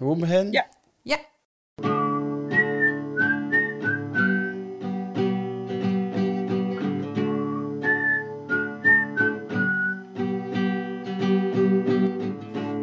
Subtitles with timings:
[0.00, 0.52] Gewoon beginnen?
[0.52, 0.66] Ja.
[1.02, 1.18] Ja.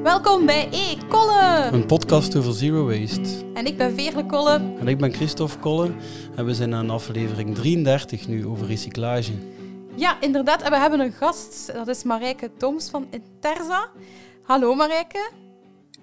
[0.03, 0.97] Welkom bij E.
[1.07, 1.69] Kolle.
[1.71, 3.45] Een podcast over zero waste.
[3.53, 4.61] En ik ben Veerle Kolle.
[4.79, 5.91] En ik ben Christophe Kolle
[6.35, 9.33] en we zijn aan aflevering 33 nu over recyclage.
[9.95, 10.61] Ja, inderdaad.
[10.61, 11.73] En we hebben een gast.
[11.73, 13.89] Dat is Marijke Toms van Interza.
[14.43, 15.29] Hallo Marijke.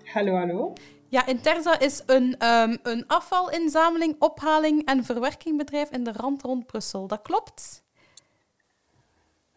[0.04, 0.72] Hallo, hallo.
[1.14, 7.06] Ja, Interza is een, ehm, een afvalinzameling, ophaling en verwerkingbedrijf in de rand rond Brussel.
[7.06, 7.82] Dat klopt?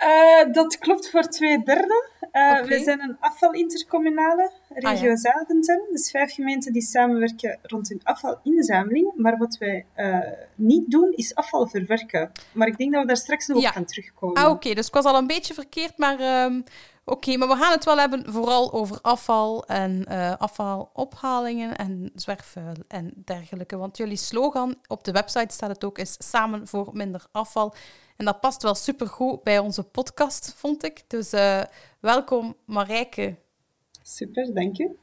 [0.04, 2.10] Uh, dat klopt voor twee derde.
[2.32, 2.68] Uh, Oké.
[2.68, 5.16] We zijn een afvalintercommunale, regio Ah, ja.
[5.16, 5.82] Zaventem.
[5.92, 9.12] Dus vijf gemeenten die samenwerken rond hun afvalinzameling.
[9.16, 10.20] Maar wat wij eh,
[10.56, 12.32] niet doen, is afval verwerken.
[12.52, 13.68] Maar ik denk dat we daar straks nog Ja.
[13.68, 14.44] op gaan terugkomen.
[14.44, 14.74] Ah, oké.
[14.74, 16.20] Dus ik was al een beetje verkeerd, maar...
[16.20, 16.62] ehm,
[17.10, 22.76] Oké, maar we gaan het wel hebben vooral over afval en eh, afvalophalingen en zwerfvuil
[22.88, 23.78] en dergelijke.
[23.78, 27.74] Want jullie slogan, op de website staat het ook, is samen voor minder afval.
[28.16, 31.04] En dat past wel supergoed bij onze podcast, vond ik.
[31.08, 31.62] Dus eh,
[32.00, 33.36] welkom Marijke.
[34.02, 34.98] Super, dank u.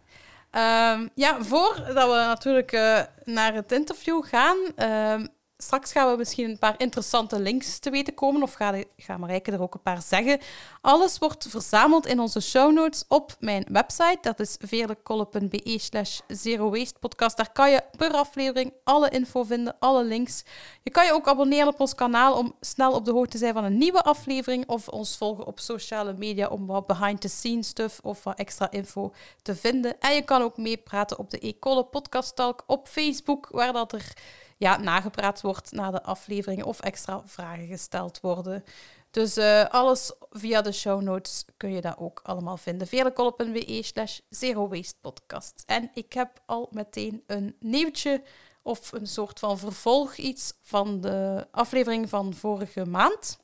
[0.50, 6.50] Ehm, ja, voordat we natuurlijk eh, naar het interview gaan, ehm, straks gaan we misschien
[6.50, 10.40] een paar interessante links te weten komen, of ga, ga er ook een paar zeggen.
[10.80, 14.18] Alles wordt verzameld in onze show notes op mijn website.
[14.20, 17.36] Dat is veerlekolle.be slash zero waste podcast.
[17.36, 20.44] Daar kan je per aflevering alle info vinden, alle links.
[20.82, 23.54] Je kan je ook abonneren op ons kanaal om snel op de hoogte te zijn
[23.54, 28.24] van een nieuwe aflevering, of ons volgen op sociale media om wat behind-the-scenes stuff of
[28.24, 30.00] wat extra info te vinden.
[30.00, 34.12] En je kan ook meepraten op de Ecolle Podcast Talk op Facebook, waar dat er
[34.56, 38.64] ja, nagepraat wordt na de afleveringen of extra vragen gesteld worden.
[39.10, 42.86] Dus eh, alles via de show notes kun je dat ook allemaal vinden.
[42.86, 45.62] veerlekolle.be slash zero waste podcast.
[45.66, 48.22] En ik heb al meteen een nieuwtje
[48.62, 53.38] of een soort van vervolg iets van de aflevering van vorige maand.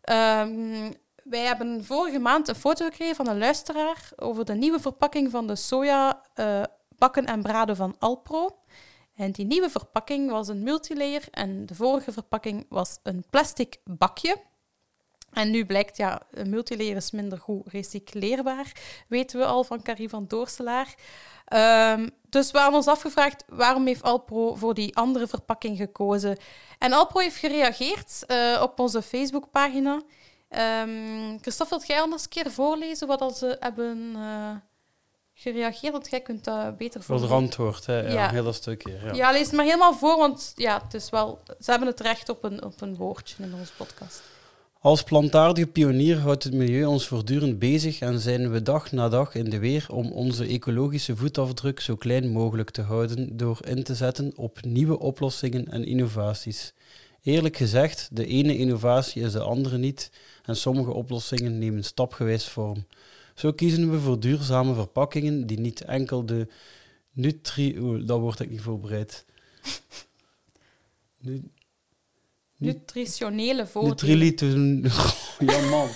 [0.00, 0.92] Ehm,
[1.24, 5.46] wij hebben vorige maand een foto gekregen van een luisteraar over de nieuwe verpakking van
[5.46, 8.58] de soja eh, bakken en braden van Alpro.
[9.16, 14.36] En die nieuwe verpakking was een multilayer en de vorige verpakking was een plastic bakje.
[15.32, 18.72] En nu blijkt, ja, een multilayer is minder goed recycleerbaar,
[19.08, 20.94] weten we al van Carrie van Doorselaar.
[21.44, 26.36] Ehm, dus we hebben ons afgevraagd, waarom heeft Alpro voor die andere verpakking gekozen?
[26.78, 30.02] En Alpro heeft gereageerd eh, op onze Facebookpagina.
[30.48, 34.56] Ehm Christophe, wilt jij anders een keer voorlezen wat ze hebben eh,
[35.34, 35.92] gereageerd?
[35.92, 38.00] Want jij kunt dat beter Voor het antwoord, hè?
[38.00, 38.30] Ja, Ja.
[38.30, 38.98] heel dat stukje.
[39.04, 39.12] Ja.
[39.14, 39.30] Ja.
[39.32, 42.44] lees het maar helemaal voor, want ja, het is wel, ze hebben het recht op
[42.44, 44.22] een, op een woordje in onze podcast.
[44.80, 49.34] Als plantaardige pionier houdt het milieu ons voortdurend bezig en zijn we dag na dag
[49.34, 53.94] in de weer om onze ecologische voetafdruk zo klein mogelijk te houden door in te
[53.94, 56.72] zetten op nieuwe oplossingen en innovaties.
[57.22, 60.10] Eerlijk gezegd, de ene innovatie is de andere niet
[60.42, 62.86] en sommige oplossingen nemen stapgewijs vorm.
[63.34, 66.48] Zo kiezen we voor duurzame verpakkingen die niet enkel de
[67.12, 67.78] nutri...
[67.78, 69.24] Oeh, dat word ik niet voorbereid.
[71.18, 71.42] Nu,
[72.56, 74.18] Nutritionele voordelen.
[74.18, 74.82] Nutriliten...
[75.52, 75.88] ja, man.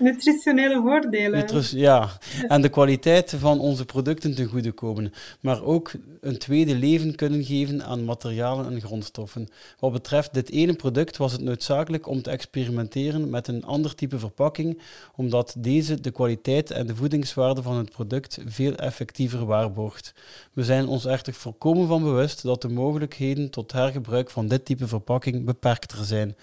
[0.00, 1.46] Nutritionele voordelen.
[1.70, 2.10] Ja,
[2.48, 7.44] en de kwaliteit van onze producten ten goede komen, maar ook een tweede leven kunnen
[7.44, 9.48] geven aan materialen en grondstoffen.
[9.78, 14.18] Wat betreft dit ene product was het noodzakelijk om te experimenteren met een ander type
[14.18, 14.80] verpakking,
[15.16, 20.12] omdat deze de kwaliteit en de voedingswaarde van het product veel effectiever waarborgt.
[20.52, 24.88] We zijn ons echter volkomen van bewust dat de mogelijkheden tot hergebruik van dit type
[24.88, 26.36] verpakking beperkter zijn.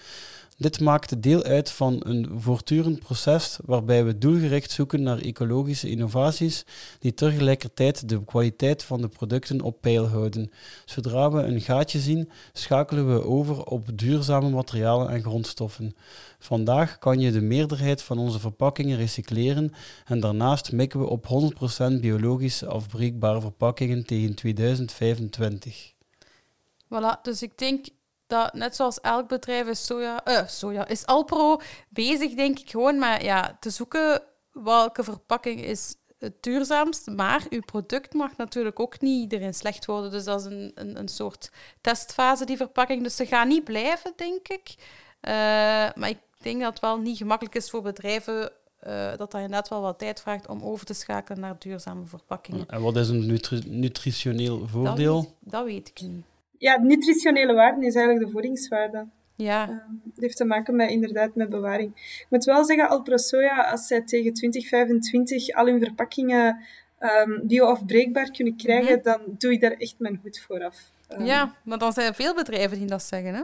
[0.60, 6.64] Dit maakt deel uit van een voortdurend proces waarbij we doelgericht zoeken naar ecologische innovaties
[6.98, 10.50] die tegelijkertijd de kwaliteit van de producten op peil houden.
[10.84, 15.94] Zodra we een gaatje zien, schakelen we over op duurzame materialen en grondstoffen.
[16.38, 19.72] Vandaag kan je de meerderheid van onze verpakkingen recycleren
[20.04, 21.52] en daarnaast mikken we op
[21.96, 25.92] 100% biologisch afbreekbare verpakkingen tegen 2025.
[26.84, 27.86] Voilà, dus ik denk
[28.28, 32.98] dat net zoals elk bedrijf is soja, eh, soja is Alpro bezig, denk ik, gewoon
[32.98, 34.22] maar ja, te zoeken
[34.52, 37.06] welke verpakking is het duurzaamst.
[37.06, 40.10] Maar uw product mag natuurlijk ook niet erin slecht worden.
[40.10, 43.02] Dus dat is een, een, een soort testfase, die verpakking.
[43.02, 44.74] Dus ze gaan niet blijven, denk ik.
[45.20, 45.32] Eh,
[45.94, 49.68] maar ik denk dat het wel niet gemakkelijk is voor bedrijven eh, dat dat inderdaad
[49.68, 52.68] wel wat tijd vraagt om over te schakelen naar duurzame verpakkingen.
[52.68, 55.20] En wat is een nutri- nutritioneel Dat voordeel?
[55.20, 56.24] weet, dat weet ik niet.
[56.58, 59.06] Ja, nutritionele waarde is eigenlijk de voedingswaarde.
[59.36, 59.76] Ja, Uh,
[60.14, 61.90] het heeft te maken met, inderdaad met bewaring.
[61.96, 66.60] Ik moet wel zeggen, Alpro Soja, als zij tegen 2025 al hun verpakkingen
[66.98, 69.02] ehm, bioafbreekbaar kunnen krijgen, Mhm.
[69.02, 70.90] dan doe ik daar echt mijn goed voor af.
[71.08, 73.42] Ehm, Ja, maar dan zijn er veel bedrijven die dat zeggen, hè?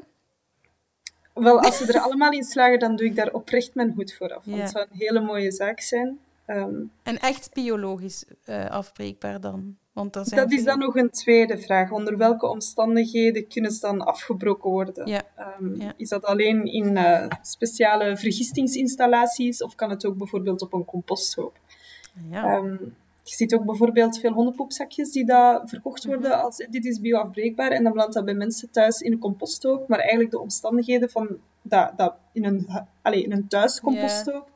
[1.35, 4.35] Wel, als ze er allemaal in slagen, dan doe ik daar oprecht mijn goed voor
[4.35, 4.45] af.
[4.45, 4.63] Want Ja.
[4.63, 6.19] het zou een hele mooie zaak zijn.
[6.47, 9.77] Ehm, En echt biologisch eh, afbreekbaar dan?
[9.95, 11.91] Want zijn dat is dan nog een tweede vraag.
[11.91, 15.07] Onder welke omstandigheden kunnen ze dan afgebroken worden?
[15.07, 15.23] Ja.
[15.37, 15.93] Ehm, Ja.
[15.97, 21.59] Is dat alleen in eh, speciale vergistingsinstallaties of kan het ook bijvoorbeeld op een composthoop?
[22.31, 22.45] Ja.
[22.57, 22.73] Ehm,
[23.23, 26.41] je ziet ook bijvoorbeeld veel hondenpoepzakjes die daar verkocht worden Mhm.
[26.41, 29.99] als dit is bioafbreekbaar en dan belandt dat bij mensen thuis in een composthoop, maar
[29.99, 31.29] eigenlijk de omstandigheden van
[31.63, 32.69] dat, dat in, een,
[33.03, 34.51] allee, in een thuiscomposthoop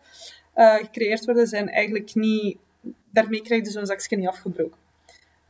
[0.53, 2.59] eh, gecreëerd worden zijn eigenlijk niet...
[3.11, 4.87] Daarmee krijg je zo'n zakje niet afgebroken.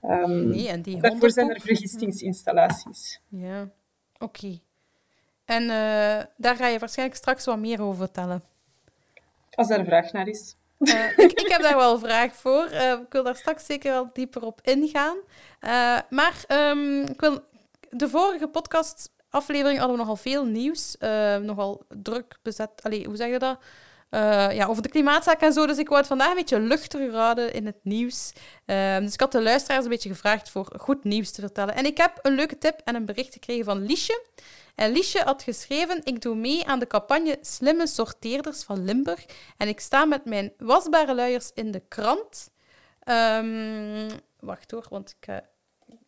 [0.03, 3.21] Ehm, nee, en die Daarvoor zijn er vergistingsinstallaties.
[3.29, 3.69] Ja,
[4.19, 4.61] oké.
[5.49, 8.43] En eh, daar ga je waarschijnlijk straks wat meer over vertellen.
[9.50, 10.56] Als daar een vraag naar is.
[10.79, 12.65] Eh, ik, ik heb daar wel een vraag voor.
[12.65, 15.17] Eh, ik wil daar straks zeker wel dieper op ingaan.
[16.11, 17.41] Maar ehm, ik wil...
[17.91, 20.97] de vorige podcastaflevering hadden we nogal veel nieuws.
[21.43, 22.83] nogal druk bezet.
[22.83, 23.59] Allee, hoe zeg je dat?
[24.10, 25.66] Eh, ja, over de klimaatzaak en zo.
[25.66, 28.32] Dus ik wou het vandaag een beetje luchtiger houden in het nieuws.
[28.64, 31.75] Ehm, dus ik had de luisteraars een beetje gevraagd voor goed nieuws te vertellen.
[31.75, 34.25] En ik heb een leuke tip en een bericht gekregen van Liesje.
[34.75, 39.25] En Liesje had geschreven: Ik doe mee aan de campagne Slimme Sorteerders van Limburg.
[39.56, 42.50] En ik sta met mijn wasbare luiers in de krant.
[43.00, 45.43] Ehm, wacht hoor, want ik ga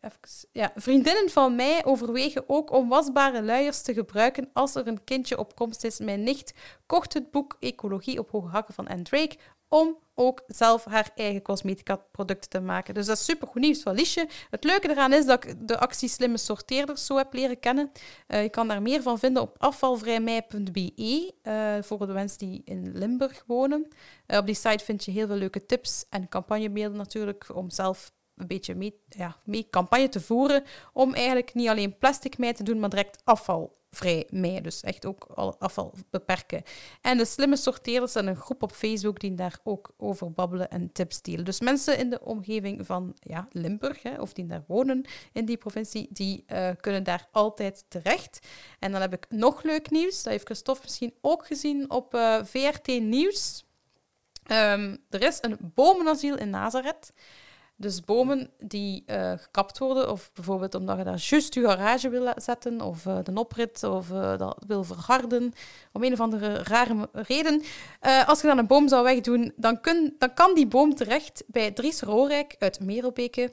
[0.01, 0.49] even.
[0.53, 5.39] Ja, vriendinnen van mij overwegen ook om wasbare luiers te gebruiken als er een kindje
[5.39, 5.99] op komst is.
[5.99, 6.55] Mijn nicht
[6.87, 9.37] kocht het boek Ecologie op hoge hakken van Anne Drake
[9.71, 12.95] om ook zelf haar eigen cosmetica-producten te maken.
[12.95, 14.29] Dus dat is supergoed nieuws van Liesje.
[14.51, 17.91] Het leuke eraan is dat ik de actie Slimme Sorteerders zo heb leren kennen.
[18.27, 22.99] Eh, je kan daar meer van vinden op afvalvrijmei.be eh, voor de mensen die in
[22.99, 23.89] Limburg wonen.
[24.27, 28.13] Eh, op die site vind je heel veel leuke tips en campagnebeelden natuurlijk om zelf
[28.41, 32.63] een beetje mee, ja, mee campagne te voeren om eigenlijk niet alleen plastic mee te
[32.63, 34.61] doen, maar direct afvalvrij mee.
[34.61, 36.63] Dus echt ook al afval beperken.
[37.01, 40.93] En de slimme sorteerders zijn een groep op Facebook die daar ook over babbelen en
[40.93, 41.45] tips delen.
[41.45, 45.57] Dus mensen in de omgeving van ja, Limburg, hè, of die daar wonen in die
[45.57, 48.47] provincie, die eh, kunnen daar altijd terecht.
[48.79, 50.23] En dan heb ik nog leuk nieuws.
[50.23, 53.65] Dat heeft Christophe misschien ook gezien op eh, VRT Nieuws.
[54.51, 57.13] Ehm, er is een bomenasiel in Nazareth.
[57.81, 62.33] Dus bomen die eh, gekapt worden, of bijvoorbeeld omdat je daar juist je garage wil
[62.37, 65.53] zetten, of eh, de oprit, of eh, dat wil verharden,
[65.93, 67.63] om een of andere rare reden.
[68.27, 71.71] Als je dan een boom zou wegdoen, dan, kun, dan kan die boom terecht bij
[71.71, 73.53] Dries Roorijk uit Merelbeke.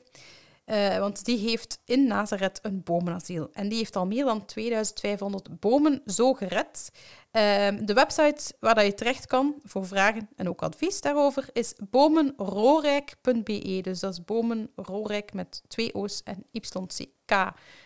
[0.99, 3.49] Want die heeft in Nazareth een bomenasiel.
[3.53, 6.91] En die heeft al meer dan 2500 bomen zo gered.
[7.37, 11.73] Ehm, de website waar dat je terecht kan voor vragen en ook advies daarover is
[11.89, 13.79] bomenroorijk.be.
[13.81, 17.31] Dus dat is bomenroorijk met twee O's en YCK.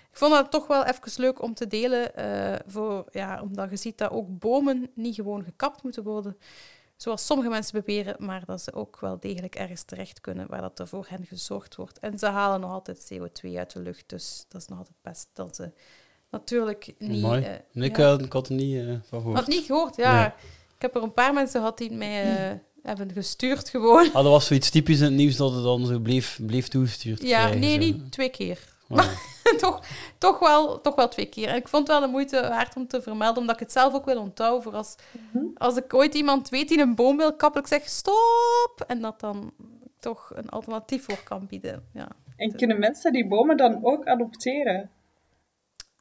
[0.10, 3.76] Ik vond dat toch wel even leuk om te delen, eh, voor, ja, omdat je
[3.76, 6.38] ziet dat ook bomen niet gewoon gekapt moeten worden,
[6.96, 10.80] zoals sommige mensen beweren, maar dat ze ook wel degelijk ergens terecht kunnen waar dat
[10.80, 12.00] er voor hen gezorgd wordt.
[12.00, 15.30] En ze halen nog altijd CO2 uit de lucht, dus dat is nog altijd best
[15.34, 15.72] dat ze
[16.32, 17.22] natuurlijk niet...
[17.22, 17.42] Mooi.
[17.44, 18.06] eh, Nee, ik, ja.
[18.08, 19.38] had- ik had er niet eh, van gehoord.
[19.38, 20.20] Had niet gehoord, ja.
[20.20, 20.28] Nee.
[20.76, 24.08] Ik heb er een paar mensen gehad die mij eh, hebben gestuurd gewoon.
[24.08, 27.22] Ah, dat was zoiets typisch in het nieuws dat het dan zo bleef, bleef toegestuurd
[27.22, 27.78] Ja, krijgen, nee, zo.
[27.80, 28.60] niet twee keer.
[28.90, 29.08] Oh,
[29.60, 29.84] toch,
[30.18, 31.48] toch, wel, toch wel twee keer.
[31.48, 33.94] En ik vond het wel de moeite waard om te vermelden, omdat ik het zelf
[33.94, 34.64] ook wil onthouden.
[34.64, 34.96] Voor als,
[35.32, 35.44] Mhm.
[35.58, 38.84] als ik ooit iemand weet die een boom wil kappen, ik zeg stop!
[38.88, 39.52] En dat dan
[40.00, 41.84] toch een alternatief voor kan bieden.
[41.94, 42.08] Ja.
[42.36, 44.90] En kunnen mensen die bomen dan ook adopteren?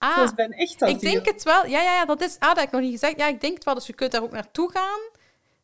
[0.03, 1.67] Ah, Zoals bij een echt ik denk het wel.
[1.67, 2.37] Ja, ja, ja, dat is...
[2.39, 3.19] Ah, dat heb ik nog niet gezegd.
[3.19, 3.75] Ja, ik denk het wel.
[3.75, 5.01] Dus je kunt daar ook naartoe gaan,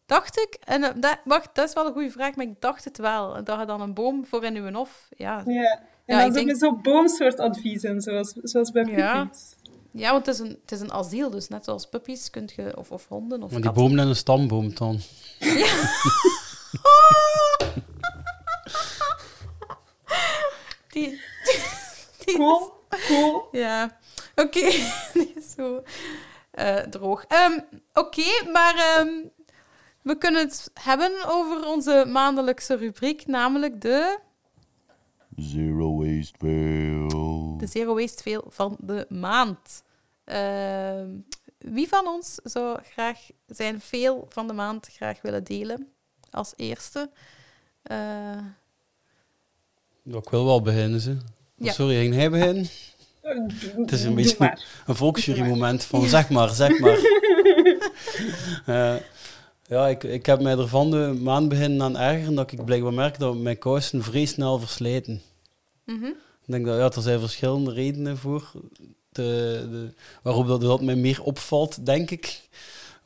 [0.07, 0.57] dacht ik.
[0.65, 3.45] En eh, dat, wacht, dat is wel een goede vraag, maar ik dacht het wel.
[3.45, 5.09] Dat je dan een boom voor in je hof...
[5.17, 5.81] Ja, Ja.
[6.07, 9.21] En Ja, dan ik zo denk- met zo'n boomsoortadviezen, zoals, zoals bij Ja.
[9.23, 9.55] puppies.
[9.91, 12.77] ja want het is, een, het is een asiel, dus net zoals puppies kunt je...
[12.77, 15.01] Of, of honden, of Maar die boom en een stamboom dan.
[20.89, 21.21] Die,
[22.25, 22.73] die Cool,
[23.07, 23.49] cool.
[23.53, 23.99] Ja,
[24.45, 24.67] oké.
[25.37, 25.83] Is zo
[26.51, 27.25] eh, droog.
[27.25, 27.59] Ehm,
[27.95, 29.09] oké, maar ehm,
[30.03, 34.19] we kunnen het hebben over onze maandelijkse rubriek, namelijk de,
[35.37, 37.57] Zero waste fail.
[37.59, 39.83] de Zero Waste Fail van de maand.
[40.25, 41.09] Ehm,
[41.59, 45.89] wie van ons zou graag zijn veel van de maand graag willen delen?
[46.31, 47.11] Als eerste.
[47.83, 48.39] Eh,
[50.05, 51.17] ik wil wel beginnen, ze.
[51.55, 51.73] Ja.
[51.73, 52.67] Sorry, ging hij beginnen?
[53.77, 54.65] Het is een Doe beetje- maar.
[54.87, 56.99] Een volksjury-moment van zeg maar, zeg maar.
[58.67, 58.95] Eh,
[59.69, 62.93] Ja, ik, ik heb mij er van de maand beginnen aan ergeren dat ik blijkbaar
[62.93, 65.23] merk dat mijn kousen vrij snel verslijten.
[65.85, 66.05] Mhm.
[66.05, 68.51] Ik denk dat ja, er zijn verschillende redenen voor
[69.13, 69.93] de, de,
[70.23, 72.41] waarop dat, dat mij meer opvalt, denk ik.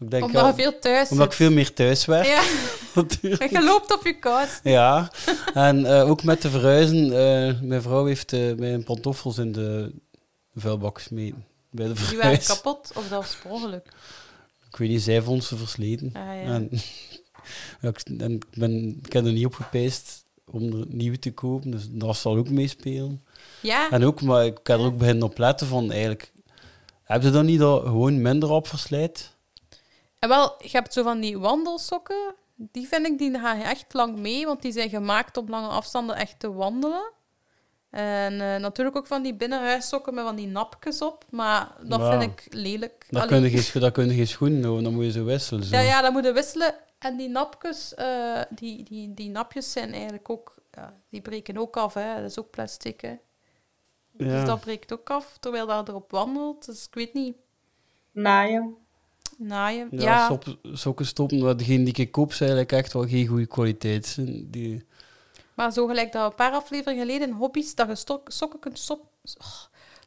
[0.01, 2.43] Ik denk, Omdat ja, je veel thuis omdat ik veel meer thuis werk, Ja,
[2.95, 3.43] natuurlijk.
[3.53, 4.61] en je loopt op je kous.
[4.63, 5.11] Ja,
[5.55, 7.05] en eh, ook met de verhuizen.
[7.05, 9.93] eh, mijn vrouw heeft eh, mijn pantoffels in de
[10.55, 11.45] vuilbak gesmeten.
[11.71, 13.87] Bij de Die waren kapot of zelfs per ongeluk.
[14.69, 16.11] Ik weet niet, zij vond ze versleten.
[16.15, 16.43] Ah, ja.
[16.43, 16.71] En,
[17.89, 21.71] ik, en ik, ben, ik heb er niet op gepijst om er nieuwe te kopen,
[21.71, 23.25] dus dat zal ook meespelen.
[23.61, 26.33] ja, En ook, maar ik heb er ook beginnen op letten van, eigenlijk,
[27.03, 29.37] heb je dan niet dat gewoon minder op verslijt?
[30.19, 32.35] en wel, je hebt zo van die wandelsokken.
[32.55, 36.17] Die vind ik, die gaan echt lang mee, want die zijn gemaakt om lange afstanden
[36.17, 37.13] echt te wandelen.
[37.91, 42.19] En eh, natuurlijk ook van die binnenhuissokken met van die napjes op, maar dat Ja.
[42.21, 43.07] vind ik lelijk.
[43.11, 43.41] Daar Allee.
[43.41, 45.65] kun je geen, daar kun je geen schoenen houden, dan moet je zo wisselen.
[45.65, 45.75] Zo.
[45.77, 46.75] Ja, ja, dat moet je wisselen.
[46.99, 51.77] En die napjes, eh, die, die, die napjes zijn eigenlijk ook, ja, die breken ook
[51.77, 52.15] af, hè.
[52.21, 53.15] Dat is ook plastic, hè.
[54.13, 54.45] Dus Ja.
[54.45, 56.67] dat breekt ook af, terwijl dat erop wandelt.
[56.67, 57.37] Dus ik weet niet,
[58.13, 58.75] Naaien.
[59.39, 59.89] naaien.
[59.91, 60.39] Ja,
[60.73, 64.07] sokken stoppen, maar degene die ik koop, zijn eigenlijk echt wel geen goede kwaliteit.
[64.07, 64.51] zijn.
[64.51, 64.85] Die,
[65.61, 68.59] maar zo gelijk dat we een paar afleveringen geleden in hobby's, dat je stok, sokken
[68.61, 69.47] kunt stop, oh,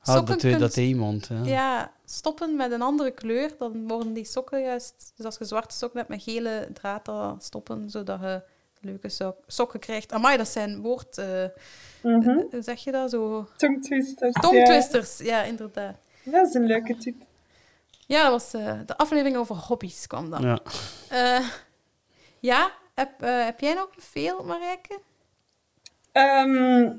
[0.02, 1.28] ah, sokken dat, weet- kunt dat iemand.
[1.28, 1.44] Ja.
[1.44, 5.14] ja, stoppen met een andere kleur, dan worden die sokken juist...
[5.16, 8.42] Dus als je zwarte sokken hebt met gele draad, dan stoppen, zodat je
[8.82, 10.12] leuke sok- sokken krijgt.
[10.12, 11.18] Amai, dat zijn woord...
[11.18, 11.44] eh,
[12.02, 12.30] Mhm.
[12.52, 13.48] Hoe zeg je dat zo?
[13.58, 14.34] Tongtwisters.
[14.42, 15.96] Tongtwisters, ja, inderdaad.
[16.24, 17.16] Dat is een leuke tip.
[18.08, 20.42] Ja, dat was eh, de aflevering over hobby's kwam dan.
[20.42, 20.60] Ja.
[21.10, 21.48] Eh,
[22.40, 25.00] ja, heb, eh, heb jij nog veel, Marijke?
[26.14, 26.92] Ehm,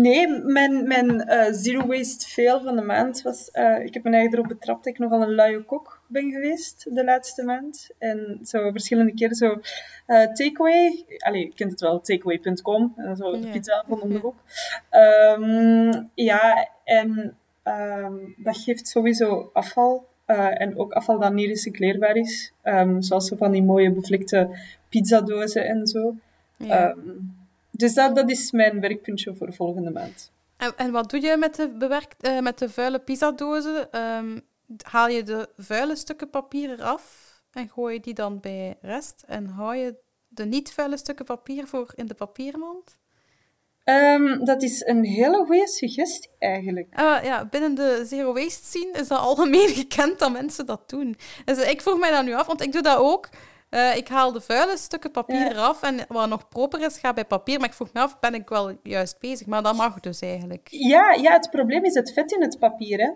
[0.00, 3.50] nee, mijn, mijn eh, zero waste fail van de maand was...
[3.50, 6.94] eh, ik heb me eigenlijk erop betrapt dat ik nogal een luie kok ben geweest
[6.94, 7.90] de laatste maand.
[7.98, 9.60] En zo verschillende keren zo...
[10.06, 11.04] eh, takeaway...
[11.18, 12.92] Allee, je kent het wel, takeaway.com.
[12.96, 14.36] En zo de pizza van om de hoek.
[14.90, 20.06] Ehm, ja, en ehm, dat geeft sowieso afval.
[20.54, 22.52] en ook afval dat niet recycleerbaar is.
[22.98, 26.14] Zoals zo van die mooie bevlekte pizzadozen en zo.
[26.56, 26.94] Ja.
[27.78, 30.32] Dus dat, dat is mijn werkpuntje voor volgende maand.
[30.56, 33.92] en, en wat doe je met de, bewerkt, eh, met de vuile pizzadozen?
[33.92, 34.38] Ehm,
[34.82, 39.24] haal je de vuile stukken papier eraf en gooi je die dan bij rest?
[39.26, 39.94] En hou je
[40.28, 42.98] de niet vuile stukken papier voor in de papiermand?
[43.84, 46.94] Ehm, dat is een hele goede suggestie eigenlijk.
[46.94, 51.16] Ah, ja, binnen de zero waste scene is dat algemeen gekend dat mensen dat doen.
[51.44, 53.28] Dus ik vroeg mij dat nu af, want ik doe dat ook.
[53.70, 55.50] Eh, ik haal de vuile stukken papier Ja.
[55.50, 57.58] eraf en wat nog proper is, gaat bij papier.
[57.58, 59.46] Maar ik vroeg me af, ben ik wel juist bezig?
[59.46, 60.68] Maar dat mag dus eigenlijk.
[60.70, 62.98] Ja, ja, het probleem is het vet in het papier.
[63.00, 63.10] Hè.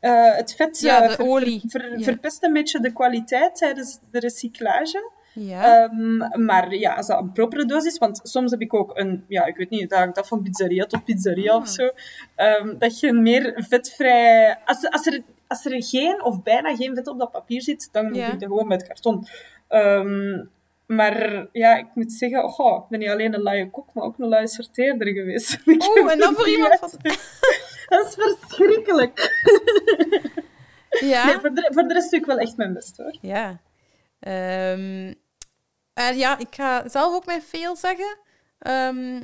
[0.00, 1.62] Eh, het vet Ja, eh, de ver- olie.
[1.66, 2.04] ver- Ja.
[2.04, 5.10] verpest een beetje de kwaliteit tijdens de recyclage.
[5.34, 5.82] Ja.
[5.84, 9.24] Ehm, maar ja, als dat een propere doos is, want soms heb ik ook een,
[9.28, 11.60] ja, ik weet niet, dat hangt af van pizzeria tot pizzeria Ah.
[11.60, 11.90] of zo,
[12.34, 14.58] ehm, dat je meer vetvrij...
[14.64, 18.12] Als, als, er, als er geen of bijna geen vet op dat papier zit, dan
[18.12, 19.26] doe ik dat gewoon met karton.
[19.68, 20.44] Ehm,
[20.86, 24.18] maar ja, ik moet zeggen, oh, ik ben niet alleen een luie kok, maar ook
[24.18, 25.58] een luie sorteerder geweest.
[25.66, 26.90] Oeh, en dan voor iemand van...
[27.88, 29.16] Dat is verschrikkelijk.
[31.00, 31.24] Ja.
[31.24, 33.16] Nee, voor, de, voor de rest doe ik wel echt mijn best, hoor.
[33.20, 33.60] Ja.
[34.18, 38.18] En ja, ik ga zelf ook mijn fail zeggen.
[38.58, 39.16] Ehm,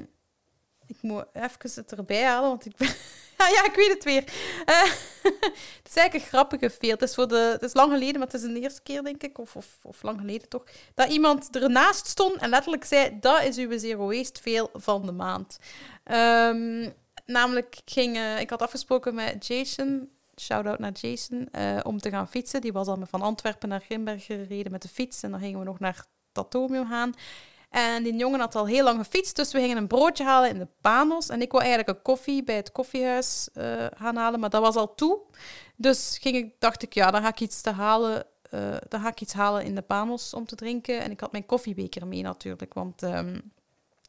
[0.86, 2.88] ik moet even het erbij halen, want ik ben...
[3.38, 4.24] ja, ja, ik weet het weer.
[4.64, 4.82] Eh,
[5.82, 6.92] het is eigenlijk een grappige fail.
[6.92, 7.48] Het is, voor de...
[7.52, 10.02] het is lang geleden, maar het is de eerste keer, denk ik, of, of, of
[10.02, 10.64] lang geleden toch,
[10.94, 15.12] dat iemand ernaast stond en letterlijk zei, dat is uw zero waste fail van de
[15.12, 15.58] maand.
[16.04, 16.90] Ehm,
[17.26, 20.10] namelijk, ik, ging, eh, ik had afgesproken met Jason,
[20.40, 22.60] shout-out naar Jason, eh, om te gaan fietsen.
[22.60, 25.22] Die was al van Antwerpen naar Grimberg gereden met de fiets.
[25.22, 27.12] En dan gingen we nog naar Tatomium gaan.
[27.74, 30.58] En die jongen had al heel lang gefietst, dus we gingen een broodje halen in
[30.58, 31.28] de Panos.
[31.28, 34.76] En ik wou eigenlijk een koffie bij het koffiehuis eh, gaan halen, maar dat was
[34.76, 35.18] al toe.
[35.76, 38.24] Dus ging ik, dacht ik, ja, dan ga ik iets te halen.
[38.50, 41.00] eh, dan ga ik iets halen in de Panos om te drinken.
[41.00, 43.40] En ik had mijn koffiebeker mee natuurlijk, want ehm,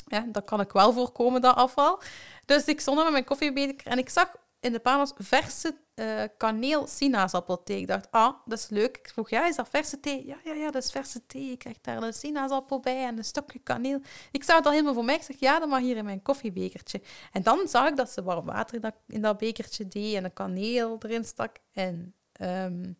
[0.07, 2.01] ja, dat kan ik wel voorkomen, dat afval.
[2.45, 4.31] Dus ik stond met mijn koffiebeker en ik zag
[4.65, 7.79] in de Panos verse eh kaneel sinaasappelthee.
[7.79, 8.97] Ik dacht, ah, dat is leuk.
[8.97, 10.25] Ik vroeg, ja, is dat verse thee?
[10.25, 11.51] Ja, ja, ja, dat is verse thee.
[11.51, 14.01] Ik krijg daar een sinaasappel bij en een stokje kaneel.
[14.31, 15.15] Ik zag het al helemaal voor mij.
[15.15, 17.01] Ik zeg, ja, dat mag hier in mijn koffiebekertje.
[17.31, 20.97] En dan zag ik dat ze warm water in dat, bekertje deed en een kaneel
[20.99, 22.91] erin stak en ehm,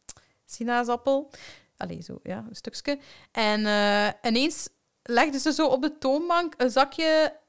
[0.46, 1.30] sinaasappel.
[1.78, 3.00] Allee, zo, ja, een stukje.
[3.32, 4.70] En eh, ineens
[5.04, 7.40] legde ze zo op de toonbank een zakje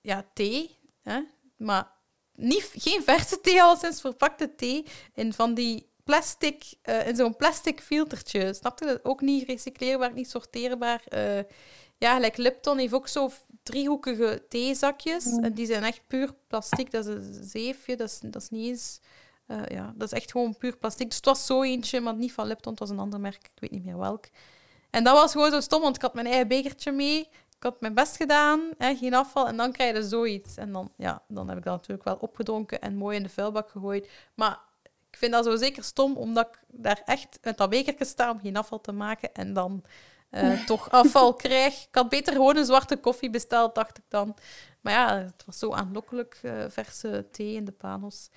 [0.00, 1.20] ja, thee, hè?
[1.56, 1.94] maar
[2.36, 7.36] niet, geen verse thee, al sinds verpakte thee in van die plastic, eh, in zo'n
[7.36, 8.54] plastic filtertje.
[8.54, 9.04] Snap je dat?
[9.04, 11.02] Ook niet recycleerbaar, niet sorteerbaar.
[11.08, 11.38] Eh,
[11.98, 13.30] ja, gelijk Lipton heeft ook zo
[13.62, 15.24] driehoekige theezakjes.
[15.24, 16.90] En die zijn echt puur plastic.
[16.90, 19.00] Dat is een zeefje, dat is, dat is niet eens...
[19.46, 21.06] eh, ja, dat is echt gewoon puur plastic.
[21.06, 22.70] Dus het was zo eentje, maar niet van Lipton.
[22.70, 24.24] Het was een ander merk, ik weet niet meer welk.
[24.90, 27.28] En dat was gewoon zo stom, want ik had mijn eigen bekertje mee.
[27.56, 29.46] Ik had mijn best gedaan, hè, geen afval.
[29.46, 30.56] En dan krijg je zoiets.
[30.56, 33.70] En dan, ja, dan heb ik dat natuurlijk wel opgedronken en mooi in de vuilbak
[33.70, 34.10] gegooid.
[34.34, 34.58] Maar
[35.10, 38.40] ik vind dat zo zeker stom, omdat ik daar echt met dat bekertje sta om
[38.40, 39.34] geen afval te maken.
[39.34, 39.84] En dan
[40.30, 41.82] eh, toch afval krijg.
[41.82, 44.36] Ik had beter gewoon een zwarte koffie besteld, dacht ik dan.
[44.80, 48.30] Maar ja, het was zo aanlokkelijk, eh, verse thee in de panos.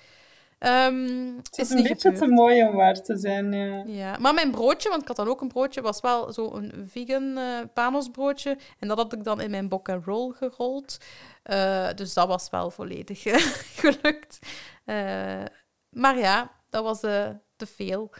[0.60, 2.28] Ehm, Het is is een niet beetje gebeurd.
[2.28, 3.82] te mooi om waar te zijn, ja.
[3.86, 6.88] Ja, maar mijn broodje, want ik had dan ook een broodje, was wel zo een
[6.90, 8.58] vegan eh panosbroodje.
[8.78, 10.98] En dat had ik dan in mijn bok en roll gerold.
[11.42, 13.34] Eh, dus dat was wel volledig eh,
[13.82, 14.38] gelukt.
[14.84, 15.44] Eh,
[15.90, 18.10] maar ja, dat was te veel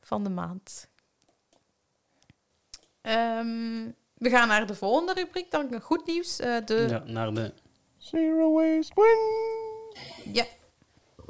[0.00, 0.88] van de maand.
[3.02, 6.38] Ehm, we gaan naar de volgende rubriek, dan goed nieuws.
[6.40, 7.52] Eh, de, Ja, naar de...
[7.96, 10.32] Zero waste win.
[10.34, 10.44] ja.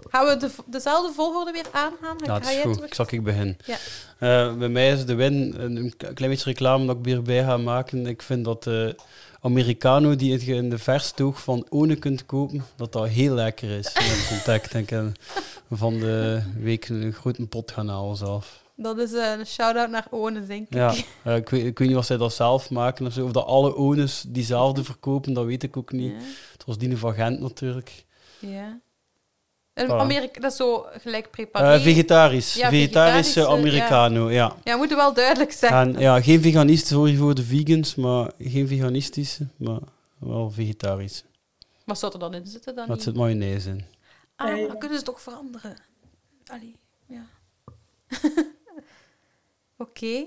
[0.08, 2.16] Gaan we de, dezelfde volgorde weer aangaan?
[2.24, 2.82] Ja, het Ga is goed.
[2.82, 3.56] Ik zal ik beginnen.
[3.64, 3.76] Ja.
[4.18, 8.06] Eh, bij mij is de win een klein beetje reclame dat ik hierbij ga maken.
[8.06, 8.96] Ik vind dat de
[9.40, 13.92] Americano die je in de verstoog van One kunt kopen, dat dat heel lekker is.
[13.92, 14.74] In het contact.
[14.74, 15.16] En ik
[15.70, 18.62] van de week een grote pot gaan halen zelf.
[18.74, 20.74] Dat is een shout-out naar One, denk ik.
[20.74, 23.24] Ja, eh, ik, weet, ik weet niet of zij dat zelf maken of zo.
[23.24, 26.12] Of dat alle Ones diezelfde verkopen, dat weet ik ook niet.
[26.12, 26.26] Ja.
[26.52, 28.04] Het was die van Gent natuurlijk.
[28.38, 28.80] Ja.
[29.78, 30.00] Een Voilà.
[30.00, 31.26] Amerika dat is zo gelijk.
[31.52, 32.54] Eh, vegetarisch.
[32.54, 34.56] Ja, Vegetarische Americano, ja.
[34.64, 35.78] ja, we moeten wel duidelijk zeggen.
[35.78, 39.80] En, ja, geen veganist, sorry voor de vegans, maar geen veganistische, maar
[40.18, 41.24] wel vegetarisch.
[41.84, 43.02] Wat zou er dan in zitten dan niet?
[43.02, 43.84] zit mayonaise in.
[44.36, 44.68] Ah, maar Ja, ja.
[44.68, 45.76] dan kunnen ze toch veranderen.
[46.46, 47.26] Allee, ja.
[49.84, 50.26] Oké.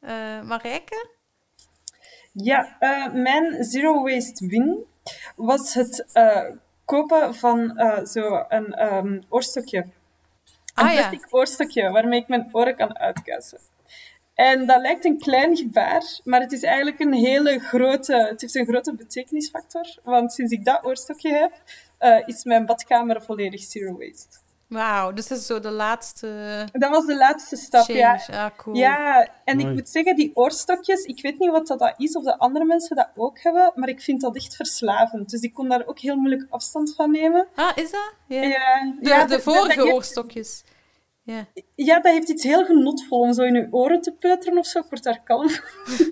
[0.00, 1.08] Eh, Marijke?
[2.32, 4.84] Ja, eh, mijn zero waste win
[5.36, 6.50] was het eh,
[6.86, 9.78] kopen van eh, zo een ehm, oorstokje.
[9.78, 11.08] Een Ah ja.
[11.08, 13.58] plastic oorstokje waarmee ik mijn oren kan uitkuisen.
[14.34, 18.54] En dat lijkt een klein gebaar, maar het is eigenlijk een hele grote, het heeft
[18.54, 19.96] een grote betekenisfactor.
[20.02, 21.52] Want sinds ik dat oorstokje heb,
[21.98, 24.38] eh, is mijn badkamer volledig zero waste.
[24.68, 27.98] Wauw, dus dat is zo de laatste Dat was de laatste stap, change.
[27.98, 28.20] ja.
[28.44, 28.76] Ah, cool.
[28.76, 29.68] Ja, en Mooi.
[29.68, 32.96] ik moet zeggen, die oorstokjes, ik weet niet wat dat is of de andere mensen
[32.96, 35.30] dat ook hebben, maar ik vind dat echt verslavend.
[35.30, 37.48] Dus ik kon daar ook heel moeilijk afstand van nemen.
[37.54, 38.12] Ah, is dat?
[38.28, 38.42] Ja.
[38.42, 40.64] Ja, De, ja, de vorige dat oorstokjes.
[41.22, 41.46] Ja.
[41.74, 44.78] Ja, dat heeft iets heel genotvol om zo in je oren te peuteren of zo.
[44.78, 45.64] Ik word daar kalm van.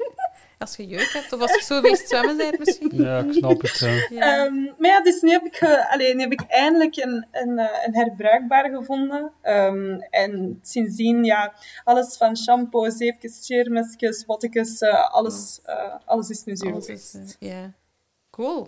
[0.59, 2.91] Als je jeuk hebt, of als je zo wees zwemmen bent misschien.
[3.03, 3.79] Ja, ik snap het.
[4.11, 4.45] ja.
[4.45, 7.59] Ehm, maar ja, dus nu heb ik, ge- allee, nu heb ik eindelijk een, een,
[7.59, 9.33] eh, een herbruikbaar gevonden.
[9.43, 16.45] Ehm, en sindsdien, ja, alles van shampoo, zeepjes, scheermesjes, wattekes, eh, alles, eh, alles is
[16.45, 17.25] nu zero waste.
[17.39, 17.73] ja.
[18.31, 18.67] Cool.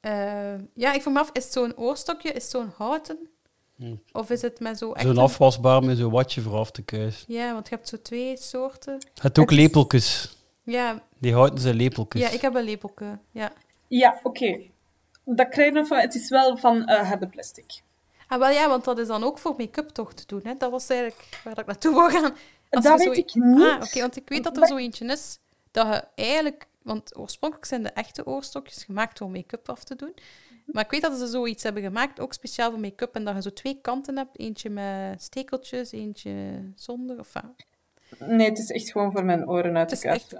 [0.00, 3.18] Eh, ja, ik vroeg me af, is zo'n oorstokje, is zo'n houten?
[3.76, 3.94] Hm.
[4.12, 5.06] Of is het met zo echt...
[5.06, 7.32] Zo'n een- afwasbaar met zo'n watje voor af te kuisen.
[7.34, 8.98] Ja, want je hebt zo twee soorten.
[9.20, 10.36] Het ook Het lepeltjes.
[10.70, 12.22] Ja, Die houden ze lepeltjes.
[12.22, 13.18] ja ik heb een lepelke.
[13.30, 13.52] Ja.
[13.86, 14.60] Ja, oké.
[15.24, 17.80] Dat krijg je van, het is wel van eh harde plastic.
[18.28, 20.40] Ah, wel ja, want dat is dan ook voor make-up toch te doen.
[20.44, 20.54] Hè?
[20.54, 22.34] Dat was eigenlijk waar ik naartoe wou gaan.
[22.70, 23.62] Als dat weet zo- ik niet.
[23.68, 25.38] Ah, oké, want ik weet dat er Maar- zo eentje is
[25.70, 26.66] dat je eigenlijk...
[26.82, 30.14] Want oorspronkelijk zijn de echte oorstokjes gemaakt om make-up af te doen.
[30.66, 33.42] Maar ik weet dat ze zoiets hebben gemaakt, ook speciaal voor make-up, en dat je
[33.42, 34.38] zo twee kanten hebt.
[34.38, 37.18] Eentje met stekeltjes, eentje zonder.
[37.18, 37.44] Of, ah.
[38.18, 40.34] Nee, het is echt gewoon voor mijn oren uit Het is echt-.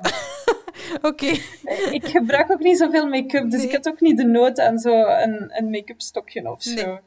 [1.03, 1.27] Oké.
[1.91, 3.69] Ik gebruik ook niet zoveel make-up, dus Nee.
[3.69, 6.75] ik had ook niet de nood aan zo'n een make-up stokje of zo.
[6.87, 6.99] Nee.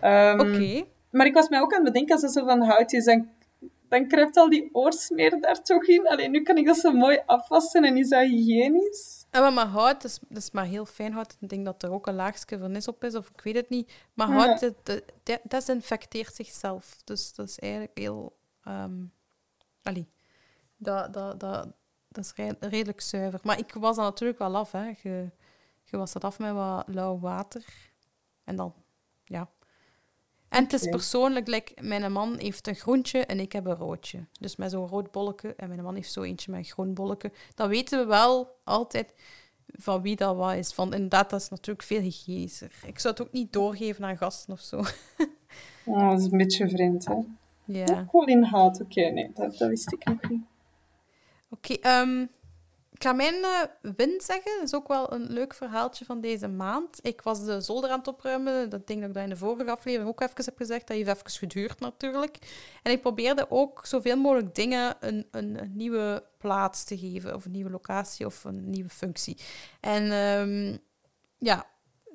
[0.00, 0.84] Ehm, Oké.
[1.10, 3.28] Maar ik was mij ook aan het bedenken, als het zo van hout is, dan,
[3.88, 6.08] dan kruipt al die oorsmeer daar toch in.
[6.08, 9.24] Alleen nu kan ik dat zo mooi afwassen en is dat hygiënisch.
[9.30, 11.36] En wat maar hout, dat is, dat is maar heel fijn hout.
[11.40, 13.92] Ik denk dat er ook een laagje vernis op is, of ik weet het niet.
[14.14, 14.34] Maar Ja.
[14.34, 16.96] hout, dat, dat, dat desinfecteert zichzelf.
[17.04, 18.36] Dus dat is eigenlijk heel...
[18.64, 18.92] ehm
[19.88, 20.08] allee,
[20.76, 21.68] dat, dat, dat,
[22.08, 23.40] dat is re- redelijk zuiver.
[23.42, 24.72] Maar ik was dat natuurlijk wel af.
[24.72, 24.92] Hè.
[25.02, 25.30] Je,
[25.84, 27.64] je was dat af met wat lauw water.
[28.44, 28.74] En dan,
[29.24, 29.48] ja.
[30.48, 34.24] En het is persoonlijk, like, mijn man heeft een groentje en ik heb een roodje.
[34.40, 35.54] Dus met zo'n rood bolletje.
[35.54, 37.32] En mijn man heeft zo eentje met een groen bolletje.
[37.54, 39.14] Dan weten we wel altijd
[39.66, 40.72] van wie dat wat is.
[40.72, 42.72] Van, inderdaad, dat is natuurlijk veel hygiënischer.
[42.86, 44.82] Ik zou het ook niet doorgeven aan gasten of zo.
[45.84, 47.14] Oh, dat is een beetje vreemd, hè?
[47.72, 48.06] Ja.
[48.10, 50.42] Gewoon in hout, oké, nee, dat, dat wist ik nog niet.
[51.50, 52.22] Oké, ehm,
[52.92, 53.62] ik ga mijn uh,
[53.96, 54.52] win zeggen.
[54.58, 56.98] Dat is ook wel een leuk verhaaltje van deze maand.
[57.02, 58.70] Ik was de zolder aan het opruimen.
[58.70, 60.86] Dat ding dat ik dat in de vorige aflevering ook even heb gezegd.
[60.86, 62.38] Dat heeft even geduurd natuurlijk.
[62.82, 67.34] En ik probeerde ook zoveel mogelijk dingen een, een, een nieuwe plaats te geven.
[67.34, 69.36] Of een nieuwe locatie of een nieuwe functie.
[69.80, 70.78] En um,
[71.38, 71.66] ja,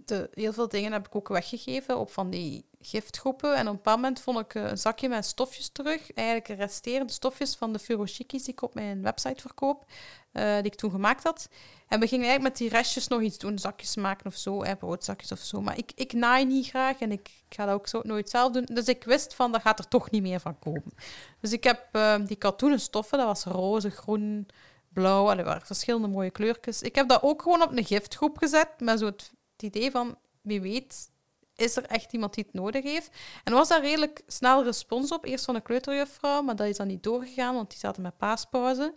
[0.06, 3.56] de, heel veel dingen heb ik ook weggegeven op van die giftgroepen.
[3.56, 6.14] En op een bepaald moment vond ik een zakje met stofjes terug.
[6.14, 9.86] Eigenlijk resterende stofjes van de furoshikis die ik op mijn website verkoop.
[10.34, 11.50] Uh, die ik toen gemaakt had.
[11.88, 13.60] En we gingen eigenlijk met die restjes nog iets doen.
[13.60, 15.62] Zakjes maken of zo, hè, broodzakjes of zo.
[15.62, 18.66] Maar ik, ik naai niet graag en ik, ga dat ook zo nooit zelf doen.
[18.66, 20.94] Dus ik wist van, dat gaat er toch niet meer van komen.
[21.40, 24.48] Dus ik heb uh, die katoenen stoffen, dat was roze, groen,
[24.90, 25.30] blauw.
[25.30, 26.82] Er waren verschillende mooie kleurtjes.
[26.82, 28.70] Ik heb dat ook gewoon op een giftgroep gezet.
[28.80, 31.12] Met zo het, het idee van, wie weet
[31.56, 33.10] is er echt iemand die het nodig heeft?
[33.44, 35.26] En was daar redelijk snel respons op.
[35.26, 38.94] Eerst van een kleuterjuffrouw, maar dat is dan niet doorgegaan, want die zaten met paaspauze.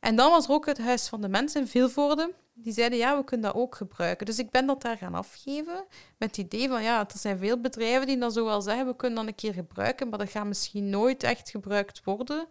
[0.00, 2.34] En dan was er ook het Huis van de Mensen in Vilvoorde.
[2.54, 4.26] Die zeiden, ja, we kunnen dat ook gebruiken.
[4.26, 5.84] Dus ik ben dat daar gaan afgeven
[6.18, 8.96] met het idee van, ja, er zijn veel bedrijven die dan zo wel zeggen, we
[8.96, 12.46] kunnen dat een keer gebruiken, maar dat gaat misschien nooit echt gebruikt worden.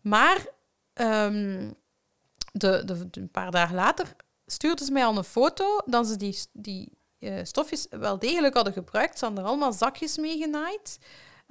[0.00, 0.46] Maar
[0.94, 1.74] um,
[2.52, 6.38] de, de, een paar dagen later stuurden ze mij al een foto dat ze die,
[6.52, 6.98] die
[7.42, 9.18] stofjes wel degelijk hadden gebruikt.
[9.18, 10.98] Ze hadden er allemaal zakjes mee genaaid.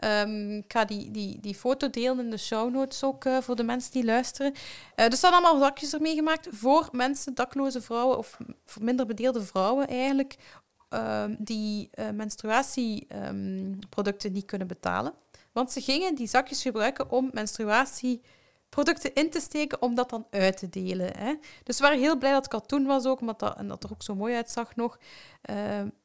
[0.03, 3.55] Um, ik ga die, die, die foto delen in de show notes ook uh, voor
[3.55, 4.53] de mensen die luisteren.
[4.95, 8.38] Uh, dus er allemaal zakjes ermee gemaakt voor mensen, dakloze vrouwen of
[8.79, 10.36] minder bedeelde vrouwen eigenlijk,
[10.93, 15.13] uh, die menstruatieproducten um, niet kunnen betalen.
[15.51, 18.21] Want ze gingen die zakjes gebruiken om menstruatie
[18.69, 21.17] producten in te steken om dat dan uit te delen.
[21.17, 21.34] Hè.
[21.63, 24.03] Dus we waren heel blij dat katoen was ook, omdat dat, en dat er ook
[24.03, 24.97] zo mooi uitzag nog.
[25.49, 25.55] Uh,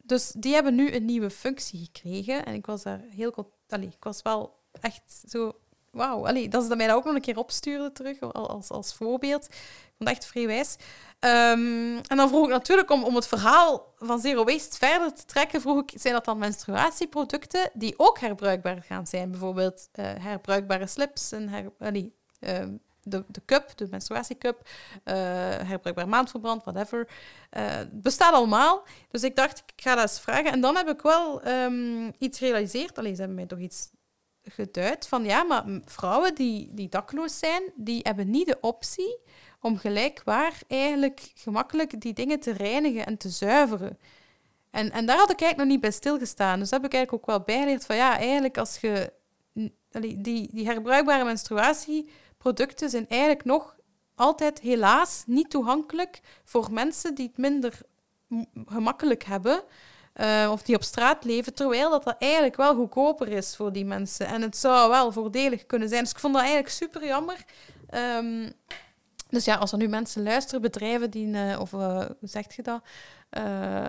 [0.03, 2.44] dus die hebben nu een nieuwe functie gekregen.
[2.44, 3.53] En ik was daar heel...
[3.68, 5.53] Allee, ik was wel echt zo...
[5.90, 9.44] Wauw, allee, dat ze mij dat ook nog een keer opstuurde terug, als, als voorbeeld.
[9.44, 10.77] Ik vond echt vrij wijs.
[11.20, 15.24] Um, en dan vroeg ik natuurlijk, om, om het verhaal van Zero Waste verder te
[15.24, 19.31] trekken, vroeg ik, zijn dat dan menstruatieproducten die ook herbruikbaar gaan zijn?
[19.31, 22.23] Bijvoorbeeld uh, herbruikbare slips en allee, Ehm,
[23.02, 24.68] de, de cup, de menstruatiecup,
[25.04, 25.14] uh,
[25.68, 27.09] herbruikbaar maandverband, whatever.
[27.50, 28.83] Het bestaat allemaal.
[29.11, 30.52] Dus ik dacht, ik ga dat eens vragen.
[30.52, 32.98] En dan heb ik wel um, iets gerealiseerd.
[32.98, 33.90] Alleen ze hebben mij toch iets
[34.44, 39.18] geduid van ja, maar vrouwen die, die dakloos zijn, die hebben niet de optie
[39.61, 43.98] om gelijkwaar eigenlijk gemakkelijk die dingen te reinigen en te zuiveren.
[44.70, 46.59] En, en daar had ik eigenlijk nog niet bij stilgestaan.
[46.59, 49.12] Dus heb ik eigenlijk ook wel bijgeleerd van ja, eigenlijk als je
[50.18, 52.11] die, die herbruikbare menstruatie
[52.44, 53.76] producten zijn eigenlijk nog
[54.14, 57.80] altijd helaas niet toegankelijk voor mensen die het minder
[58.66, 59.62] gemakkelijk hebben.
[60.14, 64.26] Uh, of die op straat leven, terwijl dat, eigenlijk wel goedkoper is voor die mensen.
[64.26, 66.02] En het zou wel voordelig kunnen zijn.
[66.02, 67.44] Dus ik vond dat eigenlijk super jammer.
[67.90, 68.52] Um,
[69.28, 72.62] dus ja, als er nu mensen luisteren, bedrijven die, uh, of uh, hoe zeg je
[72.62, 72.83] dat?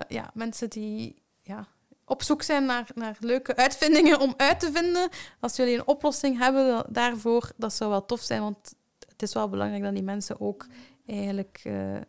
[0.08, 1.66] ja, mensen die ja,
[2.06, 5.08] op zoek zijn naar, naar leuke uitvindingen om uit te vinden.
[5.40, 8.74] Als jullie een oplossing hebben daarvoor, dat zou wel tof zijn, want
[9.08, 10.66] het is wel belangrijk dat die mensen ook
[11.06, 12.00] eigenlijk uh,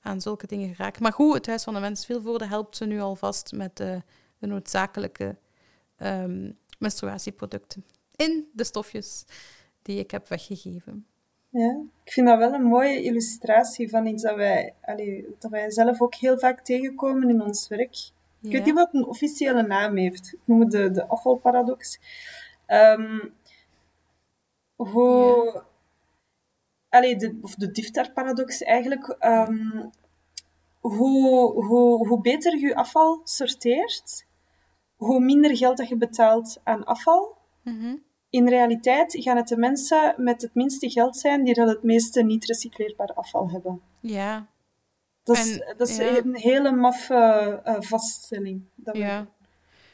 [0.00, 1.02] aan zulke dingen geraken.
[1.02, 3.96] Maar goed, het Huis van de Mens Vilvoorde helpt ze nu alvast met uh,
[4.38, 5.36] de noodzakelijke
[5.98, 7.84] um, menstruatieproducten
[8.16, 9.24] in de stofjes
[9.82, 11.06] die ik heb weggegeven.
[11.48, 14.74] Ja, ik vind dat wel een mooie illustratie van iets dat wij,
[15.38, 17.96] dat wij zelf ook heel vaak tegenkomen in ons werk.
[18.44, 20.32] Ik weet niet wat een officiële naam heeft.
[20.32, 22.00] Ik noem het de, de afvalparadox.
[22.66, 23.34] Um,
[24.76, 25.62] hoe...
[26.88, 29.16] Allee, de, of de diftarparadox eigenlijk.
[29.20, 29.90] Um,
[30.80, 34.26] hoe, hoe, hoe beter je afval sorteert,
[34.96, 37.36] hoe minder geld dat je betaalt aan afval.
[37.62, 37.96] Mhm.
[38.30, 42.22] In realiteit gaan het de mensen met het minste geld zijn die er het meeste
[42.22, 43.80] niet recycleerbaar afval hebben.
[44.00, 44.46] Ja,
[45.24, 48.62] dat is, dat is een hele maffe uh, vaststelling.
[48.74, 49.18] Dat ja.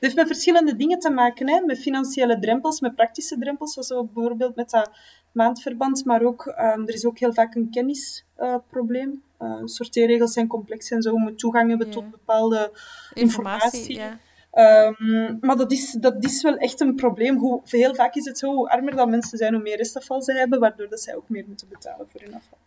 [0.00, 1.60] Het heeft met verschillende dingen te maken, hè?
[1.60, 4.90] met financiële drempels, met praktische drempels, zoals bijvoorbeeld met dat
[5.32, 9.22] maandverband, maar ook, um, er is ook heel vaak een kennisprobleem.
[9.42, 11.92] Uh, uh, sorteerregels zijn complex en zo, je moet toegang hebben ja.
[11.92, 12.72] tot bepaalde
[13.14, 13.88] informatie.
[13.88, 14.28] informatie.
[14.54, 17.36] Um, maar dat is, dat is wel echt een probleem.
[17.36, 20.32] Hoe, heel vaak is het zo, hoe armer dat mensen zijn, hoe meer restafval ze
[20.32, 22.58] hebben, waardoor dat zij ook meer moeten betalen voor hun afval.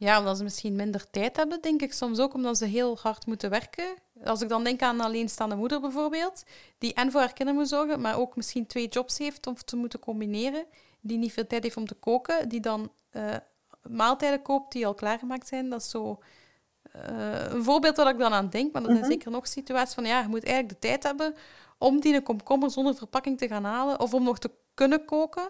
[0.00, 3.26] Ja, omdat ze misschien minder tijd hebben, denk ik soms ook, omdat ze heel hard
[3.26, 3.94] moeten werken.
[4.24, 6.42] Als ik dan denk aan een alleenstaande moeder bijvoorbeeld,
[6.78, 9.76] die en voor haar kinderen moet zorgen, maar ook misschien twee jobs heeft om te
[9.76, 10.64] moeten combineren,
[11.00, 13.34] die niet veel tijd heeft om te koken, die dan uh,
[13.82, 15.70] maaltijden koopt die al klaargemaakt zijn.
[15.70, 16.18] Dat is zo
[16.96, 19.10] uh, een voorbeeld wat ik dan aan denk, maar zijn mm -hmm.
[19.10, 21.34] zeker nog situaties van, ja, je moet eigenlijk de tijd hebben
[21.78, 25.48] om die een komkommer zonder verpakking te gaan halen, of om nog te kunnen koken.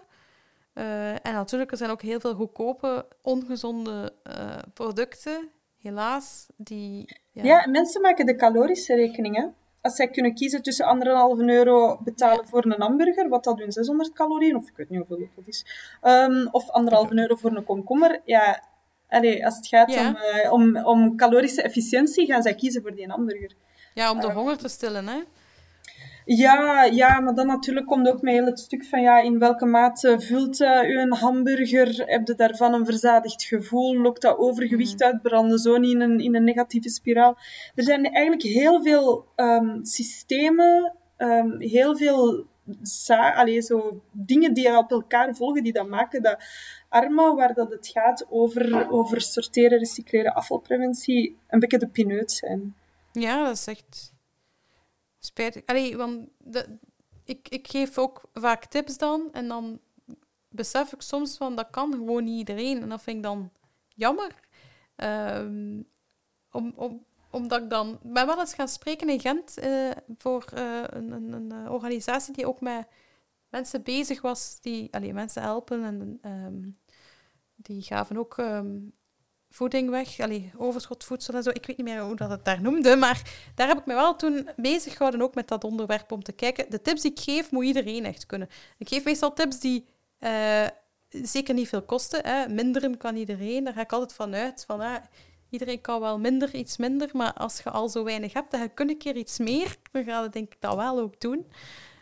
[0.73, 5.49] Eh, en natuurlijk, er zijn ook heel veel goedkope, ongezonde eh, producten,
[5.81, 7.19] helaas, die...
[7.31, 7.67] Ja.
[7.69, 9.55] mensen maken de calorische rekeningen.
[9.81, 14.13] Als zij kunnen kiezen tussen anderhalve euro betalen voor een hamburger, wat dat hun 600
[14.13, 15.65] calorieën, of ik weet niet hoeveel dat is,
[16.03, 18.63] um, of anderhalve euro voor een komkommer, ja,
[19.09, 20.07] allee, als het gaat Ja.
[20.09, 23.51] om, eh, om, om calorische efficiëntie, gaan zij kiezen voor die hamburger.
[23.93, 25.19] Ja, om de Eh, honger te stillen, hè.
[26.35, 30.19] Ja, ja, maar dan natuurlijk komt ook heel het stuk van ja, in welke mate
[30.19, 32.03] vult uh, u een hamburger?
[32.05, 33.95] Heb je daarvan een verzadigd gevoel?
[33.97, 35.21] Lokt dat overgewicht uit?
[35.21, 37.37] Branden zo niet in een, in een negatieve spiraal?
[37.75, 42.45] Er zijn eigenlijk heel veel um, systemen, um, heel veel
[43.35, 46.43] allee, zo dingen die op elkaar volgen, die dat maken dat
[46.89, 52.75] armen, waar dat het gaat over, over sorteren, recycleren, afvalpreventie, een beetje de pineut zijn.
[53.11, 54.11] Ja, dat is echt
[55.25, 55.65] spijtig.
[55.65, 56.77] Allee, want de,
[57.23, 59.79] ik, ik geef ook vaak tips dan en dan
[60.49, 62.81] besef ik soms van dat kan gewoon niet iedereen.
[62.81, 63.51] En dat vind ik dan
[63.95, 64.35] jammer.
[64.95, 65.87] Um,
[66.51, 67.93] om, om, omdat ik dan...
[68.03, 72.33] Ik ben wel eens gaan spreken in Gent uh, voor uh, een, een, een, organisatie
[72.33, 72.87] die ook met
[73.49, 76.79] mensen bezig was, die allee, mensen helpen en um,
[77.55, 78.93] die gaven ook um,
[79.51, 81.49] voeding weg, allee, overschotvoedsel en zo.
[81.49, 83.21] Ik weet niet meer hoe dat het daar noemde, maar
[83.55, 86.69] daar heb ik me wel toen bezig gehouden, ook met dat onderwerp, om te kijken.
[86.69, 88.49] De tips die ik geef, moet iedereen echt kunnen.
[88.77, 89.85] Ik geef meestal tips die
[90.19, 90.67] uh,
[91.09, 92.25] zeker niet veel kosten.
[92.25, 92.47] Hè.
[92.47, 94.63] Minderen kan iedereen, daar ga ik altijd van uit.
[94.65, 95.03] Van, ah,
[95.49, 98.69] iedereen kan wel minder, iets minder, maar als je al zo weinig hebt en je
[98.69, 101.51] kunt een keer iets meer, dan ga je denk ik dat wel ook doen.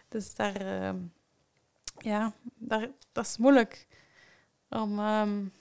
[0.10, 1.00] Dus daar, uh,
[1.98, 3.88] ja, daar, dat is moeilijk.
[4.70, 5.00] Om...
[5.00, 5.52] Um,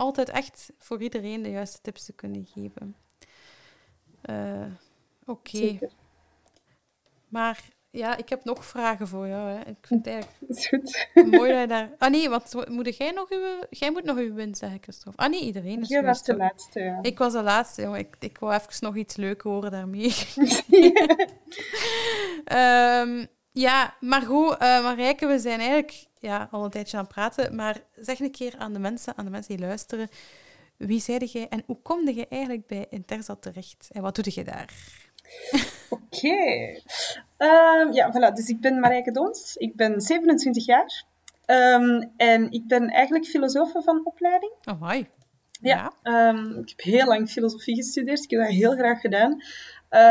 [0.00, 2.96] altijd echt voor iedereen de juiste tips te kunnen geven.
[4.30, 4.66] Uh,
[5.26, 5.56] Oké.
[5.56, 5.90] Okay.
[7.28, 9.48] Maar ja, ik heb nog vragen voor jou.
[9.48, 9.58] Hè.
[9.58, 11.08] Ik vind het eigenlijk is goed.
[11.14, 11.90] mooi dat je daar...
[11.98, 13.64] Ah nee, wat moet jij nog uw...
[13.70, 15.22] Jij moet nog uw win zeggen, Christophe.
[15.22, 16.98] Ah nee, iedereen is Jij was de laatste, ja.
[17.02, 17.98] Ik was de laatste, jongen.
[17.98, 20.14] Ik, ik wou even nog iets leuk horen daarmee.
[22.52, 27.12] um, ja, maar goed, uh, Marijke, we zijn eigenlijk ja, al een tijdje aan het
[27.12, 30.08] praten, maar zeg een keer aan de mensen, aan de mensen die luisteren,
[30.76, 34.44] wie zeide jij en hoe komde je eigenlijk bij Interza terecht en wat doe je
[34.44, 34.74] daar?
[35.88, 36.04] Oké.
[36.16, 36.82] Okay.
[37.38, 38.34] Um, ja, voilà.
[38.34, 41.04] Dus ik ben Marijke Dons, ik ben 27 jaar
[41.46, 44.52] um, en ik ben eigenlijk filosoof van opleiding.
[44.64, 45.08] Oh, mooi.
[45.60, 46.28] Ja, ja.
[46.28, 49.40] Um, ik heb heel lang filosofie gestudeerd, ik heb dat heel graag gedaan, uh,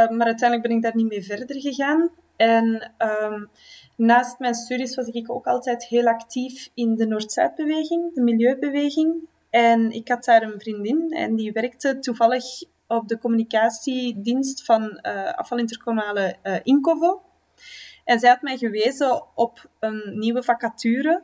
[0.09, 2.11] maar uiteindelijk ben ik daar niet mee verder gegaan.
[2.39, 3.49] En um,
[3.95, 9.27] naast mijn studies was ik ook altijd heel actief in de Noord-Zuid-beweging, de milieubeweging.
[9.49, 12.43] En ik had daar een vriendin en die werkte toevallig
[12.87, 17.21] op de communicatiedienst van uh, afvalinterkommunale uh, Incovo.
[18.03, 21.23] En zij had mij gewezen op een nieuwe vacature,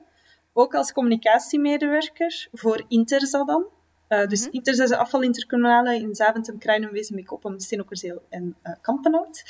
[0.53, 3.65] ook als communicatiemedewerker voor Interza dan.
[4.09, 4.53] Uh, dus mm -hmm.
[4.53, 9.43] Interza is afvalinterkommunale in Zaventem, Kruinen, Wezenbeek, Oppem, Steenokkerzeel en Kampenhout.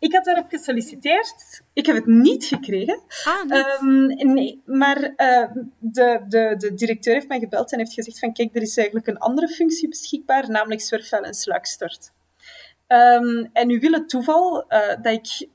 [0.00, 1.62] Ik had daarop gesolliciteerd.
[1.72, 3.00] Ik heb het niet gekregen.
[3.24, 3.78] Ah, niet.
[3.80, 8.32] Um, nee, maar uh, de, de, de directeur heeft mij gebeld en heeft gezegd van
[8.32, 12.12] kijk, er is eigenlijk een andere functie beschikbaar, namelijk zwerfvuil en sluikstort.
[12.88, 15.48] Um, en nu wil het toeval uh, dat ik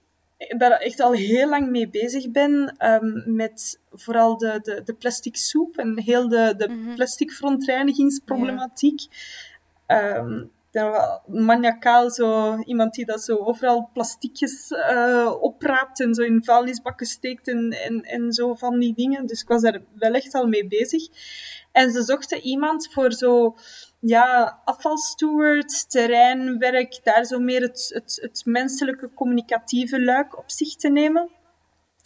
[0.57, 5.35] daar echt al heel lang mee bezig ben um, met vooral de, de, de plastic
[5.35, 6.95] soep en heel de, de mm -hmm.
[6.95, 9.01] plastic verontreinigingsproblematiek.
[9.87, 10.17] Ja.
[10.17, 10.51] Um,
[11.25, 17.47] maniacaal zo iemand die dat zo overal plastiekjes uh, opraapt en zo in vuilnisbakken steekt
[17.47, 19.25] en, en, en zo van die dingen.
[19.25, 21.07] Dus ik was daar wel echt al mee bezig.
[21.71, 23.55] En ze zochten iemand voor zo,
[23.99, 30.89] ja, afvalsteward, terreinwerk, daar zo meer het, het, het menselijke communicatieve luik op zich te
[30.89, 31.29] nemen.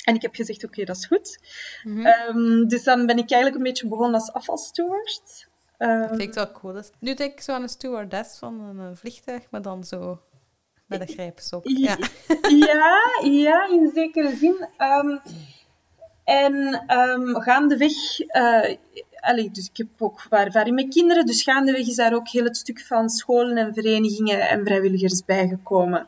[0.04, 1.40] En ik heb gezegd, oké, okay, dat is goed.
[1.84, 2.38] Mm -hmm.
[2.38, 5.49] um, dus dan ben ik eigenlijk een beetje begonnen als afvalsteward.
[5.80, 6.82] Um, dat klinkt wel cool.
[7.00, 10.22] Nu denk ik zo aan een stewardess van een vliegtuig, maar dan zo
[10.86, 11.68] met een grijpsop.
[11.68, 11.98] Ja.
[12.68, 14.68] ja, ja, in zekere zin.
[14.78, 15.22] Um,
[16.24, 18.20] en um, gaandeweg...
[18.20, 18.76] Uh,
[19.20, 22.58] allee, dus ik heb ook ervaring met kinderen, dus gaandeweg is daar ook heel het
[22.58, 26.08] stuk van scholen en verenigingen en vrijwilligers bijgekomen.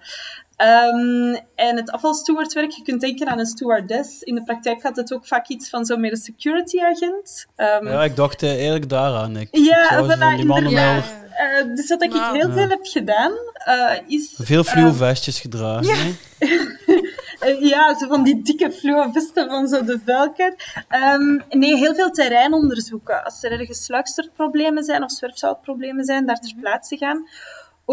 [0.62, 4.22] Um, en het afvalstewardwerk, je kunt denken aan een stewardess.
[4.22, 7.46] In de praktijk gaat het ook vaak iets van zo meer een security agent.
[7.56, 9.38] Um, ja, ik dacht uh, eigenlijk daaraan.
[9.38, 10.96] Ik, ja, ik zou voilà, van die mannen wel...
[10.96, 13.32] uh, dus wat ik heel veel heb gedaan,
[13.68, 14.34] uh, is...
[14.38, 17.48] Veel fluo vestjes gedragen, ja.
[17.74, 20.84] ja, zo van die dikke fluo vesten van zo de vuilkheid.
[21.20, 23.24] Um, nee, heel veel terrein onderzoeken.
[23.24, 27.26] Als er ergens sluikstertproblemen zijn of zwerfzoutproblemen zijn, daar ter plaatse gaan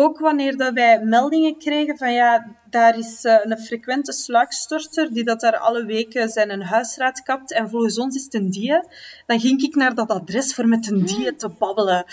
[0.01, 5.25] ook wanneer dat wij meldingen kregen van ja, daar is uh, een frequente sluikstorter die
[5.25, 8.83] dat daar alle weken zijn een huisraad kapt en volgens ons is het een die,
[9.27, 12.05] dan ging ik naar dat adres voor met een die te babbelen.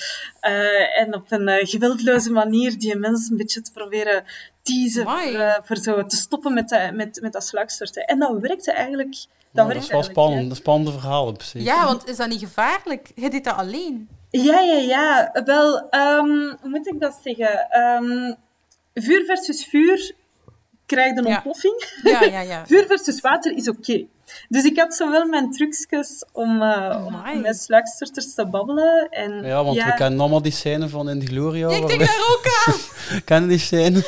[0.42, 4.24] Uh, en op een uh, geweldloze manier die mensen een beetje te proberen
[4.62, 8.06] teasen voor, voor, zo te stoppen met, de, met, met dat sluikstorten.
[8.06, 9.16] En dat werkte eigenlijk...
[9.52, 11.64] Dat, dat is wel spannend, een spannende verhaal precies.
[11.64, 13.12] Ja, want is dat niet gevaarlijk?
[13.16, 14.10] Je deed dat alleen.
[14.44, 15.32] Ja, ja, ja.
[15.46, 17.68] Wel, um, hoe moet ik dat zeggen?
[17.82, 18.36] Um,
[18.94, 20.16] vuur versus vuur
[20.86, 21.86] krijgt een ontploffing.
[22.04, 22.66] Ja, ja, ja.
[22.68, 24.06] vuur versus water is oké.
[24.50, 29.08] Dus ik had zo wel mijn trucjes om, uh, oh om met sluikstorters te babbelen.
[29.10, 31.70] En, ja, want we kennen allemaal die scène van In the Gloria.
[31.70, 32.80] ik denk daar ook aan.
[33.26, 34.04] kennen die scène?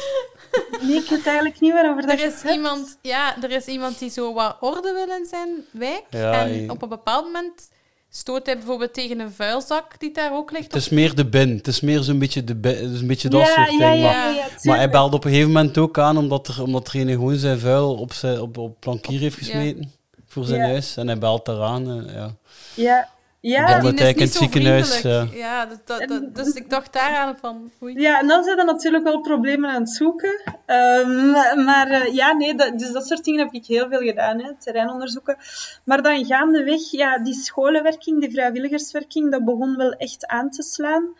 [0.81, 4.09] Nee, ik weet eigenlijk niet waarover dat er is iemand, Ja, er is iemand die
[4.09, 6.03] zo wat orde wil in zijn wijk.
[6.09, 7.69] Ja, en op een bepaald moment
[8.17, 10.73] stoot hij bijvoorbeeld tegen een vuilzak die daar ook ligt?
[10.73, 11.49] Het is meer de bin.
[11.49, 14.01] Het is meer zo'n beetje, de bin, dus een beetje dat soort ja, ding.
[14.01, 17.09] maar, maar hij belde op een gegeven moment ook aan omdat er, omdat er een
[17.09, 19.91] gewoon zijn vuil op, zijn, op, op plankier heeft gesmeten
[20.25, 20.97] voor zijn huis.
[20.97, 21.89] En hij belt eraan.
[21.89, 22.35] En, ja.
[22.73, 23.09] ja,
[23.49, 25.01] ja, die is in het ziekenhuis.
[25.01, 27.71] Ja, ja dat, dat, dus ik dacht daaraan van...
[27.83, 27.99] Oei.
[27.99, 30.41] Ja, en dan zijn er natuurlijk wel problemen aan het zoeken.
[30.65, 31.31] Um,
[31.65, 34.51] maar uh, ja, nee, dat, dus dat soort dingen heb ik heel veel gedaan, hè,
[34.59, 35.37] terreinonderzoeken.
[35.83, 41.15] Maar dan gaandeweg, ja, die scholenwerking, die vrijwilligerswerking, dat begon wel echt aan te slaan.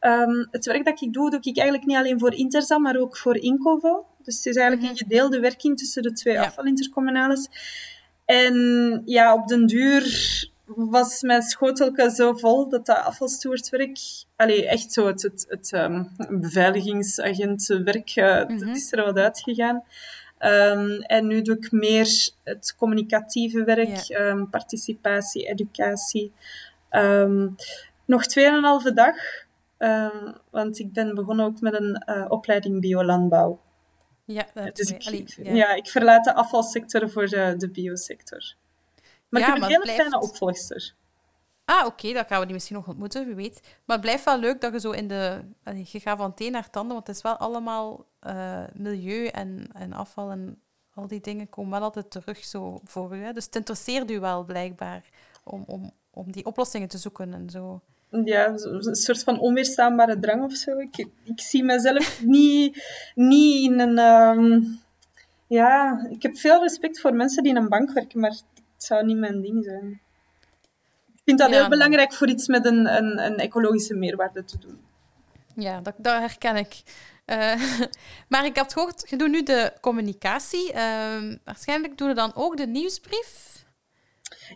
[0.00, 3.16] Um, het werk dat ik doe, doe ik eigenlijk niet alleen voor Interza, maar ook
[3.16, 4.06] voor Incovo.
[4.22, 4.90] Dus het is eigenlijk mhm.
[4.90, 6.44] een gedeelde werking tussen de twee ja.
[6.44, 7.48] afvalintercommunales.
[8.24, 10.02] En ja, op den duur
[10.76, 13.98] was mijn schotelke zo vol dat dat afvalstoertwerk,
[14.36, 19.82] allee, echt zo het, het, het um, beveiligingsagentwerk, uh, mm dat is er wat uitgegaan.
[20.40, 24.28] Um, en nu doe ik meer het communicatieve werk, ja.
[24.28, 26.32] um, participatie, educatie.
[28.04, 29.16] Nog 2,5 dag,
[30.50, 33.60] want ik ben begonnen ook met een uh, opleiding biolandbouw.
[34.24, 35.52] Ja, dat dus ik, Allee, ja.
[35.52, 35.74] ja.
[35.74, 38.54] ik verlaat de afvalsector voor de, de biosector.
[39.28, 40.00] Maar ja, ik heb een hele blijft...
[40.00, 40.94] fijne opvolgster.
[41.64, 43.60] Ah, oké, dan gaan we die misschien nog ontmoeten, wie weet.
[43.84, 45.40] Maar het blijft wel leuk dat je zo in de...
[45.84, 49.92] Je gaat van teen naar tanden, want het is wel allemaal uh, milieu en, en
[49.92, 50.60] afval en
[50.94, 53.22] al die dingen komen wel altijd terug zo voor u.
[53.22, 53.32] Hè?
[53.32, 55.04] Dus het interesseert u wel, blijkbaar,
[55.44, 57.80] om, om, om die oplossingen te zoeken en zo.
[58.24, 60.78] Ja, een soort van onweerstaanbare drang of zo.
[60.78, 63.98] Ik, ik zie mezelf niet, niet in een...
[63.98, 64.80] Um...
[65.46, 68.40] Ja, ik heb veel respect voor mensen die in een bank werken, maar
[68.78, 70.00] het zou niet mijn ding zijn.
[71.14, 74.80] Ik vind dat heel belangrijk voor iets met een, een, een, ecologische meerwaarde te doen.
[75.54, 76.82] Ja, dat, dat herken ik.
[77.26, 77.62] Uh,
[78.28, 80.72] maar ik had gehoord, je doet nu de communicatie.
[80.72, 83.64] Uh, waarschijnlijk doe je dan ook de nieuwsbrief.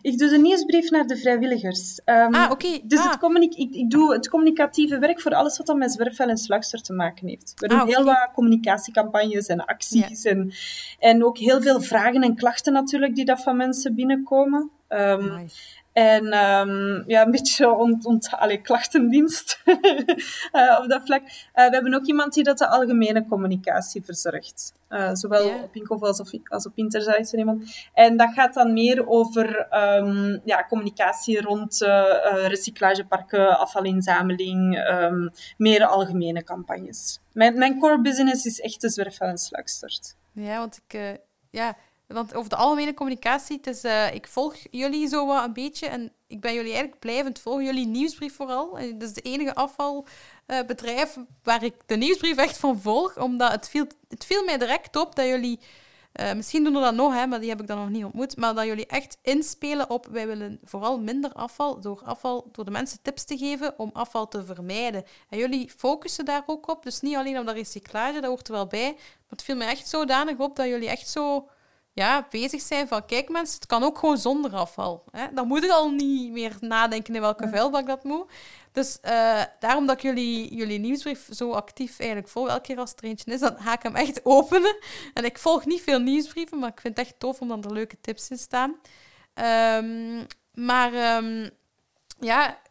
[0.01, 1.99] Ik doe de nieuwsbrief naar de vrijwilligers.
[2.05, 2.79] Um, ah, oké.
[2.83, 3.21] Dus ah.
[3.21, 6.81] het ik, ik, doe het communicatieve werk voor alles wat dan met zwerfvuil en slagster
[6.81, 7.53] te maken heeft.
[7.55, 10.53] We doen ah, heel wat communicatiecampagnes en acties en,
[10.99, 14.71] en ook heel veel vragen en klachten natuurlijk die dat van mensen binnenkomen.
[14.93, 15.47] Um,
[15.93, 21.21] en um, ja, een beetje ont, ont, allee, klachtendienst uh, op dat vlak.
[21.21, 24.73] Uh, we hebben ook iemand die dat de algemene communicatie verzorgt.
[24.89, 25.63] Uh, zowel yeah.
[25.63, 27.89] op Inkovo als op, als op iemand.
[27.93, 31.77] En dat gaat dan meer over um, ja, communicatie rond
[32.47, 37.19] recyclageparken, afvalinzameling, um, meer algemene campagnes.
[37.31, 40.15] Mijn, mijn core business is echt de zwerfvuil en slagstort.
[40.31, 41.19] Ja, want ik...
[41.49, 41.75] ja
[42.13, 46.11] want over de algemene communicatie, het uh, ik volg jullie zo wat een beetje en
[46.27, 47.63] ik ben jullie eigenlijk blijvend volgen.
[47.63, 48.71] Jullie nieuwsbrief vooral.
[48.71, 53.69] Dat is de enige afvalbedrijf uh, waar ik de nieuwsbrief echt van volg, omdat het
[53.69, 55.59] viel, het viel mij direct op dat jullie...
[56.35, 58.37] Misschien doen we dat nog, hè, maar die heb ik dan nog niet ontmoet.
[58.37, 62.71] Maar dat jullie echt inspelen op wij willen vooral minder afval door, afval, door de
[62.71, 65.03] mensen tips te geven om afval te vermijden.
[65.29, 66.83] En jullie focussen daar ook op.
[66.83, 68.91] Dus niet alleen op dat recyclage, dat hoort er wel bij.
[68.93, 71.49] Maar het viel me echt zodanig op dat jullie echt zo
[71.93, 75.03] ja, bezig zijn van kijk mensen, het kan ook gewoon zonder afval.
[75.11, 75.25] Hè?
[75.33, 78.31] Dan moet ik al niet meer nadenken in welke vuilbak dat moet.
[78.71, 82.93] Dus uh, daarom dat ik jullie, jullie nieuwsbrief zo actief eigenlijk volg, elke keer als
[82.97, 84.77] er eentje is, dan ga ik hem echt openen.
[85.13, 87.73] En ik volg niet veel nieuwsbrieven, maar ik vind het echt tof om dan er
[87.73, 88.75] leuke tips in staan.
[89.83, 91.49] Um, maar um,
[92.19, 92.61] ja,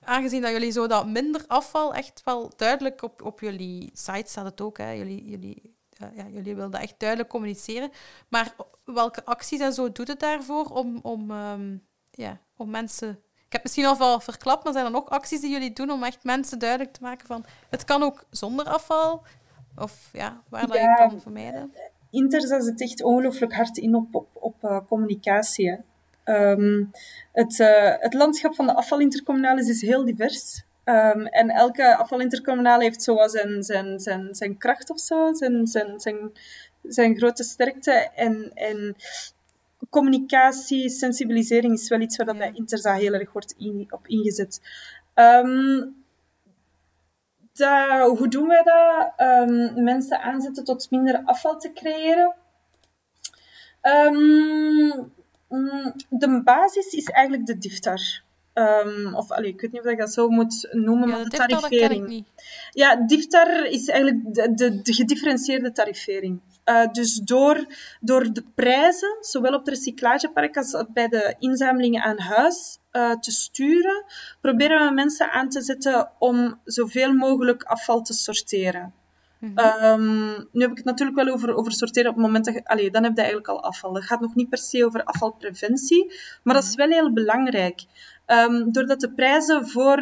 [0.00, 4.44] aangezien dat jullie zo dat minder afval echt wel duidelijk op, op jullie site staat
[4.44, 7.90] het ook, hè, jullie, jullie ja, jullie willen dat echt duidelijk communiceren.
[8.28, 13.08] Maar welke acties en zo doet het daarvoor om, om, um, ja, om mensen...
[13.46, 16.02] Ik heb misschien al wel verklapt, maar zijn er nog acties die jullie doen om
[16.02, 19.22] echt mensen duidelijk te maken van het kan ook zonder afval?
[19.76, 21.72] Of ja, waar dat je kan vermijden?
[22.10, 25.80] Interza zit echt ongelooflijk hard in op, op, op uh, communicatie.
[26.24, 26.90] Um,
[27.32, 30.64] het, uh, het landschap van de afvalintercommunales is heel divers.
[30.88, 36.00] Ehm, en elke afvalintercommunale heeft zo zijn, zijn, zijn, zijn kracht of zo, zijn, zijn,
[36.00, 36.32] zijn,
[36.82, 37.92] zijn grote sterkte.
[38.14, 38.96] En, en
[39.90, 44.60] communicatie, sensibilisering is wel iets waar dat bij Interza heel erg wordt in, op ingezet.
[45.14, 45.86] Ehm,
[48.16, 49.12] hoe doen wij dat?
[49.16, 52.34] Ehm, mensen aanzetten tot minder afval te creëren.
[55.48, 58.26] Mm, de basis is eigenlijk de DIFTAR.
[58.58, 61.36] Um, of allee, ik weet niet of ik dat zo moet noemen, Ja, maar de
[61.36, 62.26] tarifering.
[62.70, 66.40] Ja, DIFTAR is eigenlijk de, de, de gedifferentieerde tarifering.
[66.64, 67.66] Eh, dus door,
[68.00, 73.30] door de prijzen, zowel op het recyclagepark als bij de inzamelingen aan huis, eh, te
[73.30, 74.04] sturen,
[74.40, 78.94] proberen we mensen aan te zetten om zoveel mogelijk afval te sorteren.
[79.54, 82.64] Ehm, nu heb ik het natuurlijk wel over, over sorteren op het moment dat je...
[82.64, 83.94] Allee, dan heb je eigenlijk al afval.
[83.94, 87.84] Het gaat nog niet per se over afvalpreventie, maar dat is wel heel belangrijk.
[88.28, 89.98] Ehm, doordat de prijzen voor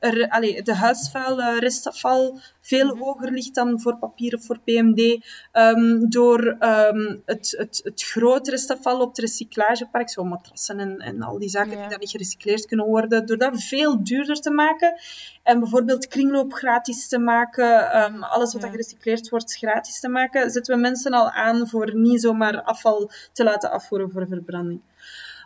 [0.00, 5.24] er, allee, de huisvuil, eh, restafval veel hoger ligt dan voor papier of voor PMD.
[5.52, 11.22] ehm, door ehm, het, het, het grote restafval op het recyclagepark, zo matrassen en, en
[11.22, 11.80] al die zaken Ja.
[11.80, 14.94] die dan niet gerecycleerd kunnen worden, door dat veel duurder te maken
[15.42, 18.68] en bijvoorbeeld kringloop gratis te maken, alles wat Ja.
[18.70, 23.44] gerecycleerd wordt gratis te maken, zetten we mensen al aan voor niet zomaar afval te
[23.44, 24.80] laten afvoeren voor verbranding.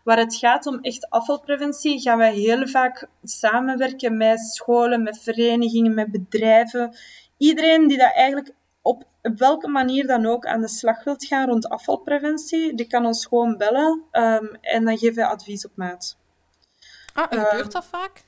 [0.05, 5.95] Waar het gaat om echt afvalpreventie, gaan wij heel vaak samenwerken met scholen, met verenigingen,
[5.95, 6.97] met bedrijven.
[7.37, 11.69] Iedereen die dat eigenlijk op welke manier dan ook aan de slag wilt gaan rond
[11.69, 16.19] afvalpreventie, die kan ons gewoon bellen ehm, en dan geven we advies op maat.
[17.15, 18.25] Ah, gebeurt dat vaak?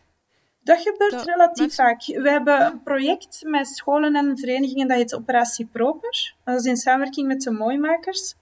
[0.60, 2.06] Dat gebeurt Dat relatief mensen- vaak.
[2.22, 6.34] We hebben een project met scholen en verenigingen dat heet Operatie Proper.
[6.44, 8.34] Dat is in samenwerking met de mooimakers.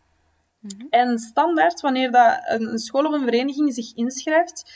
[0.65, 0.87] Mhm.
[0.91, 4.73] En standaard, wanneer dat een een school of een vereniging zich inschrijft,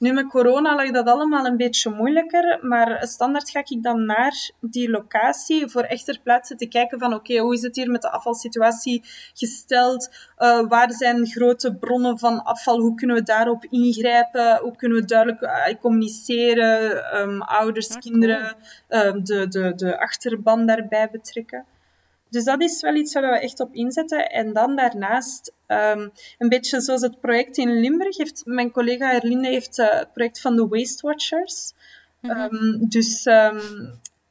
[0.00, 4.50] nu met corona lag dat allemaal een beetje moeilijker, maar standaard ga ik dan naar
[4.60, 8.02] die locatie voor echt ter plaatse te kijken van oké, hoe is het hier met
[8.02, 9.02] de afvalsituatie
[9.34, 10.10] gesteld?
[10.36, 12.80] Eh, waar zijn grote bronnen van afval?
[12.80, 14.58] Hoe kunnen we daarop ingrijpen?
[14.62, 17.04] Hoe kunnen we duidelijk eh, communiceren?
[17.12, 18.02] Ehm, ouders, Ja, cool.
[18.02, 18.54] kinderen,
[18.88, 21.64] ehm, de, de, de achterban daarbij betrekken.
[22.30, 24.30] Dus dat is wel iets waar we echt op inzetten.
[24.30, 26.08] En dan daarnaast, ehm,
[26.38, 30.40] een beetje zoals het project in Limburg, heeft mijn collega Erlinde heeft eh, het project
[30.40, 31.72] van de Waste Watchers.
[32.20, 33.60] Ehm, dus ehm,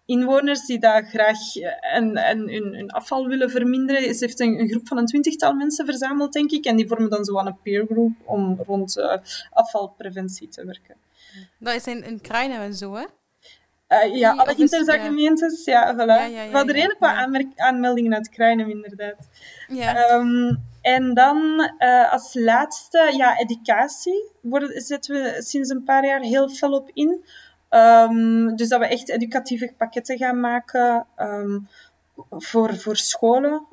[0.05, 4.13] inwoners die daar graag eh, en, en hun, hun afval willen verminderen.
[4.15, 6.65] Ze heeft een, een groep van een twintigtal mensen verzameld, denk ik.
[6.65, 9.17] En die vormen dan zo aan een peer group om rond eh,
[9.51, 10.95] afvalpreventie te werken.
[11.57, 13.05] Dat is in, in Kruinen en zo, hè?
[13.89, 15.97] Eh, ja, alle is- interza-gemeentes, ja, voilà.
[15.97, 17.09] Ja, ja, ja, we hadden ja, redelijk wat
[17.55, 17.65] ja.
[17.65, 19.29] aanmeldingen uit Kruinen, inderdaad.
[19.67, 19.95] Ja.
[19.95, 24.31] Ehm, en dan eh, als laatste, ja, educatie.
[24.41, 27.25] Worden, zetten we sinds een paar jaar heel fel op in.
[27.69, 31.59] Ehm, dus dat we echt educatieve pakketten gaan maken ehm,
[32.29, 33.65] voor, voor scholen.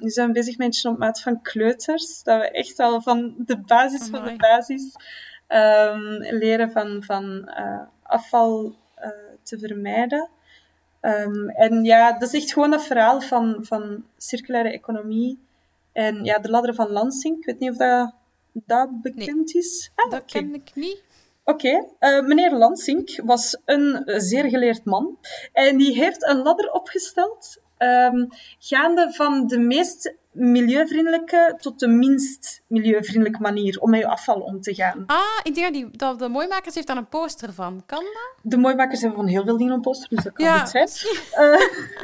[0.00, 2.22] Nu zijn we bezig met een op maat van kleuters.
[2.22, 4.92] Dat we echt al van de basis van de basis
[6.38, 8.74] leren van, van eh, afval
[9.46, 10.30] te vermijden.
[11.00, 15.38] Ehm, en ja, dat is echt gewoon dat verhaal van, van circulaire economie.
[15.92, 17.38] En ja, de ladder van Lansing.
[17.38, 18.14] Ik weet niet of dat,
[18.52, 19.90] dat bekend is.
[19.94, 21.02] Ah, dat ken ik niet.
[21.44, 25.18] Oké, eh, meneer Lansink was een zeer geleerd man.
[25.52, 28.24] En die heeft een ladder opgesteld, ehm,
[28.58, 34.60] gaande van de meest milieuvriendelijke tot de minst milieuvriendelijke manier om met je afval om
[34.60, 35.02] te gaan.
[35.06, 37.82] Ah, ik denk dat, die, dat de Mooimakers heeft daar een poster van.
[37.86, 38.34] Kan dat?
[38.42, 40.58] De mooimakers hebben van heel veel dingen op poster, dus dat kan Ja.
[40.58, 40.88] goed zijn.
[41.32, 41.58] Eh,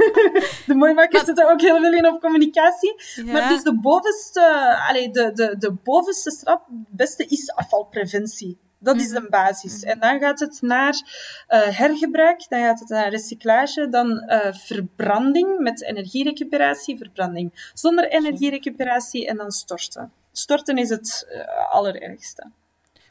[0.67, 2.95] de mooimakers Maar- zetten ook heel veel in op communicatie.
[3.15, 3.33] Ja.
[3.33, 8.59] Maar dus de bovenste, allee, de, de, de bovenste het beste is afvalpreventie.
[8.83, 9.83] Dat is de basis.
[9.83, 11.03] En dan gaat het naar
[11.47, 19.27] eh, hergebruik, dan gaat het naar recyclage, dan eh, verbranding met energierecuperatie, verbranding zonder energierecuperatie
[19.27, 20.13] en dan storten.
[20.33, 22.51] Storten is het eh, allerergste.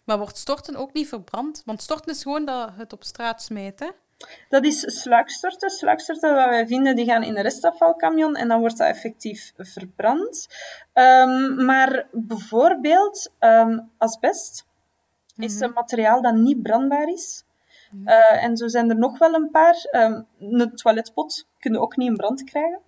[0.04, 1.62] Maar wordt storten ook niet verbrand?
[1.66, 3.94] Want storten is gewoon dat het op straat smijten.
[4.50, 5.70] Dat is sluikstorten.
[5.70, 10.48] Sluikstorten wat wij vinden, die gaan in een restafvalcamion en dan wordt dat effectief verbrand.
[10.94, 14.66] Ehm, maar bijvoorbeeld ehm, asbest
[15.44, 17.44] is een materiaal dat niet brandbaar is.
[18.06, 19.88] Eh, en zo zijn er nog wel een paar.
[19.92, 22.80] Ehm, een toiletpot kun je ook niet in brand krijgen.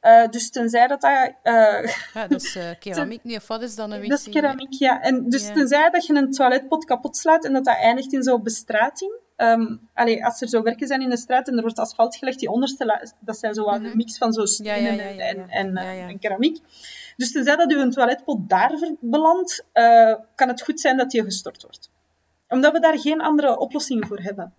[0.00, 1.32] Eh, dus tenzij dat dat...
[1.42, 3.24] eh, Ja, dat is keramiek.
[3.24, 5.00] Nee, of wat is dan een dat is keramiek, ja.
[5.00, 8.42] En dus tenzij dat je een toiletpot kapot slaat en dat dat eindigt in zo'n
[8.42, 9.12] bestrating.
[9.42, 12.38] Ehm allee, als er zo werken zijn in de straat en er wordt asfalt gelegd,
[12.38, 15.02] die onderste, dat zijn zo een mix van zo stenen Mhm.
[15.02, 16.58] ja, ja, ja, en, en, keramiek.
[17.16, 21.62] Dus tenzij dat uw toiletpot daar belandt, eh, kan het goed zijn dat die gestort
[21.62, 21.90] wordt.
[22.48, 24.54] Omdat we daar geen andere oplossingen voor hebben.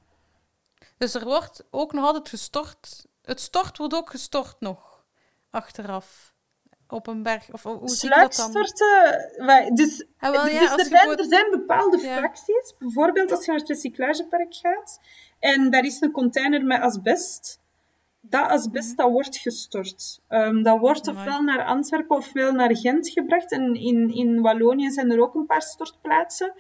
[0.98, 3.06] Dus er wordt ook nog altijd gestort.
[3.22, 5.04] Het stort wordt ook gestort nog,
[5.50, 6.33] achteraf.
[6.94, 7.52] Op een berg.
[7.52, 8.50] Of hoe je dat
[9.74, 12.18] Dus, Ah, wel, ja, dus er, zijn, voor- er zijn bepaalde Ja.
[12.18, 12.74] fracties.
[12.80, 15.00] Bijvoorbeeld als je naar het recyclagepark gaat
[15.40, 17.62] en daar is een container met asbest.
[18.22, 20.20] Dat asbest dat wordt gestort.
[20.28, 21.10] Ehm, dat wordt Mhm.
[21.10, 21.28] Amai.
[21.28, 23.52] ofwel naar Antwerpen ofwel naar Gent gebracht.
[23.52, 26.54] En in, in Wallonië zijn er ook een paar stortplaatsen.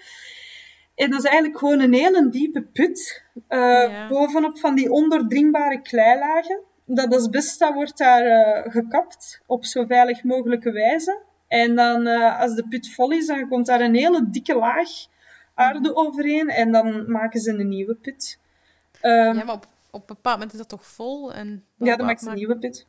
[0.96, 3.24] En dat is eigenlijk gewoon een hele diepe put.
[3.48, 4.08] eh, Ja.
[4.08, 6.60] Bovenop van die ondoordringbare kleilagen.
[6.86, 11.22] Dat asbest dat wordt daar eh, gekapt op zo veilig mogelijke wijze.
[11.48, 14.90] En dan, eh, als de put vol is, dan komt daar een hele dikke laag
[15.54, 16.50] aarde overheen.
[16.50, 18.40] En dan maken ze een nieuwe put.
[19.02, 21.34] Ehm, Ja, maar op, op een bepaald moment is dat toch vol?
[21.34, 22.88] En ja, dan maakt ze een nieuwe put.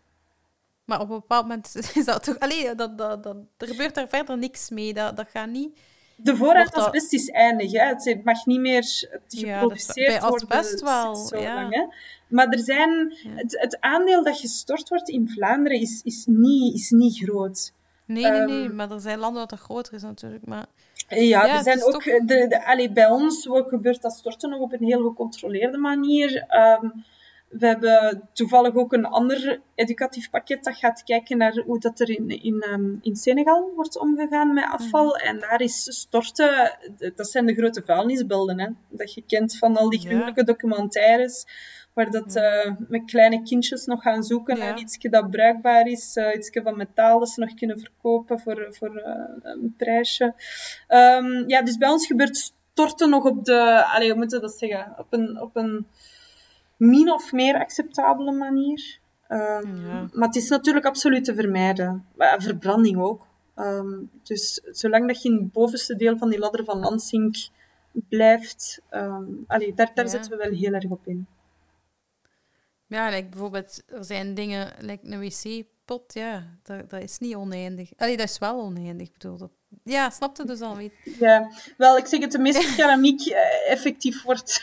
[0.84, 2.38] Maar op een bepaald moment is dat toch...
[2.38, 4.94] Allee, dat, dat, dat, er gebeurt daar verder niks mee.
[4.94, 5.78] Dat, dat gaat niet...
[6.16, 7.72] De voorraad dat- asbest is eindig.
[7.72, 7.86] Hè.
[7.86, 8.84] Het mag niet meer
[9.28, 11.54] geproduceerd dus bij worden asbest wel, zo ja.
[11.54, 11.74] lang.
[11.74, 11.84] Hè.
[12.28, 16.90] Maar er zijn, het, het aandeel dat gestort wordt in Vlaanderen is, is, niet, is
[16.90, 17.72] niet groot.
[18.06, 18.64] Nee, nee, nee.
[18.64, 18.74] Ehm.
[18.74, 20.46] Maar er zijn landen waar dat groter is natuurlijk.
[20.46, 20.66] Maar
[21.08, 21.92] Ja, Ja, er zijn ook...
[21.92, 26.44] toch- De, de, allee, bij ons gebeurt dat storten nog op een heel gecontroleerde manier.
[26.48, 26.86] Ehm,
[27.58, 32.10] we hebben toevallig ook een ander educatief pakket dat gaat kijken naar hoe dat er
[32.10, 35.06] in, in, ehm, in Senegal wordt omgegaan met afval.
[35.06, 35.26] Mhm.
[35.26, 36.78] En daar is storten...
[37.14, 38.68] Dat zijn de grote vuilnisbeelden, hè.
[38.88, 41.46] Dat je kent van al die gruwelijke documentaires.
[41.92, 46.16] Waar dat eh, met kleine kindjes nog gaan zoeken naar iets dat bruikbaar is.
[46.16, 50.34] eh iets van metaal dat ze nog kunnen verkopen voor, voor eh, een prijsje.
[50.88, 52.36] Ehm, ja, dus bij ons gebeurt
[52.72, 53.84] storten nog op de...
[53.84, 54.94] Allee, hoe moet je dat zeggen?
[54.98, 55.86] Op een, op een
[56.76, 58.98] min of meer acceptabele manier.
[59.28, 60.08] Ehm, Ja.
[60.12, 62.06] Maar het is natuurlijk absoluut te vermijden.
[62.38, 63.26] Verbranding ook.
[63.54, 67.48] Ehm, dus zolang dat je in het bovenste deel van die ladder van Lansing
[68.08, 68.80] blijft...
[68.90, 70.10] ehm allee, daar, daar Ja.
[70.10, 71.26] zetten we wel heel erg op in.
[72.86, 77.90] ja, like bijvoorbeeld, er zijn dingen, like een wc-pot, ja, dat, dat is niet oneindig.
[77.96, 79.36] Allee, dat is wel oneindig, bedoel.
[79.36, 79.50] Dat,
[79.84, 80.76] ja, snap je dus al?
[80.76, 80.92] Weet.
[81.18, 84.62] Ja, wel, ik zeg het, de meeste keramiek eh, effectief wordt,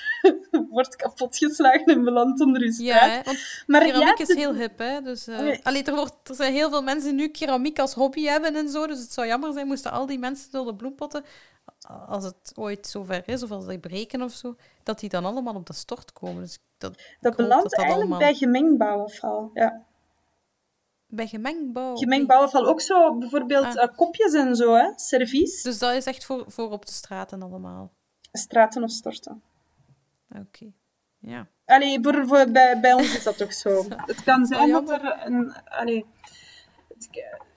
[0.72, 3.26] wordt kapotgeslagen en belandt onder Ja, straat.
[3.26, 5.02] want maar keramiek ja, is heel hip, hè.
[5.02, 5.60] Dus, eh, Nee.
[5.64, 8.70] allee, er, wordt, er zijn heel veel mensen die nu keramiek als hobby hebben en
[8.70, 11.24] zo, dus het zou jammer zijn moesten al die mensen door de bloempotten,
[12.08, 15.56] als het ooit zover is, of als die breken of zo, dat die dan allemaal
[15.56, 16.42] op de stort komen.
[16.42, 19.52] Dus dat, dat belandt dat dat eigenlijk allemaal- bij gemengd bouwafval.
[19.54, 19.86] Ja.
[21.08, 21.96] Bij gemengd bouw.
[21.96, 22.34] Gemengd oké.
[22.34, 23.84] bouwafval ook zo, bijvoorbeeld Ah.
[23.84, 27.42] eh, kopjes en zo, hè, servies, Dus dat is echt voor, voor op de straten
[27.42, 27.92] allemaal.
[28.32, 29.42] straten of storten.
[30.40, 30.72] Oké.
[31.20, 31.48] Ja.
[31.66, 33.86] Allee, voor, voor, bij, bij ons is dat toch zo.
[34.12, 35.54] Het kan zijn Oh, dat er een...
[35.66, 36.06] Allee,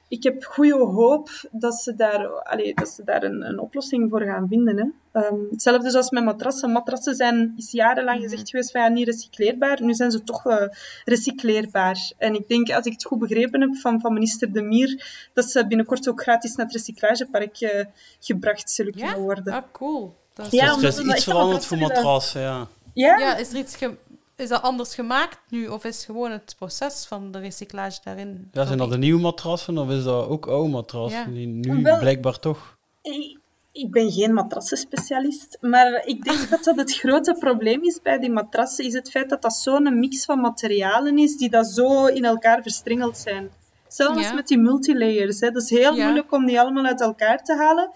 [0.08, 4.22] ik heb goede hoop dat ze daar, allee, dat ze daar een, een oplossing voor
[4.22, 4.76] gaan vinden.
[4.76, 5.20] Hè.
[5.20, 6.70] Ehm, hetzelfde zoals met matrassen.
[6.72, 8.28] Matrassen zijn is jarenlang Mhm.
[8.28, 9.82] gezegd geweest van ja, niet recycleerbaar.
[9.82, 10.66] Nu zijn ze toch eh,
[11.04, 12.12] recycleerbaar.
[12.18, 15.44] En ik denk, als ik het goed begrepen heb van, van minister De Mier, dat
[15.44, 17.84] ze binnenkort ook gratis naar het recyclagepark eh,
[18.20, 19.04] gebracht zullen Ja?
[19.06, 19.52] kunnen worden.
[19.52, 20.14] Ah, cool.
[20.34, 22.66] Dat is Ja, dus er omdat is iets veranderd voor matrassen matrassen, ja.
[22.94, 23.96] Ja, Ja, is er iets ge-
[24.36, 25.66] is dat anders gemaakt nu?
[25.66, 28.48] Of is gewoon het proces van de recyclage daarin?
[28.52, 31.18] Ja, zijn dat de nieuwe matrassen of is dat ook oude matrassen?
[31.20, 31.36] Ja.
[31.36, 32.76] Die nu Wel- blijkbaar toch.
[33.02, 33.38] Ik,
[33.72, 38.30] ik ben geen matrassenspecialist, maar ik denk dat dat het grote probleem is bij die
[38.30, 42.24] matrassen, is het feit dat dat zo'n mix van materialen is die dat zo in
[42.24, 43.50] elkaar verstrengeld zijn.
[43.88, 44.32] Zelfs Ja.
[44.32, 45.40] met die multilayers.
[45.40, 45.50] Hè.
[45.50, 46.04] Dat is heel Ja.
[46.04, 47.90] moeilijk om die allemaal uit elkaar te halen.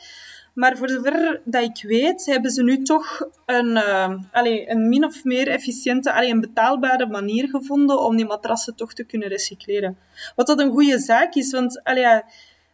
[0.59, 5.05] Maar voor zover dat ik weet, hebben ze nu toch een, eh, allee, een min
[5.05, 9.99] of meer efficiënte, allee, een betaalbare manier gevonden om die matrassen toch te kunnen recycleren.
[10.37, 12.23] Wat dat een goede zaak is, want allee,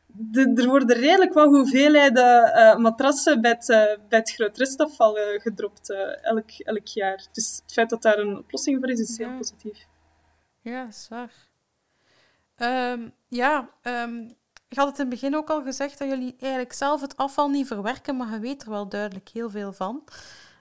[0.06, 3.78] de- er worden redelijk wat hoeveelheden eh, matrassen bij het, eh,
[4.08, 5.90] bij het groot restafval eh, gedropt
[6.22, 7.26] elk, elk jaar.
[7.32, 9.36] Dus het feit dat daar een oplossing voor is, is heel Ja.
[9.36, 9.78] positief.
[10.62, 11.32] Ja, dat is waar.
[12.56, 14.28] Ehm, ja, ehm,
[14.68, 17.48] je had het in het begin ook al gezegd dat jullie eigenlijk zelf het afval
[17.48, 20.04] niet verwerken, maar je weet er wel duidelijk heel veel van.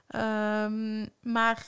[0.08, 1.66] Ehm, maar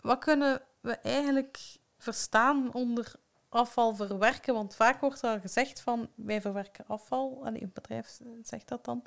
[0.00, 1.58] wat kunnen we eigenlijk
[1.98, 3.14] verstaan onder
[3.48, 4.54] afval verwerken?
[4.54, 7.40] Want vaak wordt er gezegd van wij verwerken afval.
[7.44, 9.02] Allee, een bedrijf zegt dat dan.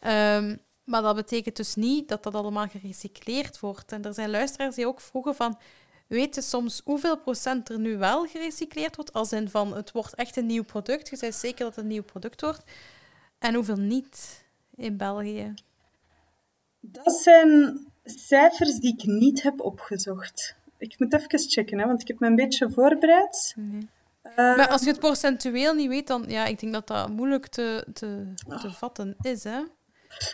[0.00, 3.92] Ehm, maar dat betekent dus niet dat dat allemaal gerecycleerd wordt.
[3.92, 5.58] En er zijn luisteraars die ook vroegen van
[6.16, 9.12] weet je soms hoeveel procent er nu wel gerecycleerd wordt?
[9.12, 11.08] Als in van, het wordt echt een nieuw product.
[11.08, 12.62] Je bent zeker dat het een nieuw product wordt.
[13.38, 14.44] En hoeveel niet
[14.76, 15.54] in België?
[16.80, 20.54] Dat zijn cijfers die ik niet heb opgezocht.
[20.78, 23.54] Ik moet even checken, hè, want ik heb me een beetje voorbereid.
[24.22, 26.24] Eh, Maar als je het procentueel niet weet, dan...
[26.28, 29.60] Ja, ik denk dat dat moeilijk te, te, te vatten is, hè?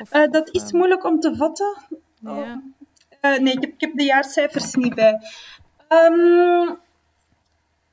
[0.00, 1.76] Of- eh, dat is eh, moeilijk om te vatten.
[2.20, 2.62] Ja.
[3.20, 5.20] Eh, nee, ik heb, ik heb de jaarcijfers niet bij.
[5.88, 6.74] Ehm,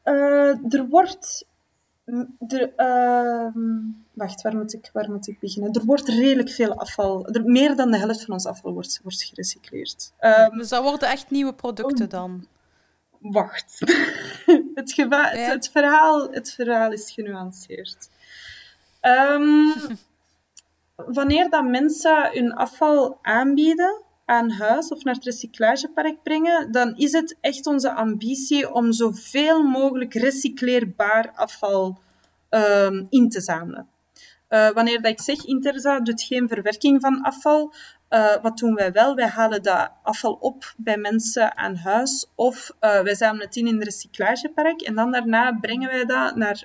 [0.04, 1.46] eh, er wordt...
[2.48, 3.78] Er, ehm,
[4.14, 5.74] wacht, waar moet, ik, waar moet ik beginnen?
[5.74, 7.28] Er wordt redelijk veel afval...
[7.28, 10.12] Er, meer dan de helft van ons afval wordt, wordt gerecycleerd.
[10.18, 12.48] Ehm, Dus dat worden echt nieuwe producten dan.
[13.20, 13.78] wacht.
[14.76, 15.50] het, geva- het, Ja.
[15.50, 18.10] het, verhaal, het verhaal is genuanceerd.
[20.96, 27.12] Wanneer dat mensen hun afval aanbieden aan huis of naar het recyclagepark brengen, dan is
[27.12, 32.00] het echt onze ambitie om zoveel mogelijk recycleerbaar afval
[32.50, 33.88] ehm, in te zamelen.
[34.48, 37.74] Eh, wanneer dat ik zeg Interza doet geen verwerking van afval,
[38.10, 39.16] eh, wat doen wij wel?
[39.16, 43.68] Wij halen dat afval op bij mensen aan huis of eh, wij zamelen het in
[43.68, 46.64] in het recyclagepark en dan daarna brengen wij dat naar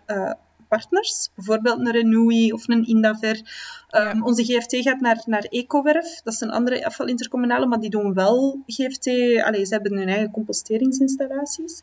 [0.69, 3.41] partners, bijvoorbeeld een Renewi of een Indaver.
[3.89, 4.23] Ehm.
[4.23, 8.63] Onze GFT gaat naar, naar Ecowerf, dat is een andere afvalintercommunale, maar die doen wel
[8.67, 9.07] GFT,
[9.43, 11.83] allee, ze hebben hun eigen composteringsinstallaties.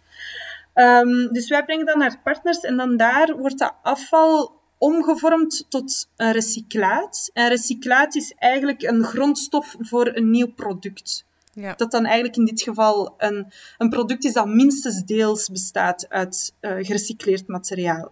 [0.74, 6.08] Ehm, dus wij brengen dat naar partners en dan daar wordt dat afval omgevormd tot
[6.16, 7.30] een recyclaat.
[7.34, 11.26] En recyclaat is eigenlijk een grondstof voor een nieuw product.
[11.54, 11.74] Ja.
[11.74, 16.54] Dat dan eigenlijk in dit geval een, een product is dat minstens deels bestaat uit
[16.60, 18.12] eh, gerecycleerd materiaal.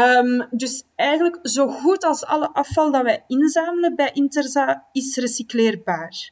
[0.00, 6.30] Ehm, dus eigenlijk zo goed als alle afval dat wij inzamelen bij Interza is recycleerbaar.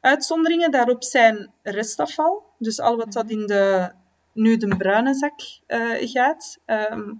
[0.00, 3.90] Uitzonderingen daarop zijn restafval, dus al wat dat in de,
[4.32, 6.58] nu de bruine zak eh, gaat.
[6.66, 7.12] Ehm,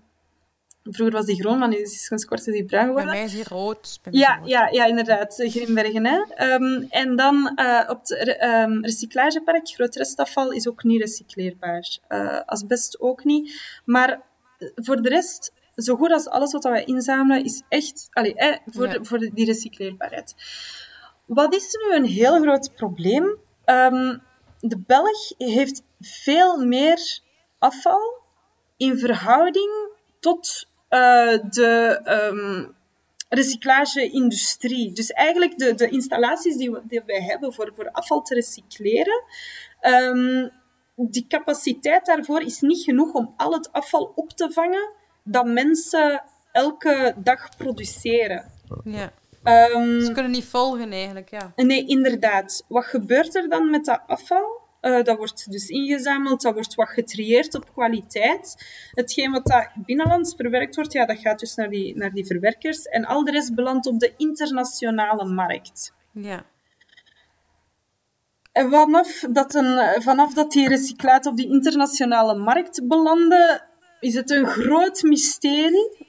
[0.83, 3.15] vroeger was die groen, maar nu is het sinds kort is die bruin Bij geworden.
[3.21, 3.99] mij is hier rood.
[4.03, 4.51] bij mij is Ja, hier rood.
[4.51, 5.39] ja, ja, inderdaad.
[5.39, 6.07] eh, Grimbergen.
[6.07, 6.21] Hè.
[6.35, 11.99] Ehm, en dan eh, op het re- recyclagepark, groot restafval is ook niet recycleerbaar.
[12.09, 13.61] Eh asbest ook niet.
[13.85, 14.21] Maar
[14.75, 18.87] voor de rest, zo goed als alles wat wij inzamelen, is echt allee, eh, voor,
[18.87, 18.93] Ja.
[18.93, 20.35] de- voor de- die recycleerbaarheid.
[21.27, 23.37] Wat is nu een heel groot probleem?
[23.65, 24.19] Ehm,
[24.61, 27.21] de Belg heeft veel meer
[27.59, 28.19] afval
[28.77, 29.71] in verhouding
[30.21, 32.67] tot eh, de ehm,
[33.29, 34.93] recyclageindustrie.
[34.93, 39.23] Dus eigenlijk de, de installaties die, we, die wij hebben voor, voor afval te recycleren,
[39.81, 40.49] ehm,
[40.97, 44.91] die capaciteit daarvoor is niet genoeg om al het afval op te vangen
[45.25, 48.51] dat mensen elke dag produceren.
[48.85, 49.13] Ja.
[49.43, 51.53] Ehm, Ze kunnen niet volgen eigenlijk, ja.
[51.57, 52.65] Nee, inderdaad.
[52.69, 54.61] Wat gebeurt er dan met dat afval?
[54.81, 58.67] Eh, dat wordt dus ingezameld, dat wordt wat getrieerd op kwaliteit.
[58.91, 62.83] Hetgeen wat dat binnenlands verwerkt wordt, ja, dat gaat dus naar die, naar die verwerkers.
[62.83, 65.93] En al de rest belandt op de internationale markt.
[66.13, 66.45] Ja.
[68.53, 73.63] En vanaf dat, een, vanaf dat die recyclaten op die internationale markt belanden,
[74.01, 76.09] is het een groot mysterie.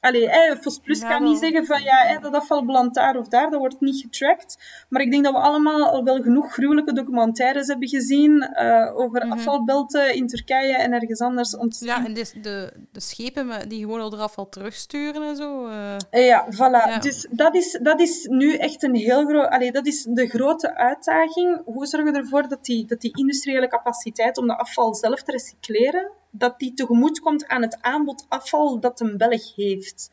[0.00, 0.56] Allee, eh,
[1.00, 3.80] Ja, kan niet zeggen van ja, eh, dat afval belandt daar of daar, dat wordt
[3.80, 4.58] niet getracked.
[4.88, 9.20] Maar ik denk dat we allemaal al wel genoeg gruwelijke documentaires hebben gezien eh, over
[9.20, 11.56] afvalbelten in Turkije en ergens anders.
[11.56, 11.92] Om te Mhm.
[11.94, 15.66] Ja, en dus de, de schepen die gewoon al eraf al terugsturen en zo.
[15.66, 16.88] eh, Eh, Ja, voilà.
[16.88, 16.98] Ja.
[16.98, 19.48] Dus dat is, dat is nu echt een heel groot...
[19.48, 21.62] Allee, dat is de grote uitdaging.
[21.64, 25.30] Hoe zorgen we ervoor dat die, dat die industriële capaciteit om de afval zelf te
[25.32, 30.10] recycleren, dat die tegemoet komt aan het aanbod afval dat een Belg heeft.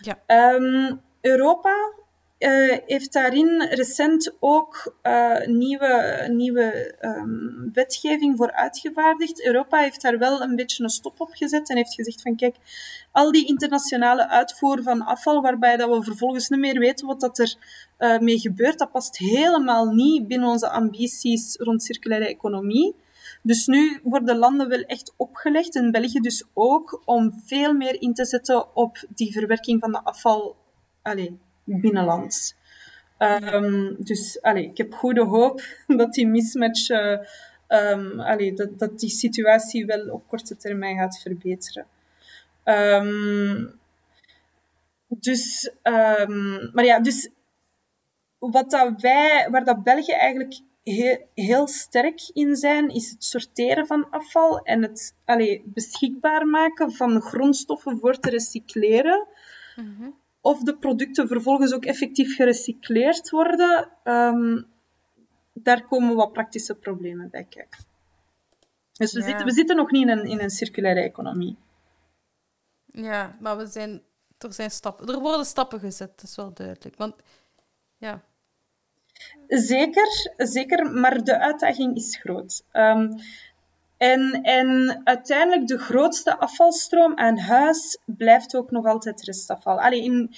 [0.00, 0.18] Ja.
[0.26, 1.92] Ehm, Europa
[2.40, 9.44] eh, heeft daarin recent ook eh, nieuwe, nieuwe ehm, wetgeving voor uitgevaardigd.
[9.44, 12.56] Europa heeft daar wel een beetje een stop op gezet en heeft gezegd van kijk,
[13.12, 17.38] al die internationale uitvoer van afval, waarbij dat we vervolgens niet meer weten wat dat
[17.38, 17.54] er
[17.96, 22.94] eh, mee gebeurt, dat past helemaal niet binnen onze ambities rond circulaire economie.
[23.42, 28.14] Dus nu worden landen wel echt opgelegd, en België dus ook, om veel meer in
[28.14, 30.56] te zetten op die verwerking van de afval
[31.02, 32.54] allee, binnenlands.
[33.18, 35.62] Ehm, dus allee, ik heb goede hoop
[36.00, 36.90] dat die mismatch,
[38.16, 41.86] allee, dat, die situatie wel op korte termijn gaat verbeteren.
[42.64, 43.66] Ehm,
[45.08, 45.72] dus,
[46.72, 47.30] maar ja, dus
[48.38, 53.86] wat dat wij, waar dat België eigenlijk heel, heel sterk in zijn, is het sorteren
[53.86, 59.26] van afval en het allee, beschikbaar maken van grondstoffen voor te recycleren.
[60.40, 63.90] Of de producten vervolgens ook effectief gerecycleerd worden.
[64.04, 64.62] Ehm,
[65.52, 67.84] daar komen wat praktische problemen bij kijken.
[68.92, 69.26] Dus we, Ja.
[69.26, 71.56] zitten, we zitten nog niet in een, in een circulaire economie.
[72.86, 74.02] ja, maar we zijn,
[74.38, 75.06] er zijn stappen.
[75.08, 76.96] Er worden stappen gezet, dat is wel duidelijk.
[76.96, 77.14] Want
[77.96, 78.24] ja,
[79.48, 82.62] Zeker, zeker, maar de uitdaging is groot.
[82.72, 83.08] Ehm,
[83.96, 89.80] en, en uiteindelijk de grootste afvalstroom aan huis blijft ook nog altijd restafval.
[89.80, 90.34] Allee, in,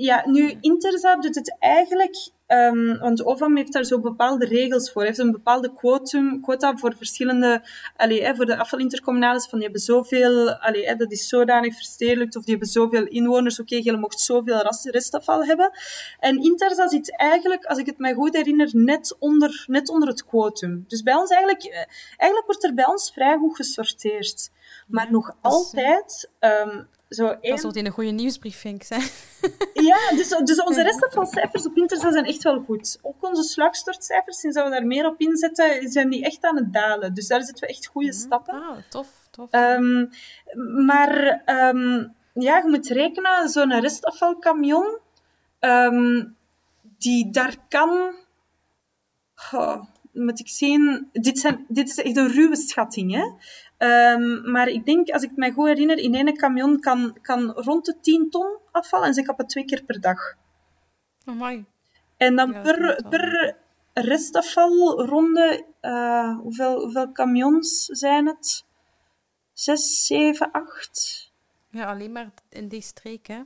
[0.00, 5.02] ja, nu, Interza doet het eigenlijk ehm, want OVAM heeft daar zo bepaalde regels voor.
[5.02, 7.62] Hij heeft een bepaalde quotum, quota voor verschillende,
[7.96, 12.36] allee, hè, voor de afvalintercommunales, van die hebben zoveel, allee, hè, dat is zodanig verstedelijkt,
[12.36, 15.70] of die hebben zoveel inwoners, oké, je mocht zoveel restafval hebben.
[16.18, 20.24] En Interza zit eigenlijk, als ik het mij goed herinner, net onder, net onder het
[20.24, 20.84] quotum.
[20.88, 21.76] Dus bij ons eigenlijk, eh,
[22.16, 24.50] eigenlijk wordt er bij ons vrij goed gesorteerd.
[24.86, 27.50] Maar nog altijd, ehm, zo één...
[27.50, 28.88] Dat zou in een goede nieuwsbrief, vind ik.
[29.90, 32.98] Ja, dus, dus onze restafvalcijfers op Interza zijn echt wel goed.
[33.02, 37.14] Ook onze sluikstortcijfers, sinds we daar meer op inzetten, zijn die echt aan het dalen.
[37.14, 38.54] Dus daar zitten we echt goede stappen.
[38.54, 39.50] Ah, tof, tof.
[39.50, 40.06] Ehm,
[40.86, 44.98] maar ehm, ja, je moet rekenen, zo'n restafvalcamion,
[45.58, 46.24] ehm,
[46.98, 48.14] die daar kan...
[50.12, 51.08] Moet ik zien...
[51.12, 53.24] Dit, zijn, dit is echt een ruwe schatting, hè.
[53.80, 57.84] Ehm, maar ik denk, als ik me goed herinner, in één camion kan, kan rond
[57.84, 60.34] de 10 ton afval en ze kappen twee keer per dag.
[61.24, 61.64] Amai.
[62.16, 63.56] En dan Ja, per, per
[63.92, 68.64] restafvalronde, eh, hoeveel, hoeveel camions zijn het?
[69.52, 71.30] Zes, zeven, acht?
[71.70, 73.40] Ja, alleen maar in die streek, hè.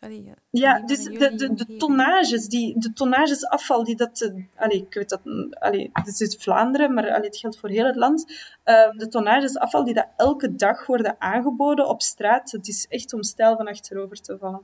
[0.00, 4.20] Allee, ja, dus de, de, de tonnages, die, de tonnages afval die dat...
[4.20, 5.24] eh, Allee, ik weet dat...
[5.24, 8.50] mm, Allee, dit is Vlaanderen, maar allee, het geldt voor heel het land.
[8.62, 13.12] Eh, de tonnages afval die dat elke dag worden aangeboden op straat, het is echt
[13.12, 14.60] om stijl van achterover te vallen.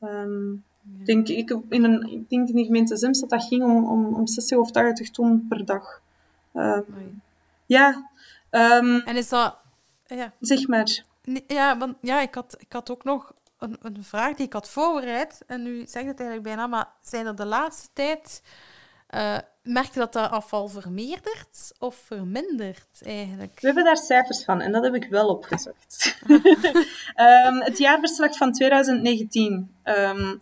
[0.00, 3.62] Ehm, ik, denk, ik, in een, ik denk in de gemeente Zems dat dat ging
[3.62, 6.00] om, om, om 60 of 80 ton per dag.
[6.52, 7.20] Amai.
[7.66, 8.10] ja,
[8.50, 9.56] ehm, En is dat...
[10.06, 11.04] Ja, zeg maar.
[11.46, 13.32] Ja, want ja, ik had, ik had ook nog
[13.62, 15.42] een, een vraag die ik had voorbereid.
[15.46, 18.42] En nu zegt het eigenlijk bijna, maar zijn er de laatste tijd...
[19.06, 23.60] eh merk je dat dat afval vermeerdert of vermindert, eigenlijk?
[23.60, 26.16] We hebben daar cijfers van en dat heb ik wel opgezocht.
[27.14, 29.74] Ehm, het jaarverslag van 2019.
[29.82, 30.34] Ehm,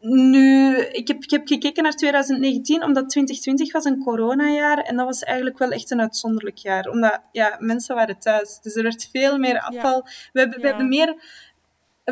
[0.00, 5.06] nu, ik heb, ik heb gekeken naar 2019 omdat 2020 was een coronajaar en dat
[5.06, 6.88] was eigenlijk wel echt een uitzonderlijk jaar.
[6.88, 10.02] Omdat ja, mensen waren thuis, dus er werd veel meer afval.
[10.32, 11.14] We, hebben, we, hebben meer,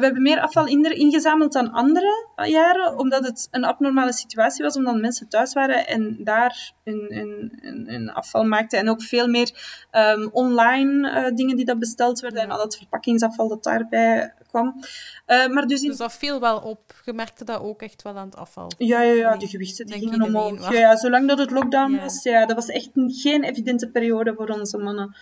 [0.01, 4.77] we hebben meer afval in- ingezameld dan andere jaren, omdat het een abnormale situatie was,
[4.77, 8.79] omdat mensen thuis waren en daar hun, hun, hun, hun afval maakten.
[8.79, 9.51] En ook veel meer
[9.91, 14.81] ehm, online eh, dingen die dat besteld werden en al het verpakkingsafval dat daarbij kwam.
[15.27, 16.95] Eh, maar dus in, Dus dat viel wel op.
[17.05, 18.71] Je merkte dat ook echt wel aan het afval.
[18.79, 20.73] ja, ja, ja, de gewichten die gingen omhoog.
[20.73, 22.01] Ja, ja, zolang dat het lockdown Ja.
[22.03, 25.17] was, ja, dat was echt een- geen evidente periode voor onze mannen.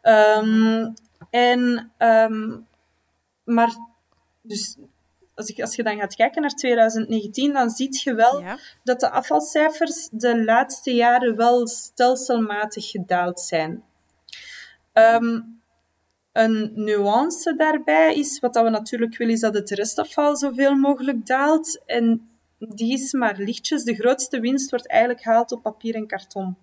[0.00, 0.90] Ehm,
[1.30, 2.56] en, ehm,
[3.44, 3.70] maar,
[4.48, 4.76] dus
[5.34, 8.58] als, ik, als je dan gaat kijken naar 2019, dan zie je wel Ja.
[8.84, 13.84] dat de afvalcijfers de laatste jaren wel stelselmatig gedaald zijn.
[14.92, 15.40] Ehm,
[16.32, 21.26] een nuance daarbij is, wat dat we natuurlijk willen, is dat het restafval zoveel mogelijk
[21.26, 21.82] daalt.
[21.86, 23.84] En die is maar lichtjes.
[23.84, 26.56] De grootste winst wordt eigenlijk gehaald op papier en karton.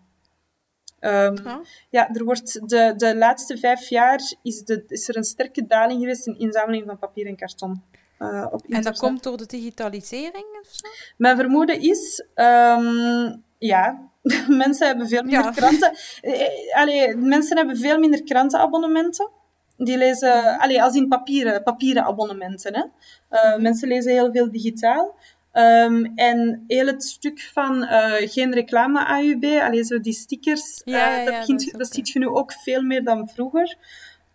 [1.05, 1.61] Ehm, Ja.
[1.89, 5.99] ja, er wordt de, de laatste vijf jaar is, de, is er een sterke daling
[5.99, 7.83] geweest in inzameling van papier en karton.
[8.17, 10.87] eh, op En dat komt door de digitalisering of zo?
[11.17, 14.09] Mijn vermoeden is, ehm, ja,
[14.47, 15.51] mensen hebben veel minder Ja.
[15.51, 15.95] kranten.
[16.21, 19.29] Eh, eh, Allee, mensen hebben veel minder krantenabonnementen.
[19.77, 22.73] Die lezen, allee, als in papieren, papieren abonnementen.
[22.75, 22.83] Hè.
[23.29, 25.15] Eh, Mensen lezen heel veel digitaal.
[25.55, 31.19] Ehm, en heel het stuk van eh, geen reclame AUB, allee, zo die stickers, Ja,
[31.19, 33.77] eh, dat, begint, dat ziet je nu ook veel meer dan vroeger.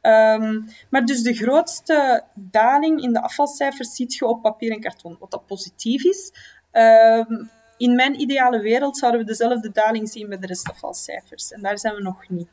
[0.00, 0.60] Ehm,
[0.90, 5.30] maar dus de grootste daling in de afvalcijfers ziet je op papier en karton, wat
[5.30, 6.32] dat positief is.
[6.70, 7.44] Ehm,
[7.76, 11.52] in mijn ideale wereld zouden we dezelfde daling zien bij de restafvalcijfers.
[11.52, 12.48] En daar zijn we nog niet.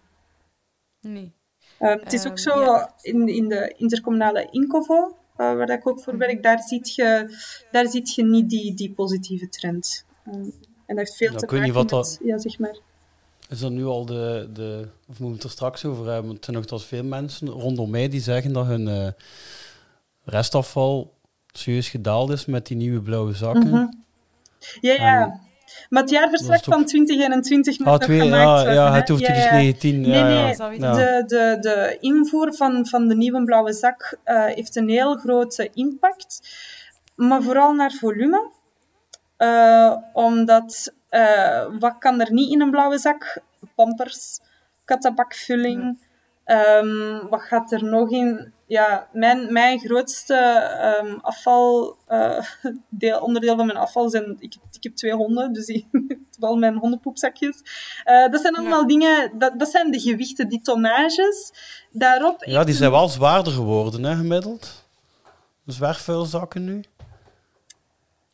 [1.01, 1.34] Nee.
[1.78, 2.93] Het is ook zo ja.
[3.01, 7.35] in, in de intercommunale Incovo, waar dat ik ook voor werk, daar zie je,
[7.71, 10.05] daar ziet je niet die, die positieve trend.
[10.25, 10.35] Ehm,
[10.85, 12.19] en dat heeft veel Ja, te maken met...
[12.23, 12.77] Ja, zeg maar.
[13.49, 14.88] Is dat nu al de, de...
[15.07, 16.25] Of moeten we het er straks over hebben?
[16.25, 19.07] Want er zijn nogthans veel mensen rondom mij die zeggen dat hun eh,
[20.23, 21.13] restafval
[21.51, 23.67] serieus gedaald is met die nieuwe blauwe zakken.
[23.67, 23.88] Mhm.
[24.81, 25.23] Ja, ja.
[25.23, 25.41] En-
[25.89, 28.73] maar het jaarverslag van 2021 moet Ah, nog twee, gemaakt ja, worden.
[28.73, 29.51] ja, het hoeft Ja, dus ja.
[29.51, 30.01] 19.
[30.01, 30.23] Nee, ja,
[30.67, 30.80] nee.
[30.80, 30.93] Ja.
[30.93, 35.69] De, de, de invoer van, van de nieuwe blauwe zak eh, heeft een heel grote
[35.73, 36.39] impact.
[37.15, 38.49] Maar vooral naar volume.
[39.38, 43.41] Eh, omdat, eh, wat kan er niet in een blauwe zak?
[43.75, 44.39] Pampers,
[44.86, 45.97] kattenbakvulling.
[46.43, 48.53] Ehm, wat gaat er nog in?
[48.68, 52.39] Ja, mijn, mijn grootste ehm, afval, eh,
[52.89, 54.36] deel, onderdeel van mijn afval zijn...
[54.39, 55.88] Ik, ik heb twee honden, dus die,
[56.39, 57.61] wel mijn hondenpoepzakjes.
[58.03, 59.32] Eh, dat zijn allemaal dingen...
[59.38, 61.51] Dat, dat zijn de gewichten, die tonnages.
[61.91, 62.43] Daarop...
[62.43, 64.86] ja, die zijn wel zwaarder geworden, hè, gemiddeld.
[65.65, 66.84] Zwerfvuilzakken nu.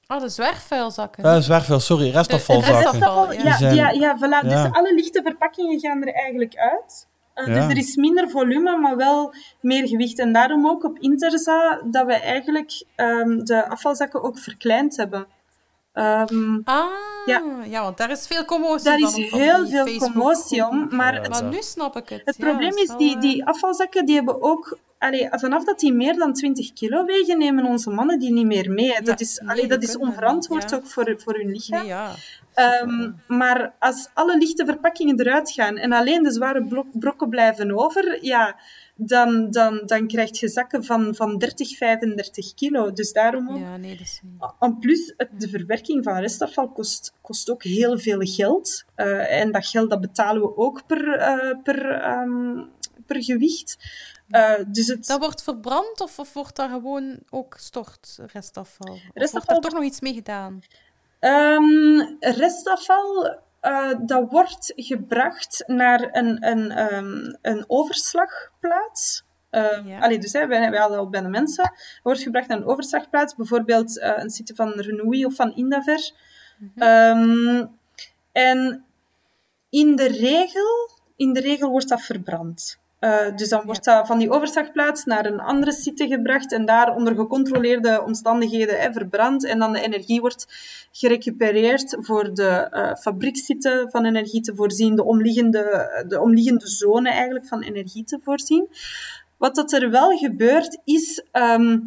[0.08, 1.26] Ah, de zwerfvuilzakken.
[1.26, 2.92] Uh, zwerfvuil, sorry, restafvalzakken.
[2.92, 3.44] Restafval, ja.
[3.44, 4.48] ja, zijn- ja, ja, voilà.
[4.48, 4.64] Ja.
[4.64, 7.08] Dus alle lichte verpakkingen gaan er eigenlijk uit.
[7.36, 7.54] Uh, Ja.
[7.54, 10.20] Dus er is minder volume, maar wel meer gewicht.
[10.20, 15.28] En daarom ook op Interza dat we eigenlijk ehm, de afvalzakken ook verkleind hebben.
[15.94, 16.86] Ehm, Ah,
[17.26, 17.42] Ja.
[17.66, 17.82] ja.
[17.84, 21.30] want daar is veel commotie daar is heel die veel commotie om, maar Ja, het
[21.30, 22.22] Maar nu snap ik het.
[22.26, 24.78] Het Ja, probleem is, wel, die, eh, die afvalzakken die hebben ook...
[25.00, 28.72] Allee, vanaf dat die meer dan 20 kilo wegen, nemen onze mannen die niet meer
[28.72, 29.02] mee.
[29.02, 31.86] Dat is, nee, allee, dat die is onverantwoord ook voor, voor hun lichaam.
[31.86, 31.96] Nee,
[32.54, 37.78] Ehm, maar als alle lichte verpakkingen eruit gaan en alleen de zware blok- brokken blijven
[37.80, 38.60] over, ja,
[38.95, 42.91] dan, dan, dan krijg je zakken van, van 30, 35 kilo.
[42.91, 44.51] Dus daarom ook Ja, nee, dat is niet.
[44.60, 48.84] en plus, het- de verwerking van restafval kost, kost ook heel veel geld.
[48.95, 52.64] Eh, en dat geld dat betalen we ook per, eh, per, ehm,
[53.06, 53.78] per gewicht.
[54.30, 58.93] Eh, dus het, Dat wordt verbrand of, of wordt daar gewoon ook gestort, restafval?
[59.14, 60.62] Of wordt er toch nog iets mee gedaan?
[61.24, 69.24] Ehm, restafval, eh, dat wordt gebracht naar een, een, ehm, een overslagplaats.
[69.86, 69.99] Ja.
[69.99, 71.63] allee, dus hè, wij, wij hadden al bij de mensen.
[71.63, 76.11] Het wordt gebracht naar een overslagplaats, bijvoorbeeld eh, een site van Renoui of van Indaver.
[76.76, 77.65] Ehm,
[78.32, 78.86] en
[79.69, 82.80] in de, regel, in de regel wordt dat verbrand.
[83.04, 86.95] Eh, dus dan wordt dat van die overslagplaats naar een andere site gebracht en daar
[86.95, 89.45] onder gecontroleerde omstandigheden hè, verbrand.
[89.45, 90.45] En dan de energie wordt
[90.91, 95.64] gerecupereerd voor de eh fabrieksite van energie te voorzien, de omliggende,
[96.08, 98.68] de omliggende zone eigenlijk van energie te voorzien.
[99.38, 101.26] Wat dat er wel gebeurt, is...
[101.32, 101.80] ehm,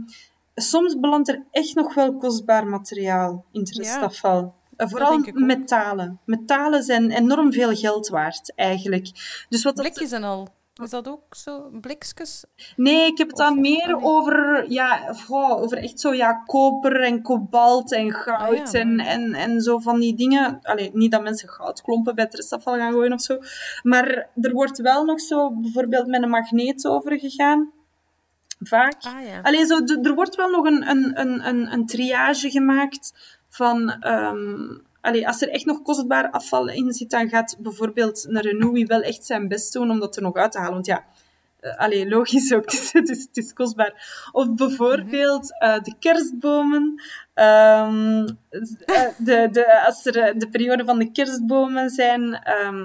[0.55, 4.55] soms belandt er echt nog wel kostbaar materiaal in het restafval.
[4.77, 6.21] Eh, Vooral metalen.
[6.25, 9.07] Metalen zijn enorm veel geld waard, eigenlijk.
[9.49, 10.49] Dus wat dat- Blikjes en al.
[10.83, 11.69] Is dat ook zo?
[11.81, 12.45] Blikjes?
[12.77, 17.93] Nee, ik heb het dan meer over, ja, over echt zo ja, koper en kobalt
[17.93, 20.59] en goud Ah, ja, en, en, en zo van die dingen.
[20.63, 23.39] Allee, niet dat mensen goudklompen bij het restafval gaan gooien of zo.
[23.83, 27.73] Maar er wordt wel nog zo bijvoorbeeld met een magneet over gegaan.
[28.61, 28.95] Vaak.
[29.01, 29.65] Ah ja.
[29.67, 33.91] Zo, er wordt wel nog een, een, een, een, een triage gemaakt van.
[33.91, 38.89] ehm, allee, als er echt nog kostbaar afval in zit, dan gaat bijvoorbeeld een Renault
[38.89, 40.75] wel echt zijn best doen om dat er nog uit te halen.
[40.75, 41.05] Want ja,
[41.61, 44.29] eh, allee, logisch ook, het is, het is, het is kostbaar.
[44.33, 47.03] Of bijvoorbeeld eh, de kerstbomen.
[47.35, 48.29] Ehm,
[48.85, 52.35] eh, de, de, als er de periode van de kerstbomen zijn.
[52.35, 52.85] ehm,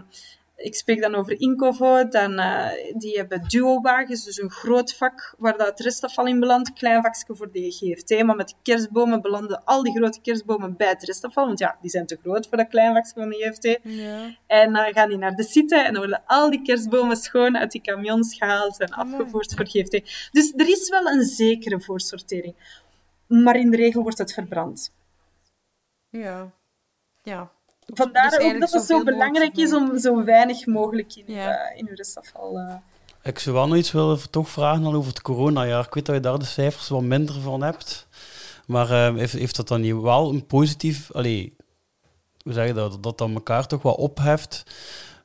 [0.62, 5.58] ik spreek dan over Incovo, dan, eh, die hebben duowagens, dus een groot vak waar
[5.58, 9.64] dat het restafval in belandt, klein vakje voor de GFT, maar met de kerstbomen belanden
[9.64, 12.68] al die grote kerstbomen bij het restafval, want ja, die zijn te groot voor dat
[12.68, 13.80] klein vakje van de GFT.
[13.84, 14.36] Ja.
[14.48, 17.72] En dan gaan die naar de site en dan worden al die kerstbomen schoon uit
[17.72, 20.30] die camions gehaald en afgevoerd voor GFT.
[20.32, 22.56] Dus er is wel een zekere voorsortering.
[23.28, 24.94] Maar in de regel wordt het verbrand.
[26.10, 26.52] Ja.
[27.24, 27.52] Ja.
[27.94, 31.58] Vandaar Dus ook dat het zo belangrijk is om zo weinig mogelijk in, Ja.
[31.58, 32.58] eh, in uw restafval...
[32.60, 32.74] eh,
[33.24, 35.86] Ik zou wel nog iets willen toch vragen dan over het coronajaar.
[35.86, 38.08] Ik weet dat je daar de cijfers wat minder van hebt.
[38.68, 41.12] Maar eh, heeft, heeft dat dan niet wel een positief...
[41.12, 41.56] Allee,
[42.44, 43.04] hoe zeg je dat?
[43.04, 44.64] Dat dat elkaar toch wat opheft.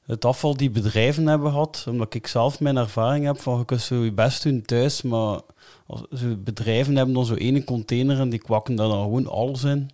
[0.06, 1.84] Het afval die bedrijven hebben gehad.
[1.88, 5.02] Omdat ik zelf mijn ervaring heb van je kunt zo je best doen thuis.
[5.02, 5.40] Maar
[5.86, 6.02] als,
[6.38, 9.90] bedrijven hebben dan zo ene container en die kwakken daar dan gewoon alles in.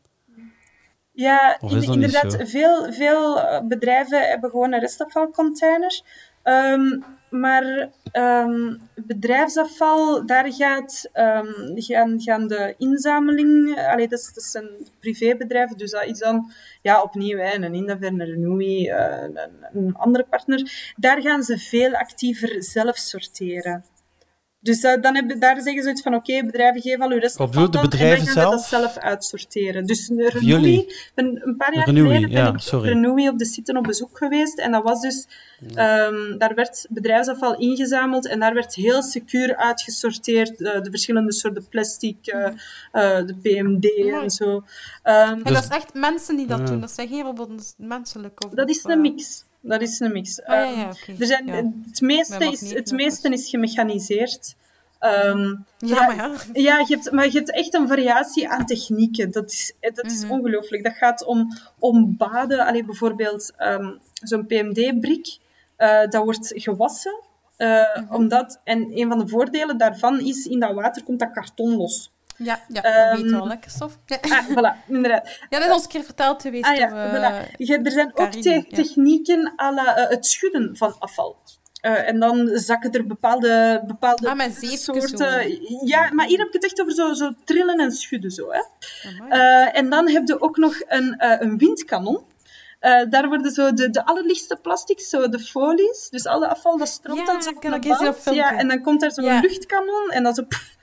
[1.13, 2.37] Ja, in- inderdaad.
[2.51, 6.03] Veel, veel eh, bedrijven hebben gewoon een restafvalcontainer.
[6.43, 7.01] Ehm,
[7.31, 13.79] maar ehm, bedrijfsafval, daar gaat, ehm, gaan, gaan de inzameling...
[13.79, 14.69] Allee, dat, is, dat zijn
[15.01, 16.53] privébedrijven, dus dat is dan
[16.83, 19.39] ja, opnieuw hè, een Indaver, een Renewi, eh, een,
[19.73, 20.93] een andere partner.
[20.97, 23.85] Daar gaan ze veel actiever zelf sorteren.
[24.63, 27.47] Dus eh, dan hebben, daar zeggen ze iets van, oké, bedrijven geven al uw restafval
[27.47, 28.83] bedoel, de bedrijven dan gaan ze dat zelf?
[28.93, 29.87] zelf uitsorteren.
[29.87, 30.41] Dus een jullie?
[30.41, 33.29] Renewi, een, een paar jaar geleden ben ik sorry.
[33.29, 34.59] Op de site op bezoek geweest.
[34.59, 35.27] En dat was dus,
[35.75, 40.61] ehm, daar werd bedrijfsafval ingezameld en daar werd heel secuur uitgesorteerd.
[40.63, 42.51] eh, de verschillende soorten plastic, eh,
[43.27, 43.85] de PMD
[44.23, 44.65] en zo.
[45.03, 46.65] Ehm, En Dus- dat is echt mensen die dat Ja.
[46.65, 46.81] doen.
[46.81, 48.45] Dat zijn geen robots, menselijk.
[48.45, 49.45] Of, dat is een mix.
[49.63, 50.43] Dat is een mix.
[50.43, 54.55] Ah, ja, Ehm, ja, er zijn, het, meeste is, het meeste is gemechaniseerd.
[54.99, 56.31] Ehm, Ja, maar ja.
[56.53, 59.31] Ja, je hebt, maar je hebt echt een variatie aan technieken.
[59.31, 60.33] Dat is, eh, dat is Mhm.
[60.33, 60.85] ongelooflijk.
[60.85, 61.49] Dat gaat om,
[61.79, 62.67] om baden.
[62.67, 63.91] Allee, bijvoorbeeld ehm,
[64.23, 65.39] zo'n PMD-brik,
[65.77, 67.21] eh, dat wordt gewassen.
[67.57, 68.15] eh, Mhm.
[68.15, 72.12] omdat, en een van de voordelen daarvan is, in dat water komt dat karton los.
[72.37, 73.99] Ja, ja Ehm, dat weten we al lekker stof.
[74.07, 74.19] Ja.
[74.21, 75.29] Ah, voilà, inderdaad.
[75.49, 76.65] ja, dat is ons een keer verteld geweest.
[76.65, 77.57] Ah ja, door, eh, voilà.
[77.85, 78.63] Er zijn ook te- ja.
[78.69, 81.37] technieken à la, eh, het schudden van afval.
[81.81, 85.59] Eh, en dan zakken er bepaalde, bepaalde Ah, soorten...
[85.87, 88.31] Ja, maar hier heb ik het echt over zo, zo trillen en schudden.
[88.31, 88.61] Zo, hè.
[89.65, 92.21] En dan heb je ook nog een, een windkanon.
[93.09, 96.09] Daar worden zo de, de allerlichtste plastics, zo de folies.
[96.11, 97.51] Dus alle afval, dat stroomt Ja, dan zo
[98.31, 98.35] op.
[98.35, 99.41] Ja, en dan komt daar zo'n Ja.
[99.41, 100.43] luchtkanon en dan zo...
[100.43, 100.77] pff,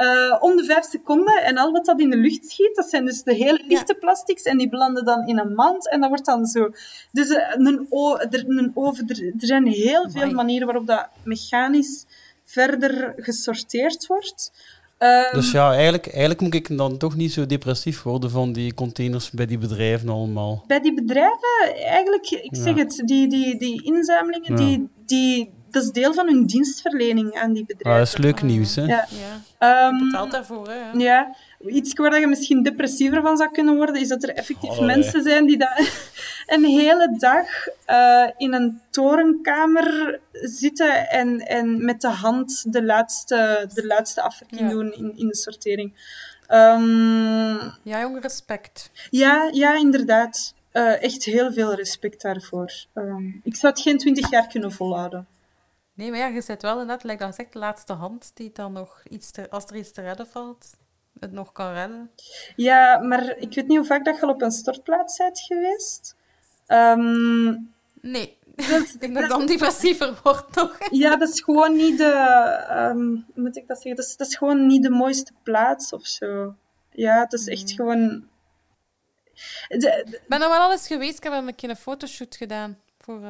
[0.00, 1.42] eh, om de vijf seconden.
[1.44, 4.42] En al wat dat in de lucht schiet, dat zijn dus de hele lichte plastics.
[4.42, 5.88] En die belanden dan in een mand.
[5.90, 6.70] En dat wordt dan zo...
[7.12, 7.86] Dus eh, een,
[8.30, 9.06] er, een oven...
[9.08, 12.04] Er, er zijn heel veel manieren waarop dat mechanisch
[12.44, 14.52] verder gesorteerd wordt.
[14.98, 18.74] Ehm, Dus ja, eigenlijk, eigenlijk moet ik dan toch niet zo depressief worden van die
[18.74, 20.64] containers bij die bedrijven allemaal.
[20.66, 22.82] bij die bedrijven, eigenlijk, ik zeg Ja.
[22.82, 24.56] het, die, die, die inzamelingen, Ja.
[24.66, 28.04] die, die, dat is deel van hun dienstverlening aan die Ah, bedrijven.
[28.04, 28.82] dat is leuk nieuws, hè?
[28.84, 29.06] Ja.
[29.08, 29.40] Ja,
[29.88, 30.90] Ehm, betaalt daarvoor, hè.
[30.98, 31.34] ja.
[31.66, 34.84] iets waar je misschien depressiever van zou kunnen worden, is dat er effectief Allee.
[34.96, 35.78] mensen zijn die dat
[36.46, 37.46] een hele dag
[37.84, 44.60] eh, in een torenkamer zitten en, en met de hand de laatste, de laatste afwerking
[44.60, 44.68] Ja.
[44.68, 45.92] doen in, in de sortering.
[46.46, 48.90] Ehm, Ja, jongen, respect.
[49.10, 50.54] Ja, ja, inderdaad.
[50.72, 52.72] Eh, echt heel veel respect daarvoor.
[52.94, 55.26] Ehm, ik zou het geen twintig jaar kunnen volhouden.
[56.00, 58.72] Nee, maar ja, je zit wel net, lijkt dat zegt, de laatste hand die dan
[58.72, 60.70] nog iets te, als er iets te redden valt,
[61.18, 62.10] het nog kan redden.
[62.56, 66.16] Ja, maar ik weet niet hoe vaak dat je al op een stortplaats bent geweest.
[66.66, 67.54] Ehm,
[68.00, 70.78] Nee, Dus- ik denk dat ik dan depressiever word nog.
[70.90, 72.10] ja, dat is gewoon niet de...
[72.68, 73.96] ehm, hoe moet ik dat zeggen?
[73.96, 76.54] Dat is, dat is gewoon niet de mooiste plaats of zo.
[76.90, 78.28] Ja, het is echt gewoon...
[79.68, 81.76] De- de- Ik ben er wel al eens geweest, ik heb dan een keer een
[81.76, 82.78] fotoshoot gedaan.
[82.98, 83.20] Voor,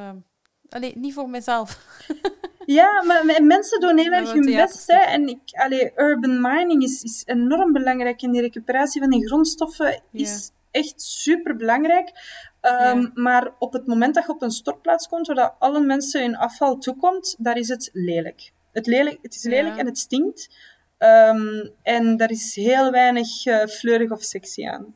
[0.69, 1.79] Allee, niet voor mezelf.
[2.73, 4.87] Ja, maar mensen doen heel erg hun best.
[4.87, 4.97] Hè.
[4.97, 8.21] En ik, allee, urban mining is, is enorm belangrijk.
[8.21, 12.11] En die recuperatie van die grondstoffen is echt super belangrijk.
[12.61, 13.11] Ja.
[13.13, 16.37] Maar op het moment dat je op een stortplaats komt, waar dat alle mensen hun
[16.37, 18.51] afval toekomt, daar is het lelijk.
[18.71, 19.79] Het, lelijk, het is lelijk Ja.
[19.79, 20.49] en het stinkt.
[20.97, 24.95] Ehm, en daar is heel weinig eh, fleurig of sexy aan.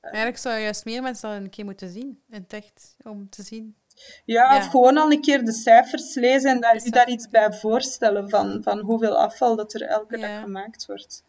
[0.00, 2.22] Eigenlijk zou je juist meer mensen dat een keer moeten zien.
[2.30, 3.76] In het echt, om te zien.
[4.24, 4.58] Ja, Ja.
[4.58, 8.30] of gewoon al een keer de cijfers lezen en daar, je daar iets bij voorstellen
[8.30, 10.26] van, van hoeveel afval dat er elke Ja.
[10.28, 11.24] dag gemaakt wordt.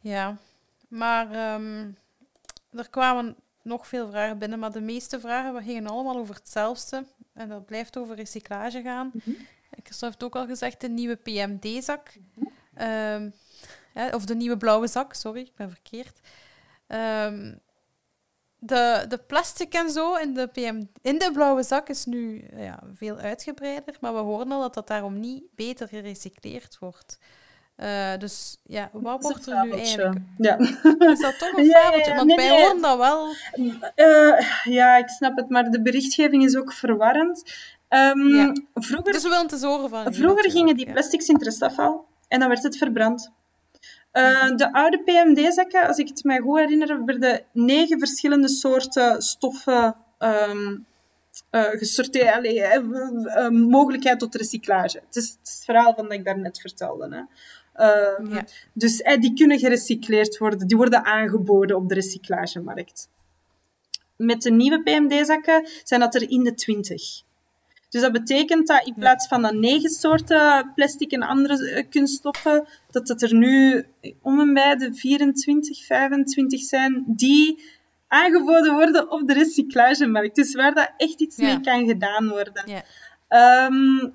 [0.00, 0.36] Ja,
[0.88, 1.90] maar ehm,
[2.70, 7.04] er kwamen nog veel vragen binnen, maar de meeste vragen gingen allemaal over hetzelfde.
[7.34, 9.10] En dat blijft over recyclage gaan.
[9.82, 12.12] Christophe heeft ook al gezegd, de nieuwe PMD-zak.
[12.74, 13.30] Ehm,
[13.92, 16.20] hè, of de nieuwe blauwe zak, sorry, ik ben verkeerd.
[16.86, 17.54] Ehm,
[18.64, 22.78] de, de plastic en zo in de, PM, in de blauwe zak is nu ja,
[22.94, 27.18] veel uitgebreider, maar we horen al dat dat daarom niet beter gerecycleerd wordt.
[27.76, 30.18] Eh, dus ja, wat wordt er nu eigenlijk?
[30.38, 30.58] Ja.
[30.58, 32.10] Is dat toch een fabeltje?
[32.10, 32.16] ja.
[32.16, 32.60] Want Nee, wij nee.
[32.62, 33.28] horen dat wel.
[33.94, 37.42] Eh, ja, ik snap het, maar de berichtgeving is ook verwarrend.
[37.88, 38.52] Ehm, Ja.
[38.74, 42.06] Vroeger, Dus we willen het eens horen van vroeger gingen die plastics in het restafval
[42.28, 43.32] en dan werd het verbrand.
[44.12, 49.96] Eh, De oude PMD-zakken, als ik het mij goed herinner, werden negen verschillende soorten stoffen
[50.18, 50.76] ehm,
[51.50, 52.34] eh, gesorteerd.
[52.34, 55.02] Allee, eh, mogelijkheid tot recyclage.
[55.06, 57.08] Het is, het is het verhaal van dat ik daarnet vertelde.
[57.14, 57.22] Hè.
[57.84, 58.44] Ehm, Ja.
[58.72, 60.66] Dus die kunnen gerecycleerd worden.
[60.66, 63.08] Die worden aangeboden op de recyclagemarkt.
[64.16, 67.22] Met de nieuwe PMD-zakken zijn dat er in de 20.
[67.92, 72.68] Dus dat betekent dat in plaats van de negen soorten plastic en andere eh, kunststoffen,
[72.90, 73.86] dat het er nu
[74.22, 77.62] om en bij de 24, 25 zijn die
[78.08, 80.34] aangeboden worden op de recyclagemarkt.
[80.34, 81.46] Dus waar dat echt iets Ja.
[81.46, 82.64] mee kan gedaan worden.
[82.70, 82.82] Ja.
[83.28, 84.08] Ehm,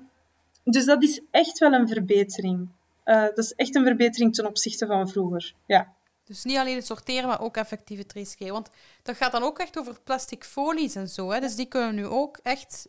[0.64, 2.68] dus dat is echt wel een verbetering.
[3.04, 5.52] Eh, dat is echt een verbetering ten opzichte van vroeger.
[5.66, 5.92] Ja.
[6.24, 8.54] Dus niet alleen het sorteren, maar ook effectief het recycleren.
[8.54, 8.70] Want
[9.02, 11.30] dat gaat dan ook echt over plastic folies en zo.
[11.30, 11.40] Hè?
[11.40, 12.86] Dus die kunnen nu ook echt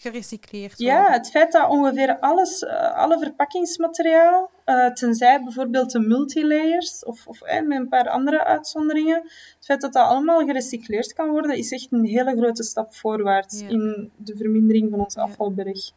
[0.00, 0.96] gerecycleerd worden.
[0.96, 7.26] Ja, het feit dat ongeveer alles, eh, alle verpakkingsmateriaal, eh, tenzij bijvoorbeeld de multilayers of,
[7.26, 9.22] of eh, met een paar andere uitzonderingen,
[9.56, 13.60] het feit dat dat allemaal gerecycleerd kan worden, is echt een hele grote stap voorwaarts
[13.60, 13.68] Ja.
[13.68, 15.22] in de vermindering van ons Ja.
[15.22, 15.90] afvalberg.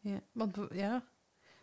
[0.00, 1.02] Ja, want, ja.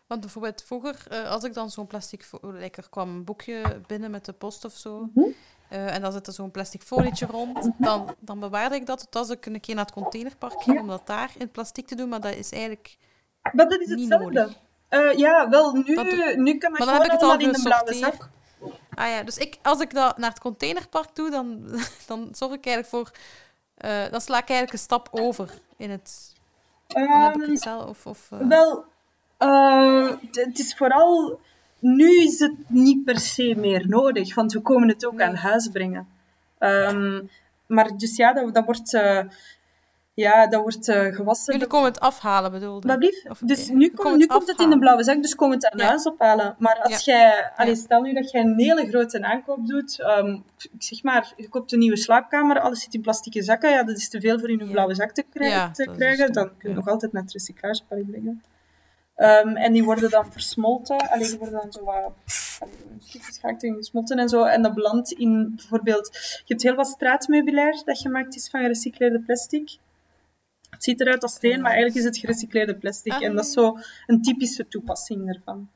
[0.07, 2.23] want bijvoorbeeld vroeger, als ik dan zo'n plastic...
[2.23, 5.27] fo- like, er kwam een boekje binnen met de post of zo, Mhm.
[5.73, 8.99] Eh, en dan zit er zo'n plastic folietje rond, dan, dan bewaarde ik dat.
[8.99, 11.95] Tot als ik een keer naar het containerpark ging, om dat daar in plastic te
[11.95, 12.97] doen, maar dat is eigenlijk...
[13.41, 14.53] Maar dat is hetzelfde.
[14.89, 15.83] Eh, ja, wel, nu,
[16.35, 18.29] nu kan dat maar dan heb ik het al in de blauwe zak.
[18.93, 21.63] Ah ja, dus ik, als ik dat naar het containerpark doe, dan,
[22.07, 23.11] dan zorg ik eigenlijk voor...
[23.75, 26.33] eh, dan sla ik eigenlijk een stap over in het...
[26.87, 27.89] Dan heb ik het zelf...
[27.89, 28.85] Of, of, Wel,
[30.31, 31.39] het is vooral...
[31.83, 35.67] Nu is het niet per se meer nodig, want we komen het ook aan huis
[35.67, 36.07] brengen.
[36.57, 37.21] Ehm,
[37.67, 38.93] maar dus ja, dat, dat wordt...
[38.93, 39.19] eh,
[40.15, 41.53] Ja, dat wordt uh, gewassen.
[41.53, 43.13] Jullie komen het afhalen, bedoelde?
[43.39, 45.85] Dus nu, kom, nu komt het in de blauwe zak, dus komen het aan ja.
[45.85, 46.55] huis ophalen.
[46.59, 47.13] Maar als ja.
[47.13, 47.51] jij...
[47.55, 49.99] Allee, stel nu dat jij een hele grote aankoop doet.
[49.99, 53.69] Um, ik zeg maar, je koopt een nieuwe slaapkamer, alles zit in plastieke zakken.
[53.69, 55.73] Ja, dat is te veel voor in een blauwe zak te, krijgen.
[55.73, 56.33] te krijgen.
[56.33, 58.43] Dan kun je nog altijd naar het recyclagepark brengen.
[59.17, 61.09] Um, en die worden dan versmolten.
[61.09, 62.13] Alleen die worden dan zo wat
[62.99, 64.43] stukjes gehakt en gesmolten en zo.
[64.43, 66.09] En dat belandt in bijvoorbeeld...
[66.13, 69.77] Je hebt heel wat straatmeubilair dat gemaakt is van gerecycleerde plastic.
[70.69, 73.13] Het ziet eruit als steen, maar eigenlijk is het gerecycleerde plastic.
[73.13, 75.69] En dat is zo een typische toepassing daarvan.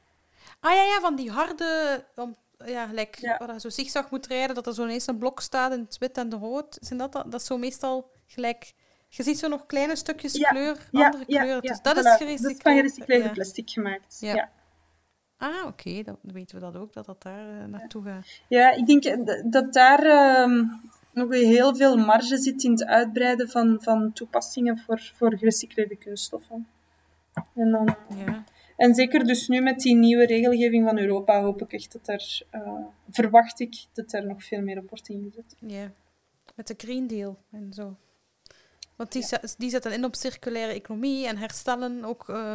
[0.60, 2.04] Ah ja, ja van die harde...
[2.16, 2.36] Om,
[2.66, 3.38] ja, gelijk ja.
[3.38, 5.98] waar je zo zigzag moet rijden, dat er zo ineens een blok staat in het
[5.98, 6.78] wit en de rood.
[6.82, 8.74] Zijn dat, dat is zo meestal gelijk...
[9.08, 11.62] Je ziet zo nog kleine stukjes ja, kleur, ja, andere kleur.
[11.62, 12.00] Dus dat, voilà.
[12.00, 12.42] is gerecycleerd.
[12.42, 14.18] dat is van gerecycleerde plastic gemaakt.
[14.20, 14.50] Ja.
[15.38, 15.68] Ah, oké.
[15.68, 16.04] Okay.
[16.04, 18.42] Dan weten we dat ook, dat dat daar uh, naartoe gaat.
[18.48, 19.04] Ja, ik denk
[19.52, 20.06] dat daar...
[20.06, 20.70] Uh,
[21.18, 26.68] nog heel veel marge zit in het uitbreiden van, van toepassingen voor, voor gerecycleerde kunststoffen.
[27.54, 27.96] En, dan,
[28.26, 28.44] ja.
[28.78, 32.42] en zeker dus nu met die nieuwe regelgeving van Europa hoop ik echt dat er,
[32.52, 35.56] uh, verwacht ik dat er nog veel meer op wordt ingezet.
[35.60, 35.92] Ja,
[36.56, 37.96] met de Green Deal en zo.
[38.98, 39.40] Want die, ja.
[39.58, 42.54] die zetten in op circulaire economie en herstellen ook uh,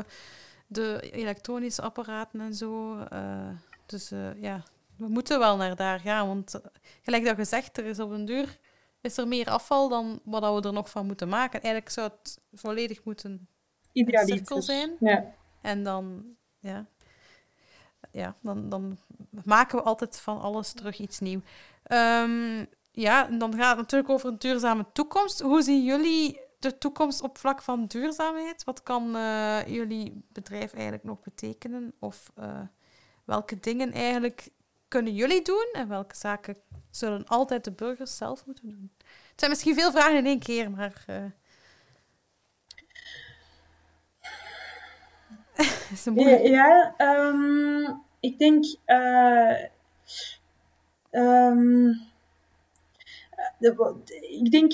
[0.66, 2.98] de elektronische apparaten en zo.
[3.12, 3.48] Uh,
[3.86, 4.62] dus ja,
[4.96, 6.26] we moeten wel naar daar gaan.
[6.26, 6.60] Want
[7.02, 8.58] gelijk dat gezegd, er is op een duur
[9.02, 11.62] is er meer afval dan wat we er nog van moeten maken.
[11.62, 13.48] Eigenlijk zou het volledig moeten
[13.92, 14.96] een cirkel zijn.
[15.00, 15.34] Ja.
[15.60, 16.24] En dan,
[16.58, 16.86] ja,
[18.10, 18.98] ja dan, dan
[19.44, 21.40] maken we altijd van alles terug iets nieuw.
[21.92, 25.40] Um, ja, en dan gaat het natuurlijk over een duurzame toekomst.
[25.40, 28.64] Hoe zien jullie de toekomst op vlak van duurzaamheid?
[28.64, 31.92] Wat kan uh, jullie bedrijf eigenlijk nog betekenen?
[31.98, 32.60] Of uh,
[33.24, 34.48] welke dingen eigenlijk
[34.88, 36.56] kunnen jullie doen en welke zaken
[36.90, 38.92] zullen altijd de burgers zelf moeten doen?
[38.98, 41.04] Het zijn misschien veel vragen in één keer, maar.
[41.10, 41.24] Uh...
[45.92, 48.64] is een ja, ja um, ik denk.
[51.10, 52.11] Um,
[53.62, 53.94] de,
[54.40, 54.72] ik denk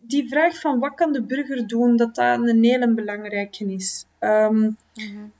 [0.00, 4.06] die vraag van wat kan de burger doen, dat dat een hele belangrijke is.
[4.20, 5.32] Um, mm -hmm.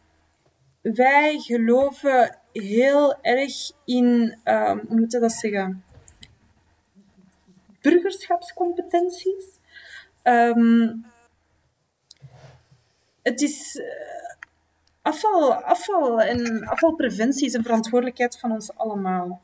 [0.81, 3.53] Wij geloven heel erg
[3.85, 5.85] in, um, hoe moet je dat zeggen?
[7.81, 9.45] Burgerschapscompetenties.
[10.23, 11.05] Um,
[13.23, 13.85] het is uh,
[15.03, 19.41] afval, afval en afvalpreventie is een verantwoordelijkheid van ons allemaal.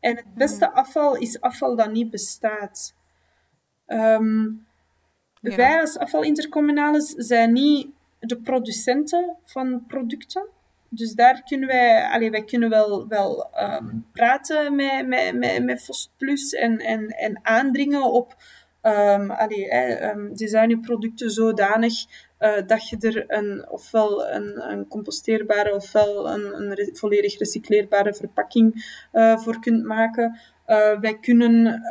[0.00, 2.94] En het beste afval is afval dat niet bestaat.
[3.86, 4.66] Um,
[5.40, 5.56] ja.
[5.56, 7.88] Wij als afvalintercommunales zijn niet
[8.18, 10.46] de producenten van producten.
[10.88, 15.84] Dus daar kunnen wij, allee, wij kunnen wel, wel um, praten met, met, met, met
[15.84, 18.36] Fost Plus en, en, en aandringen op
[18.82, 21.94] um, allee, eh, um, design je producten zodanig
[22.40, 28.14] uh, dat je er een, ofwel een, een composteerbare ofwel een, een re volledig recycleerbare
[28.14, 30.38] verpakking uh, voor kunt maken.
[30.66, 31.82] Uh, wij kunnen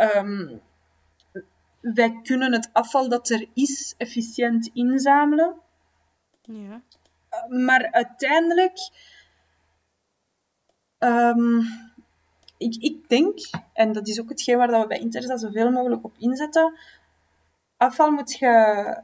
[1.82, 5.56] wij kunnen het afval dat er is efficiënt inzamelen.
[6.42, 6.82] Ja.
[7.50, 8.78] Maar uiteindelijk,
[11.00, 11.62] um,
[12.58, 13.40] ik, ik denk,
[13.74, 16.74] en dat is ook hetgeen waar we bij Interza zoveel mogelijk op inzetten,
[17.78, 18.48] afval moet je...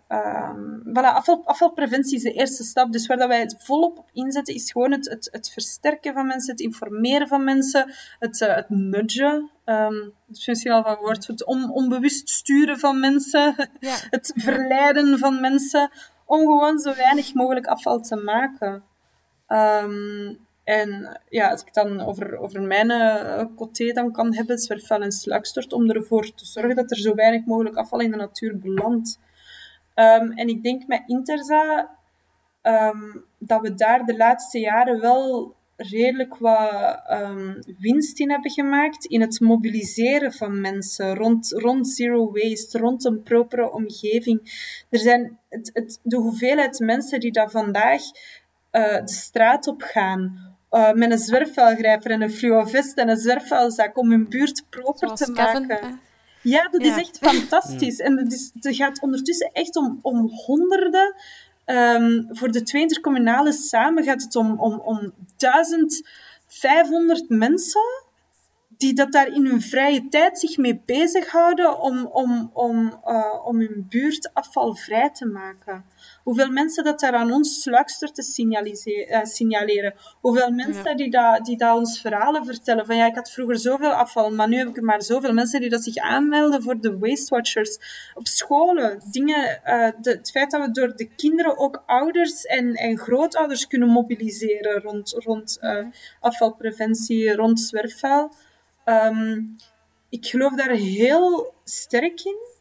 [0.07, 2.91] Um, voilà, afval, afvalpreventie is de eerste stap.
[2.91, 6.27] Dus waar dat wij het volop op inzetten, is gewoon het, het, het versterken van
[6.27, 9.51] mensen, het informeren van mensen, het, uh, het nudgen.
[9.65, 11.27] Um, dat is misschien al van woord.
[11.27, 13.95] Het on, onbewust sturen van mensen, ja.
[14.09, 15.91] het verleiden van mensen,
[16.25, 18.83] om gewoon zo weinig mogelijk afval te maken.
[19.47, 25.01] Um, en ja, als ik dan over, over mijn uh, coté dan kan hebben, zwerfvuil
[25.01, 28.59] en sluikstort, om ervoor te zorgen dat er zo weinig mogelijk afval in de natuur
[28.59, 29.19] belandt.
[29.95, 31.89] Um, en ik denk met Interza
[32.61, 39.05] um, dat we daar de laatste jaren wel redelijk wat um, winst in hebben gemaakt
[39.05, 44.39] in het mobiliseren van mensen rond, rond zero waste, rond een propere omgeving.
[44.89, 48.01] Er zijn het, het, de hoeveelheid mensen die daar vandaag
[48.71, 53.97] uh, de straat op gaan uh, met een zwerfvuilgrijper en een fluovest en een zwerfvuilzak
[53.97, 55.87] om hun buurt proper Zoals te Kevin, maken.
[55.87, 55.93] hè?
[56.41, 56.95] Ja, dat Ja.
[56.95, 57.99] is echt fantastisch.
[57.99, 61.15] En het, is, het gaat ondertussen echt om, om honderden.
[61.65, 67.81] Ehm, voor de twee intercommunale samen gaat het om, om, om 1500 mensen
[68.77, 73.59] die dat daar in hun vrije tijd zich mee bezighouden om, om, om, uh, om
[73.59, 75.85] hun buurt afvalvrij te maken.
[76.23, 79.93] Hoeveel mensen dat daar aan ons sluikster signalise- eh, signaleren.
[80.21, 82.85] Hoeveel mensen die, dat, die dat ons verhalen vertellen.
[82.85, 85.61] Van ja, ik had vroeger zoveel afval, maar nu heb ik er maar zoveel mensen
[85.61, 87.77] die dat zich aanmelden voor de Waste Watchers.
[88.13, 92.73] Op scholen, dingen, eh, de, het feit dat we door de kinderen ook ouders en,
[92.73, 95.85] en grootouders kunnen mobiliseren rond, rond eh,
[96.19, 98.31] afvalpreventie, rond zwerfvuil.
[98.83, 99.41] Ehm,
[100.09, 102.52] ik geloof daar heel sterk in.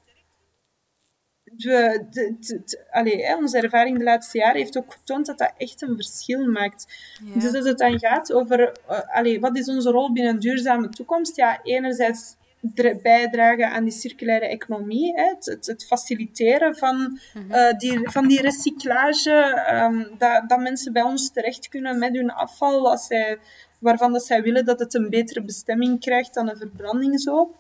[1.57, 5.39] We, de, de- de- allee, hè, onze ervaring de laatste jaren heeft ook getoond dat
[5.39, 6.87] dat echt een verschil maakt.
[7.25, 7.41] Ja.
[7.41, 10.89] Dus als het dan gaat over eh, allee, wat is onze rol binnen een duurzame
[10.89, 12.37] toekomst, ja, enerzijds
[12.75, 17.19] dra- bijdragen aan die circulaire economie, hè, het, het, het faciliteren van,
[17.49, 19.33] eh, die, van die recyclage,
[19.67, 23.39] ehm, dat, dat mensen bij ons terecht kunnen met hun afval, als zij,
[23.79, 27.57] waarvan dat zij willen dat het een betere bestemming krijgt dan een verbrandingshoop.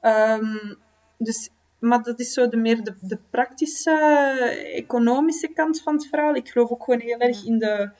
[0.00, 0.74] Ehm,
[1.18, 1.50] dus,
[1.86, 3.92] maar dat is zo de meer de, de praktische,
[4.74, 6.34] economische kant van het verhaal.
[6.34, 7.90] Ik geloof ook gewoon heel erg in de,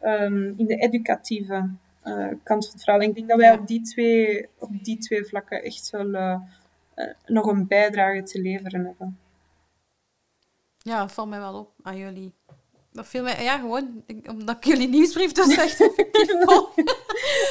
[0.00, 1.70] ehm, in de educatieve
[2.02, 3.00] eh, kant van het verhaal.
[3.00, 6.40] En ik denk dat wij op, die twee, op die twee vlakken echt wel eh,
[6.94, 9.18] eh, nog een bijdrage te leveren hebben.
[10.78, 12.32] Ja, dat valt mij wel op aan jullie.
[12.92, 16.74] Dat viel mij, ja, gewoon omdat ik jullie nieuwsbrief dus echt effectief volg.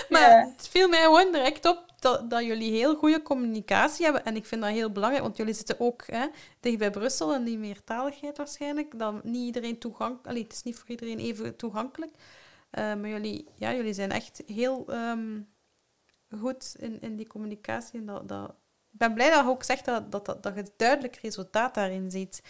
[0.09, 0.53] maar Ja.
[0.57, 4.25] het viel mij gewoon direct op dat, dat jullie heel goede communicatie hebben.
[4.25, 6.27] En ik vind dat heel belangrijk, want jullie zitten ook hè,
[6.59, 8.99] dicht bij Brussel en die meertaligheid waarschijnlijk.
[8.99, 10.39] Dat niet iedereen toegankelijk...
[10.39, 12.15] Het is niet voor iedereen even toegankelijk.
[12.69, 15.41] Eh, maar jullie, ja, jullie zijn echt heel ehm,
[16.39, 17.99] goed in, in die communicatie.
[17.99, 18.49] En dat, dat,
[18.91, 22.11] ik ben blij dat je ook zegt dat, dat, dat, dat je duidelijk resultaat daarin
[22.11, 22.41] ziet.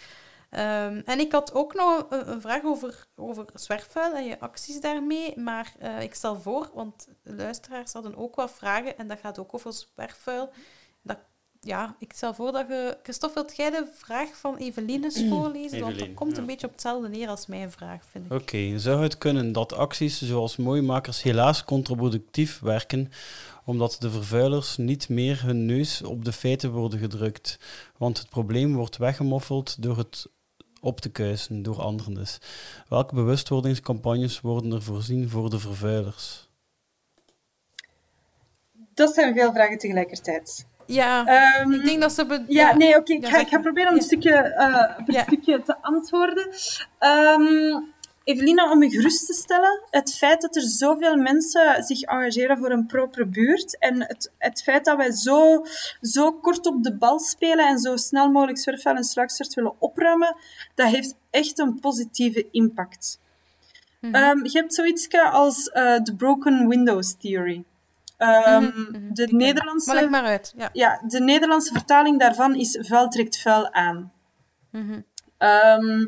[0.50, 4.80] Ehm, en ik had ook nog een, een vraag over, over zwerfvuil en je acties
[4.80, 5.38] daarmee.
[5.38, 9.38] Maar eh, ik stel voor, want de luisteraars hadden ook wat vragen en dat gaat
[9.38, 10.50] ook over zwerfvuil.
[11.02, 11.18] Dat,
[11.60, 12.98] ja, ik stel voor dat je...
[13.02, 15.80] Christophe, wilt jij de vraag van Evelines voorlezen?
[15.80, 16.38] want dat komt ja.
[16.38, 18.32] een beetje op hetzelfde neer als mijn vraag, vind ik.
[18.32, 23.10] Oké, zou het kunnen dat acties zoals mooimakers helaas contraproductief werken,
[23.64, 27.58] omdat de vervuilers niet meer hun neus op de feiten worden gedrukt,
[27.96, 30.28] want het probleem wordt weggemoffeld door het
[30.80, 32.38] op te kuisen door anderen dus.
[32.88, 36.48] Welke bewustwordingscampagnes worden er voorzien voor de vervuilers?
[38.94, 40.66] Dat zijn veel vragen tegelijkertijd.
[40.86, 42.44] Ja, Ehm, ik denk dat ze...
[42.48, 43.12] Ja, nee, oké.
[43.12, 45.22] ik, ik ga proberen om een stukje, eh, een Ja.
[45.22, 46.48] stukje te antwoorden.
[46.98, 47.82] Ehm,
[48.28, 52.70] Evelina, om je gerust te stellen, het feit dat er zoveel mensen zich engageren voor
[52.70, 55.64] een propere buurt en het, het feit dat wij zo,
[56.00, 60.36] zo kort op de bal spelen en zo snel mogelijk zwerfvuil en sluikstort willen opruimen,
[60.74, 63.20] dat heeft echt een positieve impact.
[64.00, 67.64] Ehm, je hebt zoiets als eh, de Broken Windows Theory.
[68.16, 68.70] Ehm,
[69.12, 69.94] De ken Nederlandse...
[69.94, 70.52] Maar maar uit.
[70.56, 70.68] Ja.
[70.72, 74.12] Ja, de Nederlandse vertaling daarvan is vuil trekt vuil aan.
[75.38, 76.04] Ehm,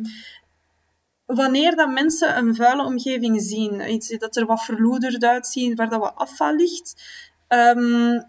[1.34, 6.00] wanneer dat mensen een vuile omgeving zien, iets dat er wat verloederd uitziet, waar dat
[6.00, 7.02] wat afval ligt,
[7.48, 8.20] ehm,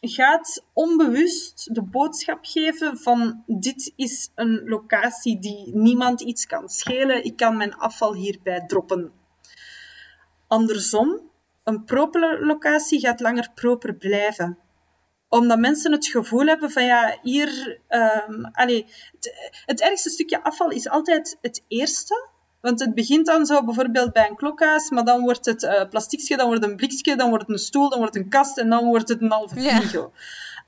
[0.00, 7.24] gaat onbewust de boodschap geven van dit is een locatie die niemand iets kan schelen,
[7.24, 9.12] ik kan mijn afval hierbij droppen.
[10.46, 11.20] Andersom,
[11.64, 14.58] een proper locatie gaat langer proper blijven
[15.28, 17.80] omdat mensen het gevoel hebben van ja, hier...
[17.88, 22.28] ehm allee, het, het ergste stukje afval is altijd het eerste.
[22.60, 26.36] Want het begint dan zo bijvoorbeeld bij een klokhuis, maar dan wordt het uh, plastiekje,
[26.36, 28.58] dan wordt het een blikje, dan wordt het een stoel, dan wordt het een kast
[28.58, 29.76] en dan wordt het een halve Ja.
[29.80, 30.12] frigo.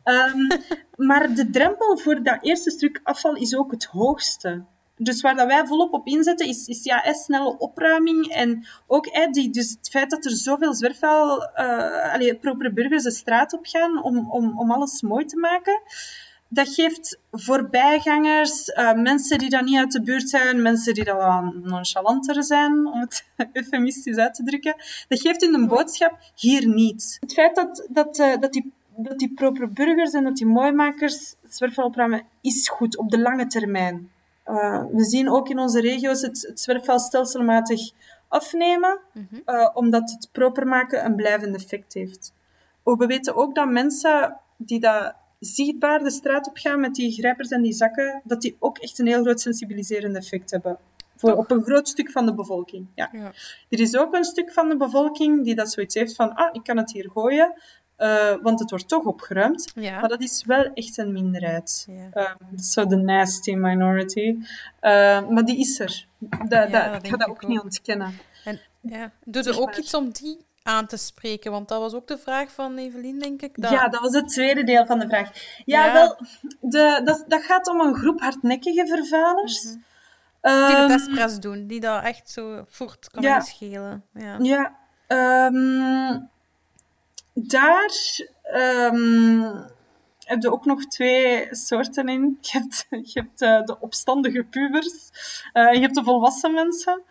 [0.04, 0.48] Ehm,
[1.08, 4.64] maar de drempel voor dat eerste stuk afval is ook het hoogste.
[5.02, 8.26] Dus waar dat wij volop op inzetten, is, is ja, snelle opruiming.
[8.26, 13.02] En ook hè, die, dus het feit dat er zoveel zwerfvuil, eh allee, propere burgers
[13.02, 15.82] de straat op gaan om, om, om alles mooi te maken.
[16.48, 21.16] Dat geeft voorbijgangers, eh, mensen die dan niet uit de buurt zijn, mensen die dan
[21.16, 24.74] wat nonchalanter zijn, om het eufemistisch uit te drukken.
[25.08, 27.16] Dat geeft hun een boodschap, hier niet.
[27.20, 28.72] Het feit dat, dat, eh, dat die
[29.02, 33.46] dat die propere burgers en dat die mooimakers zwerfvuil opruimen, is goed op de lange
[33.46, 34.10] termijn.
[34.46, 37.80] Uh, we zien ook in onze regio's het, het zwerfvuil stelselmatig
[38.28, 39.00] afnemen,
[39.46, 42.32] uh, omdat het proper maken een blijvend effect heeft.
[42.82, 47.48] We weten ook dat mensen die dat zichtbaar de straat op gaan met die grijpers
[47.48, 50.78] en die zakken, dat die ook echt een heel groot sensibiliserend effect hebben.
[51.16, 52.86] Voor, op een groot stuk van de bevolking.
[52.94, 53.08] Ja.
[53.12, 53.32] Ja.
[53.68, 56.62] Er is ook een stuk van de bevolking die dat zoiets heeft van, ah, ik
[56.62, 57.54] kan het hier gooien,
[58.00, 59.72] uh, want het wordt toch opgeruimd.
[59.74, 60.00] Ja.
[60.00, 61.86] Maar dat is wel echt een minderheid.
[62.12, 62.36] Ja.
[62.56, 64.36] Is zo de nasty minority.
[64.82, 66.06] Uh, maar die is er.
[66.18, 67.48] Da, da, dat ik ga dat ook ook.
[67.48, 68.18] niet ontkennen.
[68.44, 71.50] En ja, er ook iets om die aan te spreken?
[71.50, 73.62] Want dat was ook de vraag van Evelien, denk ik.
[73.62, 73.70] Dat...
[73.70, 75.30] Ja, dat was het tweede deel van de vraag.
[75.64, 75.92] Ja, Ja.
[75.92, 76.16] wel,
[76.60, 79.64] de, dat, dat gaat om een groep hardnekkige vervuilers.
[79.64, 79.72] Mhm.
[79.72, 79.80] Die
[80.66, 83.40] de Ehm, testpress doen, die dat echt zo voort kan Ja.
[83.40, 84.04] schelen.
[84.14, 84.36] Ja.
[84.38, 86.18] Ja, ehm,
[87.34, 87.92] daar
[88.42, 89.40] ehm,
[90.18, 92.38] heb je ook nog twee soorten in.
[92.40, 95.10] Je hebt, je hebt eh, de opstandige pubers
[95.52, 97.02] eh, en je hebt de volwassen mensen.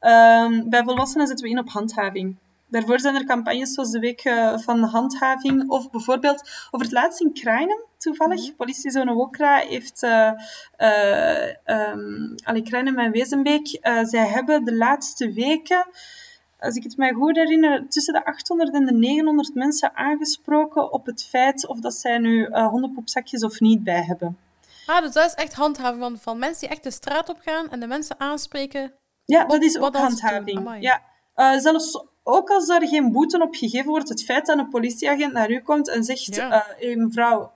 [0.00, 2.36] Ehm, bij volwassenen zetten we in op handhaving.
[2.68, 5.70] Daarvoor zijn er campagnes zoals de Week eh, van de Handhaving.
[5.70, 8.56] Of bijvoorbeeld over het laatst in Kruinen, toevallig.
[8.56, 10.02] Politiezone Wokra heeft...
[10.02, 10.32] eh
[10.76, 11.94] eh
[12.44, 13.68] allee, Kruinen en Wezenbeek.
[13.68, 15.86] eh, zij hebben de laatste weken
[16.66, 21.06] als ik het mij goed herinner, tussen de 800 en de 900 mensen aangesproken op
[21.06, 24.38] het feit of dat zij nu eh hondenpoepzakjes of niet bij hebben.
[24.86, 27.70] Ah, dus dat is echt handhaven van, van mensen die echt de straat op gaan
[27.70, 28.92] en de mensen aanspreken.
[29.24, 30.76] Ja, dat is ook handhaving.
[30.80, 31.02] Ja.
[31.34, 35.32] Eh, zelfs ook als er geen boete op gegeven wordt, het feit dat een politieagent
[35.32, 36.50] naar u komt en zegt, Ja.
[36.50, 37.52] eh hey, mevrouw,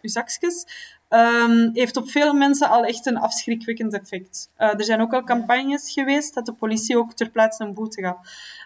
[0.00, 0.66] uw zakjes,
[1.14, 4.50] ehm, heeft op veel mensen al echt een afschrikwekkend effect.
[4.56, 8.02] Eh, er zijn ook al campagnes geweest dat de politie ook ter plaatse een boete
[8.02, 8.16] gaf.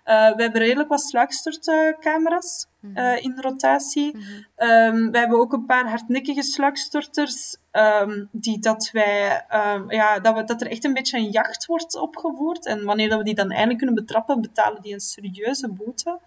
[0.05, 4.17] Eh, we hebben redelijk wat sluikstortcamera's eh, in rotatie.
[4.57, 9.45] Ehm, we hebben ook een paar hardnekkige sluikstorters ehm, die dat wij,
[9.89, 12.67] ja, dat, we, dat er echt een beetje een jacht wordt opgevoerd.
[12.67, 16.19] En wanneer dat we die dan eindelijk kunnen betrappen, betalen die een serieuze boete.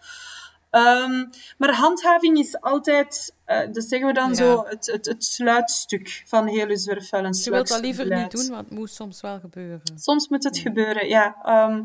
[0.71, 1.25] Ehm,
[1.57, 4.35] maar handhaving is altijd, eh dat zeggen we dan Ja.
[4.35, 8.31] zo, het, het, het sluitstuk van heel uw zwerfvuil en Je wilt dat liever niet
[8.31, 9.81] doen, want het moet soms wel gebeuren.
[9.95, 11.35] Soms moet het gebeuren, ja.
[11.43, 11.83] Ehm,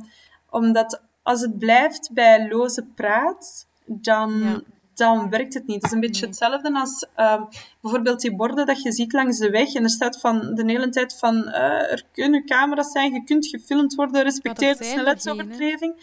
[0.51, 4.61] omdat als het blijft bij loze praat, dan, Ja.
[4.95, 5.77] dan werkt het niet.
[5.77, 7.43] Het is een beetje hetzelfde als ehm,
[7.81, 9.75] bijvoorbeeld die borden dat je ziet langs de weg.
[9.75, 13.47] En er staat van de hele tijd van eh, er kunnen camera's zijn, je kunt
[13.47, 15.95] gefilmd worden, respecteer de zijn er snelheidsovertreding.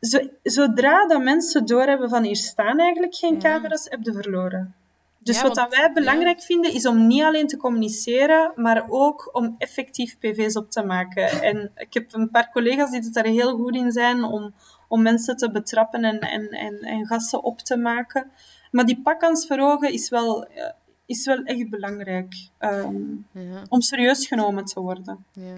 [0.00, 3.38] Zo, zodra dat mensen doorhebben van hier staan eigenlijk geen Ja.
[3.40, 4.74] camera's, heb je verloren.
[5.22, 9.54] Dus Ja, wat wij belangrijk vinden, is om niet alleen te communiceren, maar ook om
[9.58, 11.42] effectief PV's op te maken.
[11.42, 14.54] En ik heb een paar collega's die het daar heel goed in zijn om,
[14.88, 18.30] om mensen te betrappen en, en, en, en gassen op te maken.
[18.70, 20.70] Maar die pakkans verhogen is wel, eh,
[21.06, 22.96] is wel echt belangrijk ehm,
[23.32, 25.24] Ja, om serieus genomen te worden.
[25.32, 25.54] ja.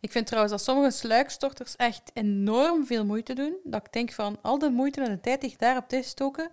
[0.00, 3.56] Ik vind trouwens dat sommige sluikstorters echt enorm veel moeite doen.
[3.64, 6.50] Dat ik denk van, al de moeite en de tijd die je daarop te stoken,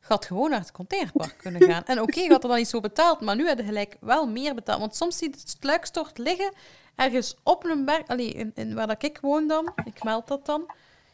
[0.00, 1.84] gaat gewoon naar het containerpark kunnen gaan.
[1.84, 4.26] En oké, je had er dan niet zo betaald, maar nu heb je gelijk wel
[4.26, 4.80] meer betaald.
[4.80, 6.52] Want soms zie je het sluikstort liggen
[6.96, 10.46] ergens op een berg, allee, in, in waar dat ik woon dan, ik meld dat
[10.46, 10.70] dan.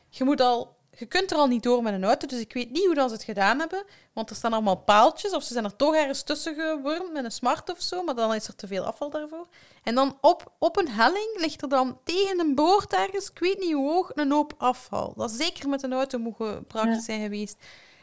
[0.08, 2.70] Je, moet al, je kunt er al niet door met een auto, dus ik weet
[2.70, 3.84] niet hoe dat ze het gedaan hebben.
[4.12, 7.32] Want er staan allemaal paaltjes, of ze zijn er toch ergens tussen gewurmd met een
[7.32, 9.46] smart of zo, maar dan is er te veel afval daarvoor.
[9.82, 13.58] En dan op, op een helling ligt er dan tegen een boord ergens, ik weet
[13.58, 15.12] niet hoe hoog, een hoop afval.
[15.16, 16.36] Dat zeker met een auto moet
[16.68, 17.00] Ja.
[17.00, 17.56] zijn geweest.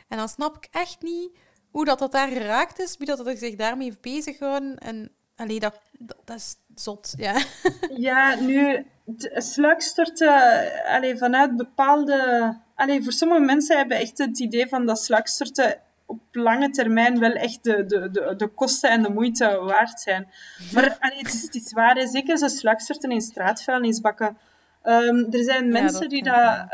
[0.07, 1.29] En dan snap ik echt niet
[1.71, 4.77] hoe dat, dat daar geraakt is, wie dat, dat zich daarmee heeft beziggehouden.
[4.77, 7.41] En allee, dat, dat, dat is zot, ja.
[7.95, 12.57] Ja, nu, de sluikstorten, allee, vanuit bepaalde...
[12.79, 17.31] Allee, voor sommige mensen hebben echt het idee van dat sluikstorten op lange termijn wel
[17.31, 20.27] echt de, de, de, de kosten en de moeite waard zijn.
[20.73, 22.07] Maar allee, het, is, het is waar, hè.
[22.07, 24.37] zeker zo sluikstorten in straatvuilnisbakken.
[24.83, 26.67] Ehm, er zijn mensen dat die dat...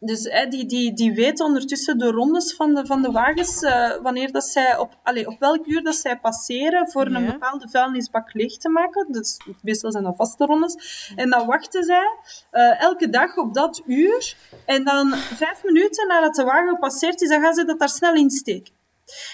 [0.00, 3.96] dus hè, die, die, die weten ondertussen de rondes van de, van de wagens, eh,
[4.02, 8.34] wanneer dat zij op, allee, op welk uur dat zij passeren voor een bepaalde vuilnisbak
[8.34, 9.12] leeg te maken.
[9.12, 11.12] Dus meestal zijn dat vaste rondes.
[11.16, 12.18] En dan wachten zij
[12.50, 14.36] eh, elke dag op dat uur.
[14.64, 18.14] En dan vijf minuten nadat de wagen gepasseerd is, dan gaan ze dat daar snel
[18.14, 18.77] insteken.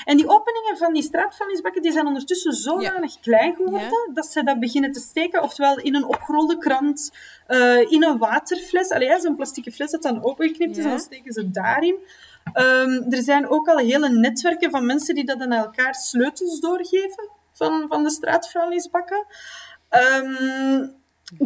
[0.04, 4.60] En die openingen van die straatvuilnisbakken die zijn ondertussen zodanig klein geworden dat ze dat
[4.60, 7.12] beginnen te steken, oftewel in een opgerolde krant,
[7.46, 8.90] eh, in een waterfles.
[8.90, 10.82] Allee, ja, zo'n plastieke fles dat dan opengeknipt is, Ja.
[10.84, 11.96] en dan steken ze daarin.
[12.52, 17.28] Ehm, er zijn ook al hele netwerken van mensen die dat aan elkaar sleutels doorgeven
[17.52, 19.26] van, van de straatvuilnisbakken.
[19.88, 20.86] Ehm,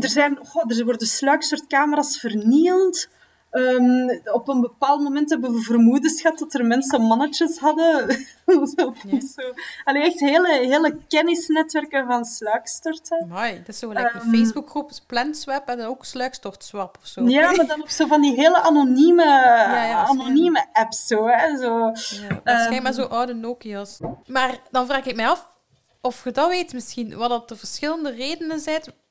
[0.00, 3.08] er, zijn, goh, er worden sluiksoortcamera's vernield.
[3.50, 8.10] Ehm, op een bepaald moment hebben we vermoedens gehad dat er mensen mannetjes hadden.
[8.76, 9.20] zo, Ja.
[9.20, 9.42] zo.
[9.84, 13.22] Allee, echt hele, hele kennisnetwerken van sluikstorten.
[13.22, 17.28] Amai, dat is zo gelijk Ehm, een Facebookgroep, Plantswap en ook Sluikstortswap of zo.
[17.28, 21.06] Ja, maar dan op zo van die hele anonieme, ja, anonieme apps.
[21.06, 21.68] Zo, hè, zo.
[21.68, 23.98] Ja, waarschijnlijk maar zo oude Nokia's.
[24.26, 25.56] Maar dan vraag ik mij af
[26.00, 28.60] of je dat weet misschien, wat dat de verschillende redenen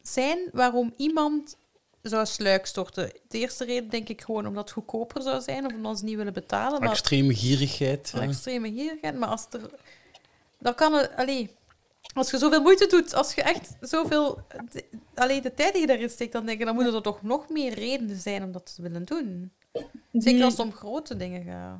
[0.01, 1.57] zijn waarom iemand
[2.09, 3.11] zou sluikstorten.
[3.27, 6.15] De eerste reden denk ik gewoon omdat het goedkoper zou zijn of omdat ze niet
[6.15, 6.79] willen betalen.
[6.79, 8.11] Maar Extreme gierigheid.
[8.15, 8.21] ja.
[8.21, 9.15] extreme gierigheid.
[9.17, 9.61] Maar als er...
[10.59, 11.11] Dan kan het...
[11.15, 11.49] Allee,
[12.13, 14.39] als je zoveel moeite doet, als je echt zoveel...
[14.71, 14.85] de-
[15.15, 17.49] Allee, de tijd die je daarin steekt, dan denk ik, dan moeten er toch nog
[17.49, 19.51] meer redenen zijn om dat te willen doen.
[20.11, 21.79] Zeker als het om grote dingen gaat.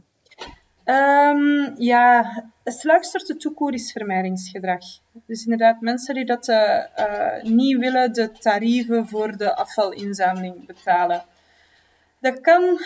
[0.87, 2.25] Ehm, ja,
[2.63, 4.83] sluiksoorten toekoer is vermijdingsgedrag.
[5.25, 11.23] Dus inderdaad, mensen die dat eh, eh, niet willen de tarieven voor de afvalinzameling betalen.
[12.19, 12.79] Dat kan...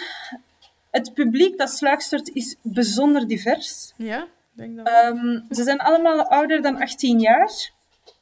[0.91, 3.93] Het publiek dat sluikstort is bijzonder divers.
[3.97, 4.87] Ja, ik denk dat.
[4.87, 7.71] Ehm, ze zijn allemaal ouder dan 18 jaar.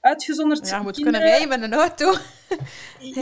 [0.01, 1.19] Uitgezonderd Ja, je moet kinderen.
[1.19, 2.13] kunnen rijden met een auto.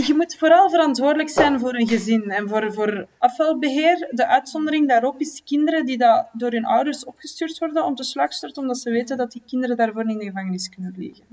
[0.07, 4.07] Je moet vooral verantwoordelijk zijn voor een gezin en voor, voor afvalbeheer.
[4.11, 8.61] De uitzondering daarop is kinderen die dat door hun ouders opgestuurd worden om te sluikstorten,
[8.61, 11.25] omdat ze weten dat die kinderen daarvoor niet in de gevangenis kunnen liggen.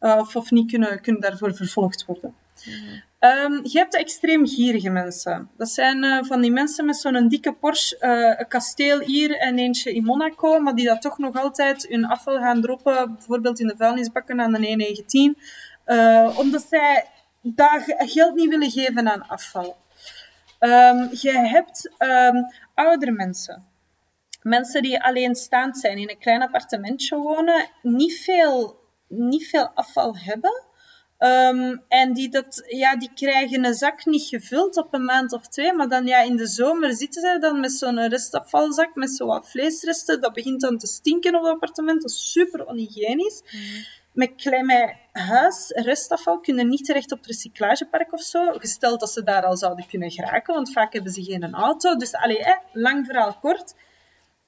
[0.00, 2.34] Uh, of, of niet kunnen, kunnen daarvoor vervolgd worden.
[3.18, 5.50] Ehm, je hebt de extreem gierige mensen.
[5.56, 9.58] Dat zijn eh, van die mensen met zo'n dikke Porsche, eh, een kasteel hier en
[9.58, 13.66] eentje in Monaco, maar die dat toch nog altijd hun afval gaan droppen, bijvoorbeeld in
[13.66, 15.40] de vuilnisbakken aan de E19,
[15.84, 17.04] eh, omdat zij
[17.56, 19.76] ge- geld niet willen geven aan afval.
[20.58, 22.36] Ehm, je hebt ehm,
[22.74, 23.66] oudere mensen.
[24.42, 30.62] Mensen die alleenstaand zijn, in een klein appartementje wonen, niet veel, niet veel afval hebben.
[31.18, 35.48] Ehm, en die, dat, ja, die krijgen een zak niet gevuld op een maand of
[35.48, 39.26] twee, maar dan ja, in de zomer zitten zij dan met zo'n restafvalzak met zo
[39.26, 40.20] wat vleesresten.
[40.20, 43.42] Dat begint dan te stinken op het appartement, dat is super onhygiënisch.
[44.12, 49.10] Met klein met huis, restafval, kunnen niet terecht op het recyclagepark of zo, gesteld dat
[49.10, 51.96] ze daar al zouden kunnen geraken, want vaak hebben ze geen auto.
[51.96, 53.74] Dus allee, hè, lang verhaal kort.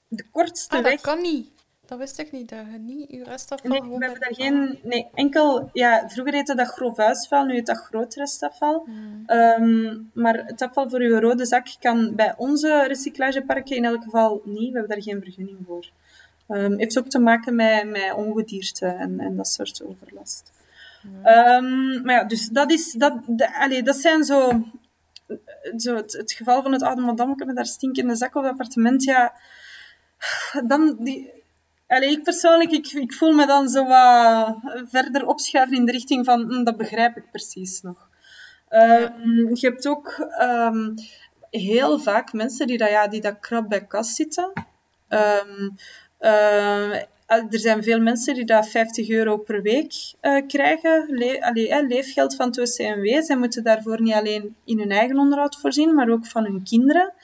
[0.09, 0.93] De kortste Ah, weg...
[0.93, 1.51] dat kan niet.
[1.89, 4.79] Dat wist ik niet, dat je niet je restafval Nee, we hebben daar geen...
[4.83, 5.71] Nee, enkel...
[5.73, 8.87] Ja, vroeger heette dat grof huisvuil, nu heet dat groot restafval.
[9.27, 14.43] Ehm, maar het afval voor uw rode zak kan bij onze recyclageparken in elk geval
[14.45, 14.73] niet.
[14.73, 15.91] We hebben daar geen vergunning voor.
[16.49, 20.53] Ehm heeft ook te maken met, met ongedierte en, en dat soort overlast.
[21.23, 22.93] Ehm, maar ja, dus dat is...
[22.93, 24.63] Dat, de, allee, dat zijn zo...
[25.77, 29.05] zo het, het geval van het oude madamke met haar stinkende zak op het appartement,
[29.05, 29.33] ja...
[30.67, 30.97] Dan...
[30.99, 31.37] Die,
[31.89, 34.57] Allee, ik persoonlijk, ik, ik voel me dan zo wat
[34.91, 38.09] verder opschuiven in de richting van, hm, dat begrijp ik precies nog.
[38.69, 40.95] Ehm, je hebt ook ehm,
[41.51, 44.53] heel vaak mensen die dat, ja, die dat krap bij kas zitten.
[45.09, 45.69] Ehm,
[46.19, 46.95] eh,
[47.27, 51.81] er zijn veel mensen die dat 50 euro per week eh, krijgen, le allee, hè,
[51.81, 53.23] leefgeld van het OCMW.
[53.23, 57.15] Zij moeten daarvoor niet alleen in hun eigen onderhoud voorzien, maar ook van hun kinderen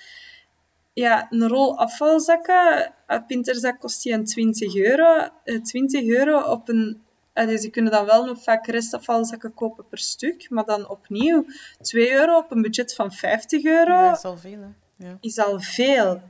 [0.94, 5.28] ja, een rol afvalzakken, een pinterzak kost die een 20 euro.
[5.44, 7.02] Eh, 20 euro op een...
[7.34, 11.44] ze kunnen dan wel nog vaak restafvalzakken kopen per stuk, maar dan opnieuw
[11.80, 15.06] 2 euro op een budget van 50 euro Ja, dat is al veel, hè.
[15.06, 15.18] Ja.
[15.20, 16.22] is al veel.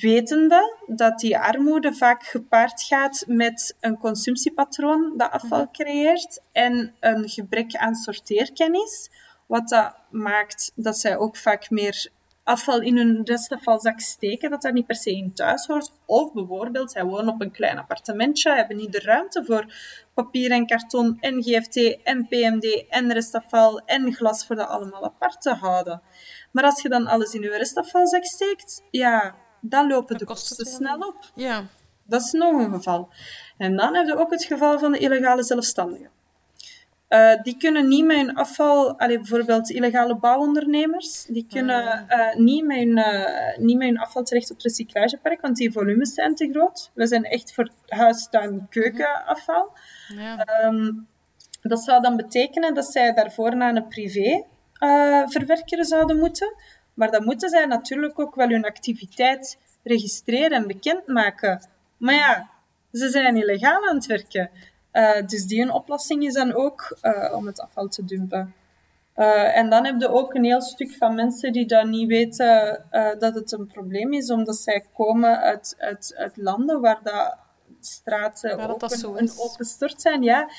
[0.00, 7.28] Wetende dat die armoede vaak gepaard gaat met een consumptiepatroon dat afval creëert en een
[7.28, 9.10] gebrek aan sorteerkennis,
[9.46, 12.10] wat dat maakt dat zij ook vaak meer
[12.44, 15.92] afval in hun restafvalzak steken, dat daar niet per se in thuis hoort.
[16.06, 19.74] Of bijvoorbeeld, zij wonen op een klein appartementje, hebben niet de ruimte voor
[20.14, 25.40] papier en karton en GFT en PMD en restafval en glas voor dat allemaal apart
[25.40, 26.02] te houden.
[26.52, 30.98] Maar als je dan alles in je restafvalzak steekt, ja, dan lopen de kosten snel
[30.98, 31.30] op.
[31.34, 31.64] ja.
[32.04, 33.08] Dat is nog een geval.
[33.58, 36.10] En dan heb je ook het geval van de illegale zelfstandigen.
[37.12, 42.64] Eh, die kunnen niet met hun afval, allee, bijvoorbeeld illegale bouwondernemers, die kunnen eh, niet,
[42.64, 46.34] met hun, eh, niet met hun afval terecht op het recyclagepark, want die volumes zijn
[46.34, 46.90] te groot.
[46.94, 49.72] We zijn echt voor huis, tuin, keukenafval.
[50.08, 50.44] ja.
[50.44, 50.92] Ehm,
[51.62, 56.54] dat zou dan betekenen dat zij daarvoor naar een privé eh, verwerker zouden moeten.
[56.94, 61.68] Maar dan moeten zij natuurlijk ook wel hun activiteit registreren en bekendmaken.
[61.96, 62.48] Maar ja,
[62.92, 64.50] ze zijn illegaal aan het werken.
[64.92, 68.54] Eh, dus die een oplossing is dan ook eh, om het afval te dumpen.
[69.14, 72.84] Eh, en dan heb je ook een heel stuk van mensen die dan niet weten
[73.18, 77.36] dat het een probleem is, omdat zij komen uit, uit, uit landen waar dat
[77.80, 80.22] straten Waar dat een open stort zijn.
[80.22, 80.50] Ja.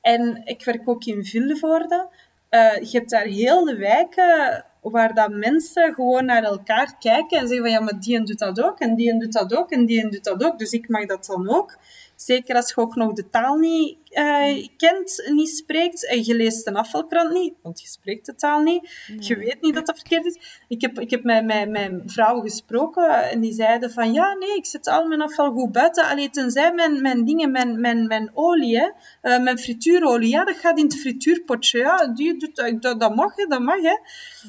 [0.00, 2.08] En ik werk ook in Vilvoorde.
[2.48, 7.48] Eh je hebt daar heel de wijken waar dat mensen gewoon naar elkaar kijken en
[7.48, 9.70] zeggen van ja, maar die en doet dat ook, en die en doet dat ook,
[9.70, 11.76] en die en doet dat ook, dus ik mag dat dan ook.
[12.24, 16.66] Zeker als je ook nog de taal niet eh, kent, niet spreekt, en je leest
[16.66, 18.90] een afvalkrant niet, want je spreekt de taal niet.
[19.18, 20.64] Je weet niet dat dat verkeerd is.
[20.68, 24.56] Ik heb, ik heb met, met, met vrouwen gesproken en die zeiden van ja, nee,
[24.56, 26.04] ik zet al mijn afval goed buiten.
[26.04, 28.90] Alleen tenzij mijn, mijn dingen, mijn, mijn, mijn olie, hè,
[29.20, 31.78] eh, mijn frituurolie, ja, dat gaat in het frituurpotje.
[31.78, 33.80] Ja, die doet, dat, dat, mag, hè, dat mag.
[33.80, 33.98] Hè.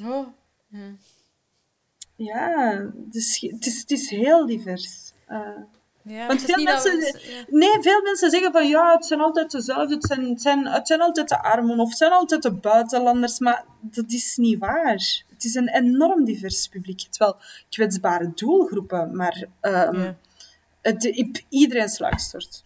[0.07, 0.27] Oh.
[2.15, 5.13] Ja, dus, het, is, het is heel divers.
[5.27, 5.61] Eh,
[6.03, 7.43] Ja, Want veel mensen- ja.
[7.47, 10.87] Nee, veel mensen zeggen van ja, het zijn altijd dezelfde, het zijn, het zijn, het
[10.87, 15.23] zijn altijd de armen of het zijn altijd de buitenlanders, maar dat is niet waar.
[15.29, 17.01] Het is een enorm divers publiek.
[17.01, 17.35] Het wel
[17.69, 20.15] kwetsbare doelgroepen, maar um, Ja.
[20.81, 22.63] het, iedereen slaagstort.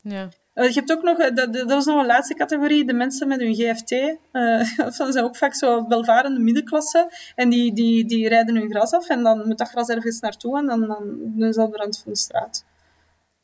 [0.00, 0.28] Ja.
[0.54, 3.40] Uh, je hebt ook nog, dat, dat was nog een laatste categorie, de mensen met
[3.40, 3.90] hun GFT.
[3.92, 7.10] Uh, dat zijn ook vaak zo welvarende middenklasse.
[7.34, 10.58] En die, die, die rijden hun gras af en dan moet dat gras ergens naartoe
[10.58, 12.64] en dan, dan doen ze op de rand van de straat.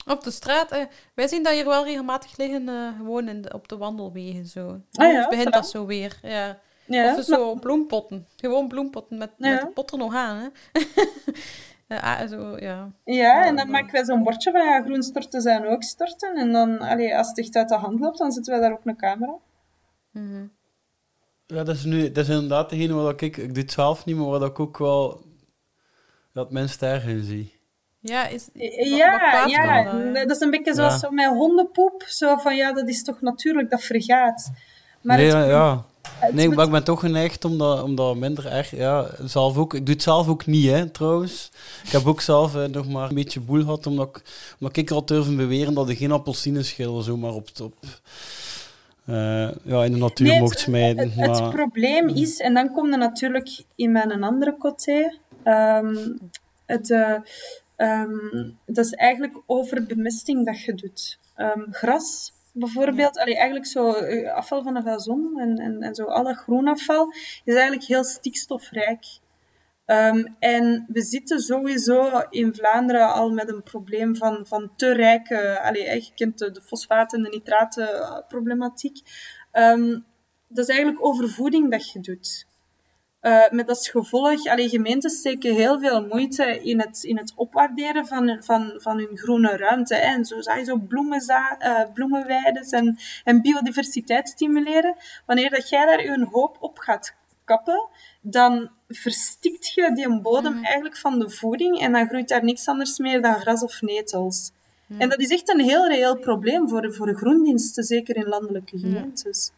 [0.06, 3.52] Op de straat, eh, wij zien dat hier wel regelmatig liggen, uh, gewoon in de,
[3.54, 4.46] op de wandelwegen.
[4.46, 4.80] Zo.
[4.92, 6.18] Ah, ja, dus begint dat zo weer.
[6.22, 6.58] Ja.
[6.86, 8.26] Ja, of dus zo bloempotten.
[8.36, 9.50] Gewoon bloempotten met, Ja.
[9.50, 10.36] met de pot er nog aan.
[10.36, 10.80] Hè.
[11.88, 12.90] Eh, ah, zo, ja.
[13.04, 16.36] Ja, en dan maken wij zo'n bordje van ja, groen storten zijn ook storten.
[16.36, 18.84] En dan, allee, als het echt uit de hand loopt, dan zetten wij daar ook
[18.84, 19.34] een camera.
[20.10, 20.44] Mhm.
[21.46, 24.16] Ja, dat is, nu, dat is inderdaad degene waar ik, ik doe het zelf niet,
[24.16, 25.20] maar waar ik ook wel
[26.32, 27.56] dat mensen daarin zie.
[28.00, 30.98] Ja, is, wat- wat Ja, ja, kan dat, is een beetje zoals Ja.
[30.98, 32.02] zo met hondenpoep.
[32.06, 34.50] Zo van ja, dat is toch natuurlijk, dat vergaat.
[35.02, 35.84] Maar nee, het, ja, ja.
[36.20, 38.70] Het nee, maar ik ben toch geneigd om dat, om dat minder erg...
[38.70, 41.50] Ja, zelf ook, ik doe het zelf ook niet, hè, trouwens.
[41.84, 44.22] Ik heb ook zelf eh, nog maar een beetje boel gehad, omdat ik,
[44.60, 47.74] omdat ik al durf beweren dat je geen appelsineschil zomaar op, op,
[49.04, 51.10] eh, ja, in de natuur Nee, het- mocht smijten.
[51.12, 55.96] Het, het maar- probleem is, en dan kom je natuurlijk in mijn andere coté, ehm,
[56.66, 57.14] het, eh,
[57.76, 61.18] ehm, dat is eigenlijk over bemesting dat je doet.
[61.34, 66.34] Ehm, gras bijvoorbeeld, eigenlijk zo eh, afval van een gazon en, en, en zo alle
[66.34, 67.12] groenafval,
[67.44, 69.04] is eigenlijk heel stikstofrijk.
[69.84, 75.60] Ehm, en we zitten sowieso in Vlaanderen al met een probleem van, van te rijke...
[75.60, 78.98] Allee, hè, je kent de, de fosfaten en de nitraten eh, problematiek.
[79.52, 79.98] Ehm,
[80.48, 82.47] dat is eigenlijk overvoeding dat je doet.
[83.20, 88.06] Eh, met als gevolg, allee, gemeenten steken heel veel moeite in het, in het opwaarderen
[88.06, 89.94] van, hun- van, van hun groene ruimte.
[89.94, 90.00] Hè.
[90.00, 94.96] En zo zou je zo bloemenza eh, bloemenweides en, en biodiversiteit stimuleren.
[95.26, 97.14] Wanneer dat jij daar je hoop op gaat
[97.44, 97.88] kappen,
[98.20, 102.98] dan verstikt je die bodem eigenlijk van de voeding en dan groeit daar niks anders
[102.98, 104.50] meer dan gras of netels.
[104.98, 108.78] En dat is echt een heel reëel probleem voor, voor de groendiensten, zeker in landelijke
[108.78, 109.50] gemeentes.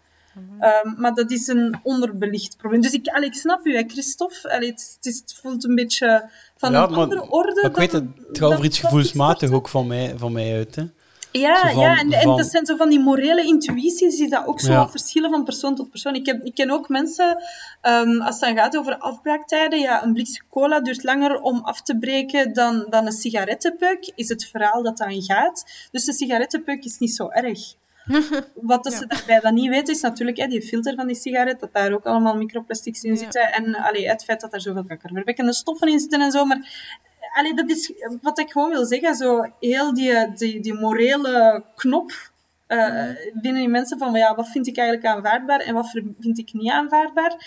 [0.60, 2.80] Ehm, maar dat is een onderbelicht probleem.
[2.80, 4.52] Dus ik, allee, ik snap u, hè, Christophe.
[4.52, 7.60] Allee, het, het, is, het voelt een beetje van Ja, een maar- andere orde.
[7.60, 10.54] maar ik weet dan- het, het gaat over iets gevoelsmatig ook van mij, van mij
[10.56, 10.74] uit.
[10.76, 10.84] Hè.
[11.32, 14.72] Ja, van- ja en, dat zijn zo van die morele intuïties die dat ook zo
[14.72, 14.88] Ja.
[14.88, 16.14] verschillen van persoon tot persoon.
[16.14, 17.38] Ik, heb, ik ken ook mensen,
[17.80, 21.82] ehm, als het dan gaat over afbraaktijden, ja, een blikje cola duurt langer om af
[21.82, 25.64] te breken dan, dan een sigarettenpeuk, is het verhaal dat dan gaat.
[25.90, 27.74] Dus een sigarettenpeuk is niet zo erg.
[28.70, 31.60] Wat dat ze daarbij dan niet weten, is natuurlijk hè, die filter van die sigaret,
[31.60, 33.16] dat daar ook allemaal microplastics in Ja.
[33.16, 33.52] zitten.
[33.52, 36.44] En allee, het feit dat er zoveel kankerverwekkende stoffen in zitten en zo.
[36.44, 36.88] Maar
[37.34, 37.92] allee, dat is
[38.22, 39.14] wat ik gewoon wil zeggen.
[39.14, 42.30] Zo heel die, die, die morele knop
[42.66, 46.52] eh, binnen die mensen van ja, wat vind ik eigenlijk aanvaardbaar en wat vind ik
[46.52, 47.46] niet aanvaardbaar.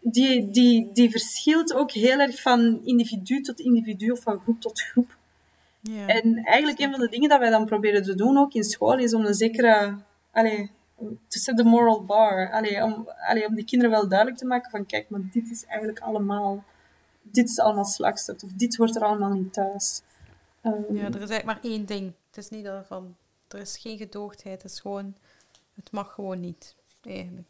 [0.00, 4.80] Die, die, die verschilt ook heel erg van individu tot individu of van groep tot
[4.80, 5.18] groep.
[5.82, 6.06] Ja.
[6.06, 8.98] En eigenlijk een van de dingen dat wij dan proberen te doen, ook in school,
[8.98, 9.96] is om een zekere...
[10.32, 12.50] Allee, to set the moral bar.
[12.52, 15.64] Allee, om, allee, om die kinderen wel duidelijk te maken van, kijk, maar dit is
[15.64, 16.64] eigenlijk allemaal...
[17.22, 20.02] Dit is allemaal slagstof, of dit hoort er allemaal niet thuis.
[20.62, 22.12] Ehm, ja, er is eigenlijk maar één ding.
[22.26, 23.16] Het is niet dat van,
[23.48, 24.62] er is geen gedoogdheid.
[24.62, 25.14] Het is gewoon,
[25.74, 26.74] het mag gewoon niet.
[27.04, 27.48] Eigenlijk.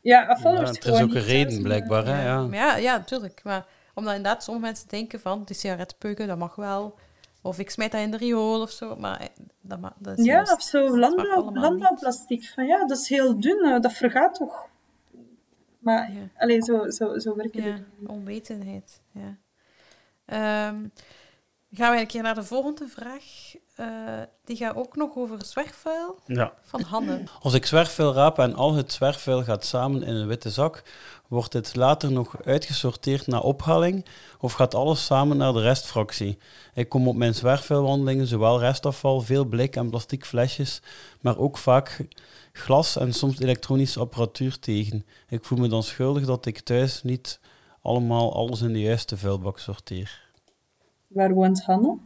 [0.00, 1.62] ja, afval Ja, het is gewoon ook een reden, thuis.
[1.62, 2.06] blijkbaar.
[2.06, 2.48] Hè, ja.
[2.50, 3.40] Ja, ja, natuurlijk.
[3.44, 6.98] Maar omdat inderdaad sommige mensen denken van, die sigarettenpeuken, dat mag wel.
[7.42, 8.96] Of ik smijt dat in de riool of zo.
[8.96, 9.26] Maar eh,
[9.60, 12.48] dat, ma- dat is Ja, juist- of zo landbouwplastic.
[12.54, 14.66] Van ja, dat is heel dun, eh, dat vergaat toch.
[15.78, 16.28] Maar, Ja.
[16.36, 19.00] allee, zo, zo, zo werken Ja, onwetendheid.
[19.12, 19.36] Ja.
[20.24, 20.86] Ehm,
[21.72, 23.24] gaan we een keer naar de volgende vraag.
[23.76, 26.52] Eh, die gaat ook nog over zwerfvuil Ja.
[26.62, 27.22] van Hanne.
[27.40, 30.82] Als ik zwerfvuil raap en al het zwerfvuil gaat samen in een witte zak,
[31.32, 34.04] wordt dit later nog uitgesorteerd naar ophaling
[34.38, 36.38] of gaat alles samen naar de restfractie?
[36.74, 40.82] Ik kom op mijn zwerfvuilwandelingen zowel restafval, veel blik en plastic flesjes,
[41.20, 42.06] maar ook vaak
[42.52, 45.06] glas en soms elektronische apparatuur tegen.
[45.28, 47.40] Ik voel me dan schuldig dat ik thuis niet
[47.82, 50.20] allemaal alles in de juiste vuilbak sorteer.
[51.06, 51.98] Waar woont Hanne?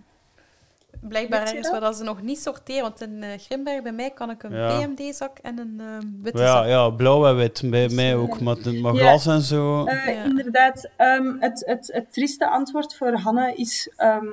[1.01, 1.81] Blijkbaar Weet je ergens dat?
[1.81, 2.83] waar dat ze nog niet sorteren.
[2.83, 4.79] Want in eh, Grimberg bij mij kan ik een Ja.
[4.87, 6.67] PMD-zak en een ehm, witte Ja, zak.
[6.67, 9.01] ja, blauw en wit, bij Dus, mij eh, ook, maar, maar Ja.
[9.01, 9.85] glas en zo.
[9.87, 10.25] Eh, Ja.
[10.25, 14.27] Inderdaad, ehm, het, het, het trieste antwoord voor Hanne is: ehm,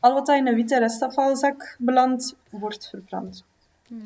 [0.00, 3.44] al wat dat in een witte restafvalzak belandt, wordt verbrand.
[3.86, 3.96] Ja.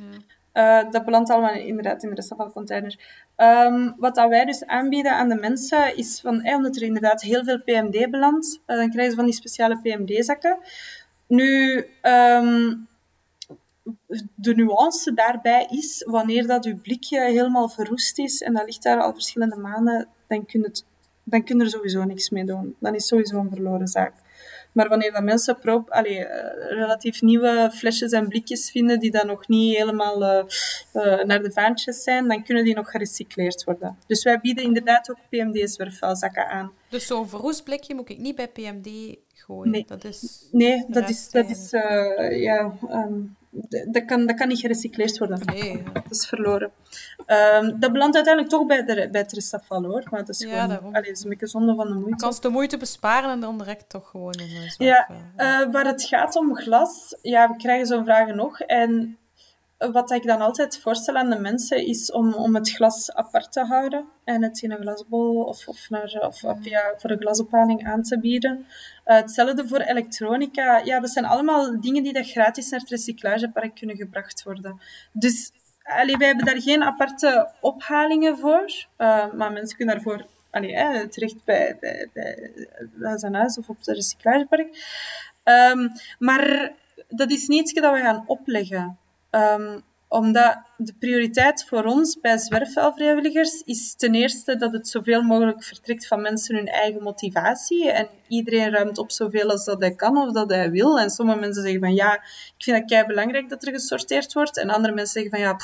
[0.52, 2.98] Eh, dat belandt allemaal inderdaad in de restafvalcontainer.
[3.36, 7.23] Ehm, wat dat wij dus aanbieden aan de mensen is van, eh, omdat er inderdaad
[7.23, 10.59] heel veel PMD belandt, eh, dan krijgen ze van die speciale PMD-zakken.
[11.32, 12.74] Nu, ehm,
[14.34, 19.00] de nuance daarbij is, wanneer dat uw blikje helemaal verroest is en dat ligt daar
[19.00, 20.84] al verschillende maanden, dan kun het
[21.24, 22.76] dan kun je er sowieso niks mee doen.
[22.78, 24.14] Dan is sowieso een verloren zaak.
[24.72, 29.26] Maar wanneer dat mensen prop, allee, eh, relatief nieuwe flesjes en blikjes vinden die dan
[29.26, 30.44] nog niet helemaal uh,
[30.92, 33.98] uh, naar de vaantjes zijn, dan kunnen die nog gerecycleerd worden.
[34.06, 36.72] Dus wij bieden inderdaad ook PMD-zwerfvuilzakken aan.
[36.88, 39.70] Dus zo'n verroest blikje moet ik niet bij PMD gooien?
[39.70, 41.70] Nee, dat is, nee, dat is, dat is
[42.40, 42.74] ja...
[42.90, 43.36] Um,
[43.90, 45.40] dat kan, dat kan niet gerecycleerd worden.
[45.44, 45.82] Nee.
[45.92, 46.70] Dat is verloren.
[47.26, 50.02] Um, dat belandt uiteindelijk toch bij, de, bij het restafval, hoor.
[50.10, 50.94] Maar dat is ja, gewoon...
[50.94, 52.16] Allee, is een beetje zonde van de moeite.
[52.16, 56.02] Kan ze de moeite besparen en dan direct toch gewoon in Ja, uh, waar het
[56.02, 57.16] gaat om glas...
[57.22, 58.60] Ja, we krijgen zo'n vragen nog.
[58.60, 59.18] En
[59.92, 63.60] wat ik dan altijd voorstel aan de mensen is om, om het glas apart te
[63.60, 68.02] houden en het in een glasbol of, of, naar, of, ja, voor een glasophaling aan
[68.02, 68.66] te bieden.
[69.06, 70.80] Uh, hetzelfde voor elektronica.
[70.84, 74.80] Ja, dat zijn allemaal dingen die dat gratis naar het recyclagepark kunnen gebracht worden.
[75.12, 75.50] Dus
[75.82, 81.09] allee, wij hebben daar geen aparte ophalingen voor, uh, maar mensen kunnen daarvoor allee, eh,
[81.09, 82.50] terecht bij, bij, bij,
[82.94, 84.68] bij zijn huis of op het recyclagepark.
[85.44, 86.72] Um, maar
[87.09, 88.98] dat is niet iets dat we gaan opleggen.
[89.34, 89.82] Um,
[90.12, 96.06] omdat de prioriteit voor ons bij zwerfvuilvrijwilligers is ten eerste dat het zoveel mogelijk vertrekt
[96.06, 97.90] van mensen hun eigen motivatie.
[97.90, 100.98] En iedereen ruimt op zoveel als dat hij kan of dat hij wil.
[100.98, 102.14] En sommige mensen zeggen van ja,
[102.56, 104.59] ik vind het kei belangrijk dat er gesorteerd wordt.
[104.59, 105.56] En andere mensen zeggen van ja,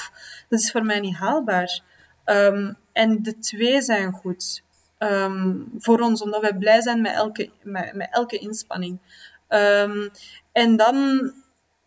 [0.48, 1.80] dat is voor mij niet haalbaar.
[2.24, 4.62] Um, en de twee zijn goed
[4.98, 8.98] um, voor ons, omdat wij blij zijn met elke, met, met elke inspanning.
[10.52, 11.32] en dan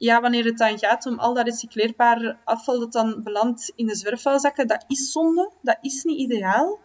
[0.02, 3.96] ja, wanneer het dan gaat om al dat recycleerbaar afval dat dan belandt in de
[3.96, 6.80] zwerfvuilzakken, dat is zonde, dat is niet ideaal.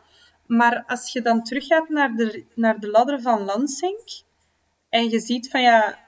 [0.46, 4.22] Maar als je dan teruggaat naar de, naar de ladder van Lansing
[4.88, 5.98] en je ziet van ja,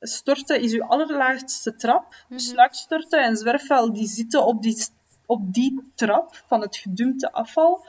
[0.00, 2.14] storten is uw allerlaagste trap.
[2.28, 4.86] Mm Sluitstorten en zwerfvuil die zitten op die,
[5.26, 7.86] op die trap van het gedumpte afval.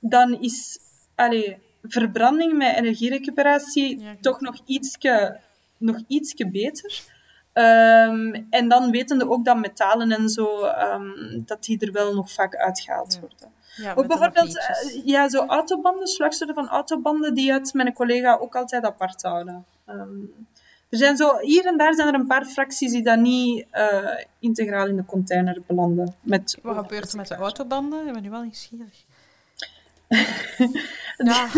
[0.00, 0.78] Dan is
[1.14, 5.40] allee, verbranding met energierecuperatie toch nog ietske,
[5.78, 7.14] nog ietske beter.
[7.58, 12.32] Um, en dan wetende ook dat metalen en zo, um, dat die er wel nog
[12.32, 13.20] vaak uitgehaald ja.
[13.20, 13.54] worden.
[13.76, 18.56] Ja, ook bijvoorbeeld, uh, ja, zo autobanden, slagstukken van autobanden, die uit mijn collega ook
[18.56, 19.64] altijd apart houden.
[19.88, 20.46] Um,
[20.88, 24.18] er zijn zo, hier en daar zijn er een paar fracties die dan niet uh,
[24.38, 26.14] integraal in de container belanden.
[26.20, 28.06] Met Wat gebeurt er met de autobanden?
[28.06, 29.04] Ik ben nu wel nieuwsgierig.
[31.16, 31.48] Ja.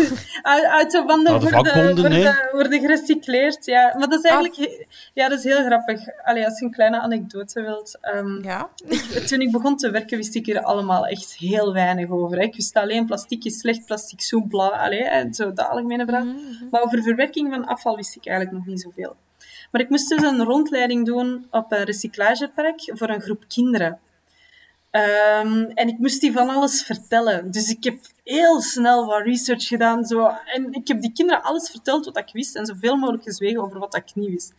[0.77, 3.95] Autobanden Nou, de worden, vakbonden, worden, gerecycleerd, ja.
[3.97, 4.87] Maar dat is eigenlijk...
[5.13, 6.01] Ja, dat is heel grappig.
[6.23, 7.97] Allee, als je een kleine anekdote wilt.
[8.15, 8.69] Um, Ja?
[9.27, 12.37] toen ik begon te werken, wist ik hier allemaal echt heel weinig over.
[12.37, 12.43] Hè.
[12.43, 16.25] Ik wist alleen plastic is slecht, plastic zo, bla, allee, hè, zo de algemene vraag.
[16.71, 19.15] Maar over verwerking van afval wist ik eigenlijk nog niet zoveel.
[19.71, 23.99] Maar ik moest dus een rondleiding doen op een recyclagepark voor een groep kinderen.
[24.91, 27.51] Um, en ik moest die van alles vertellen.
[27.51, 30.05] Dus ik heb heel snel wat research gedaan.
[30.05, 30.27] Zo.
[30.45, 32.55] En ik heb die kinderen alles verteld wat ik wist.
[32.55, 34.53] En zoveel mogelijk gezwegen over wat ik niet wist.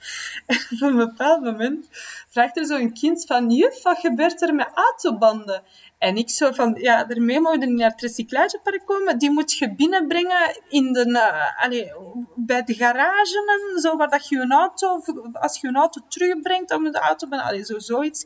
[0.46, 1.88] En op een bepaald moment
[2.28, 3.50] vraagt er zo'n kind van...
[3.50, 5.62] Juf, wat gebeurt er met autobanden?
[6.00, 6.76] En ik zo van...
[6.78, 9.18] Ja, daarmee moet je niet naar het recyclagepark komen.
[9.18, 11.94] Die moet je binnenbrengen in de, uh,
[12.34, 13.96] bij de garage en zo.
[13.96, 15.02] Waar dat je een auto...
[15.32, 17.28] Als je een auto terugbrengt, dan moet de auto...
[17.28, 18.24] Allee, zo zoiets.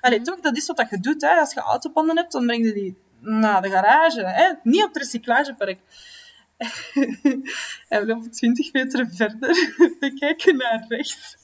[0.00, 1.20] Allee, toch, dat is wat dat je doet.
[1.20, 1.28] Hè.
[1.28, 4.26] Als je autobanden hebt, dan breng je die naar de garage.
[4.26, 4.52] Hè?
[4.62, 5.78] Niet op het recyclagepark.
[7.88, 9.48] en we lopen 20 meter verder.
[10.00, 11.36] We kijken naar rechts.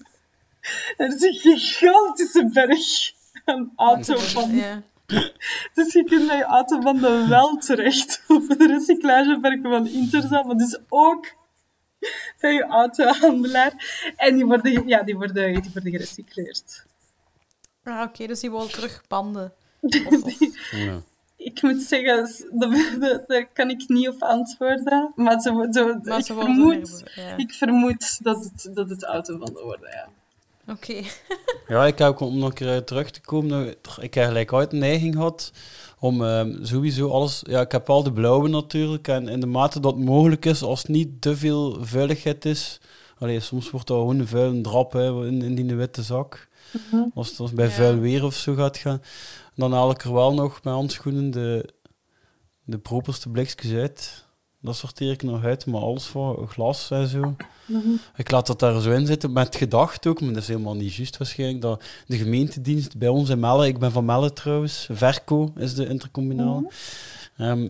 [0.97, 3.13] Er is een gigantische berg
[3.45, 4.57] aan autobanden.
[4.57, 4.83] Ja.
[5.75, 10.79] Dus je kunt met je autobanden wel terecht op het recyclagepark van Interza, maar dus
[10.89, 11.27] ook
[12.41, 13.73] bij je autohandelaar.
[14.17, 16.87] En die worden, ja, die worden, die worden gerecycleerd.
[17.83, 19.53] Ah, Oké, dus die willen terug banden.
[19.81, 20.39] Of, of.
[20.71, 21.03] Ja.
[21.37, 22.29] ik moet zeggen,
[23.27, 25.13] daar kan ik niet op antwoorden.
[25.15, 27.37] Maar, zo, zo, Maar ik, ze worden vermoed, ja.
[27.37, 30.09] ik vermoed dat het, dat het autobanden worden, ja.
[30.69, 30.95] Oké.
[31.69, 33.75] Ja, ik heb ook om nog een keer terug te komen.
[34.01, 35.53] Ik heb gelijk uit een neiging gehad
[35.99, 37.43] om ehm, sowieso alles.
[37.47, 39.09] Ja, ik heb al de blauwe natuurlijk.
[39.09, 42.81] En in de mate dat het mogelijk is, als het niet te veel vuiligheid is.
[43.19, 46.49] Allee, soms wordt dat gewoon een vuil drap hè, in, in die witte zak.
[47.15, 47.73] Als het als het bij Ja.
[47.73, 49.03] vuil weer of zo gaat gaan.
[49.55, 51.69] Dan haal ik er wel nog met handschoenen de,
[52.65, 54.24] de properste blikjes uit.
[54.65, 57.35] Dat sorteer ik nog uit, maar alles voor glas en zo.
[58.17, 60.95] Ik laat dat daar zo in zitten met gedacht ook, maar dat is helemaal niet
[60.95, 61.61] juist waarschijnlijk.
[61.63, 65.89] Dat de gemeentedienst bij ons in Melle, ik ben van Melle trouwens, Verco is de
[65.89, 66.71] intercommunale,
[67.37, 67.69] ehm,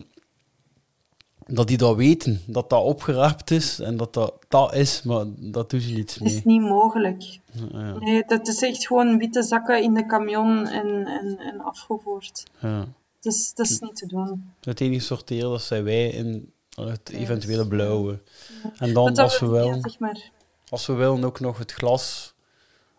[1.45, 5.69] dat die dat weten, dat dat opgeraapt is en dat dat, dat is, maar dat
[5.69, 7.39] doen ze niets Het is niet mogelijk.
[7.71, 12.43] Ja, Nee, dat is echt gewoon witte zakken in de camion en, en, en afgevoerd.
[12.59, 12.87] ja.
[13.19, 14.53] Dat is niet te doen.
[14.61, 18.19] Het enige sorteren, dat zijn wij in Het eventuele blauwe.
[18.77, 20.29] En dan, dat als we wel, zeg maar.
[20.69, 22.33] als we willen, ook nog het glas...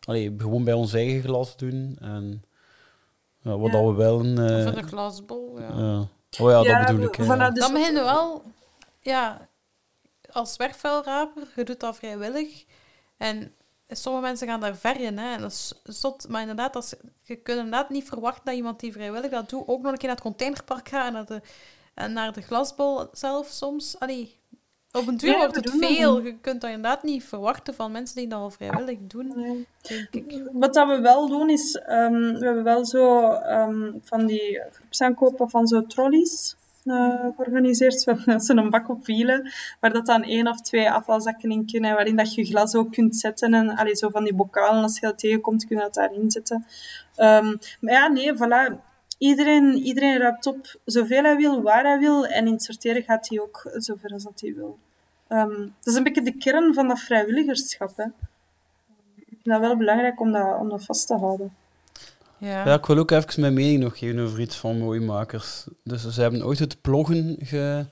[0.04, 1.96] Allee, gewoon bij ons eigen glas doen.
[2.00, 2.44] En
[3.40, 3.78] ja, wat Ja.
[3.80, 4.32] dat we willen...
[4.66, 5.98] Of eh, de glasbol, ja.
[6.40, 7.20] Oh ja, Ja, dat bedoel ik.
[7.22, 8.42] voilà, dus- Dan begin je wel,
[9.00, 9.48] ja,
[10.32, 12.64] als zwerfvuilraper, je doet dat vrijwillig.
[13.16, 13.54] En
[13.88, 15.34] sommige mensen gaan daar ver in, hè.
[15.34, 16.28] En dat is zot.
[16.28, 19.82] Maar inderdaad, als, je kunt inderdaad niet verwachten dat iemand die vrijwillig dat doet, ook
[19.82, 21.40] nog een keer naar het containerpark gaat en naar de,
[21.97, 23.98] en naar de glasbol zelf soms.
[23.98, 24.35] Allee,
[24.93, 26.23] op een duur Ja, wordt het veel.
[26.23, 29.66] Je kunt dat inderdaad niet verwachten van mensen die dat al vrijwillig doen, Nee.
[29.82, 30.43] denk ik.
[30.52, 35.51] Wat dat we wel doen is, ehm, we hebben wel zo ehm, van die groepsaankopen
[35.51, 38.05] van zo trolleys eh, georganiseerd.
[38.05, 41.94] We hebben zo'n bak op wielen, waar dat dan één of twee afvalzakken in kunnen,
[41.94, 43.55] waarin dat je je glas ook kunt zetten.
[43.55, 46.66] En allee, zo van die bokalen, als je dat tegenkomt, kun je dat daarin zetten.
[47.16, 48.74] Ehm, maar ja, nee, voilà.
[49.18, 52.26] Iedereen, iedereen ruimt op zoveel hij wil, waar hij wil.
[52.26, 54.78] En in het sorteren gaat hij ook zover als dat hij wil.
[55.28, 57.97] Ehm, dat is een beetje de kern van dat vrijwilligerschap.
[57.97, 58.05] Hè.
[59.14, 61.55] Ik vind dat wel belangrijk om dat, om dat vast te houden.
[62.38, 62.64] Ja.
[62.64, 65.66] Ja, ik wil ook even mijn mening nog geven over iets van mooimakers.
[65.84, 67.86] Dus ze hebben ooit het ploggen ge...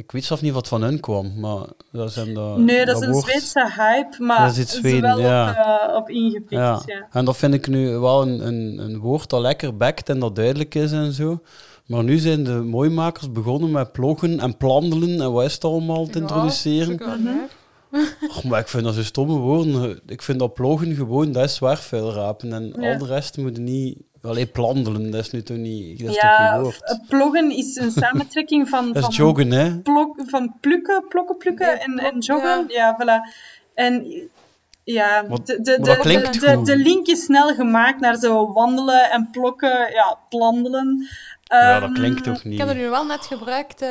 [0.00, 2.58] Ik weet zelf niet wat van hun kwam, maar dat zijn dat...
[2.58, 5.88] nee, dat is een woord- Zweedse hype, maar Dat is Zweden, wel ja.
[5.90, 6.50] op, op ingepikt.
[6.50, 6.82] Ja.
[6.86, 7.06] Ja.
[7.10, 10.36] en dat vind ik nu wel een, een, een woord dat lekker bekt en dat
[10.36, 11.40] duidelijk is en zo.
[11.86, 16.06] Maar nu zijn de mooimakers begonnen met ploggen en plandelen en wat is het allemaal
[16.06, 17.00] te Ja, introduceren.
[18.28, 20.00] Och, maar ik vind dat zo stomme woorden.
[20.06, 22.52] Ik vind dat ploggen gewoon, dat is zwerfvuilrapen.
[22.52, 22.92] En Ja.
[22.92, 23.98] al de rest moeten niet...
[24.22, 26.00] Alleen plandelen, dat is nu toch niet...
[26.00, 26.82] Dat is Ja, woord?
[26.84, 29.78] eh, ploggen is een samentrekking van, Dat is van, joggen, hè?
[29.78, 32.64] plok, van plukken, plokken plukken Ja, en, en joggen.
[32.68, 33.34] Ja, voilà.
[33.74, 34.06] En
[34.84, 36.66] ja, de, de, de, klinkt de, de, goed.
[36.66, 41.06] de link is snel gemaakt naar zo wandelen en plokken, ja, plandelen.
[41.44, 42.58] Ja, dat Ehm, klinkt toch Ik niet.
[42.58, 43.82] heb er nu wel net gebruikt.
[43.82, 43.88] eh,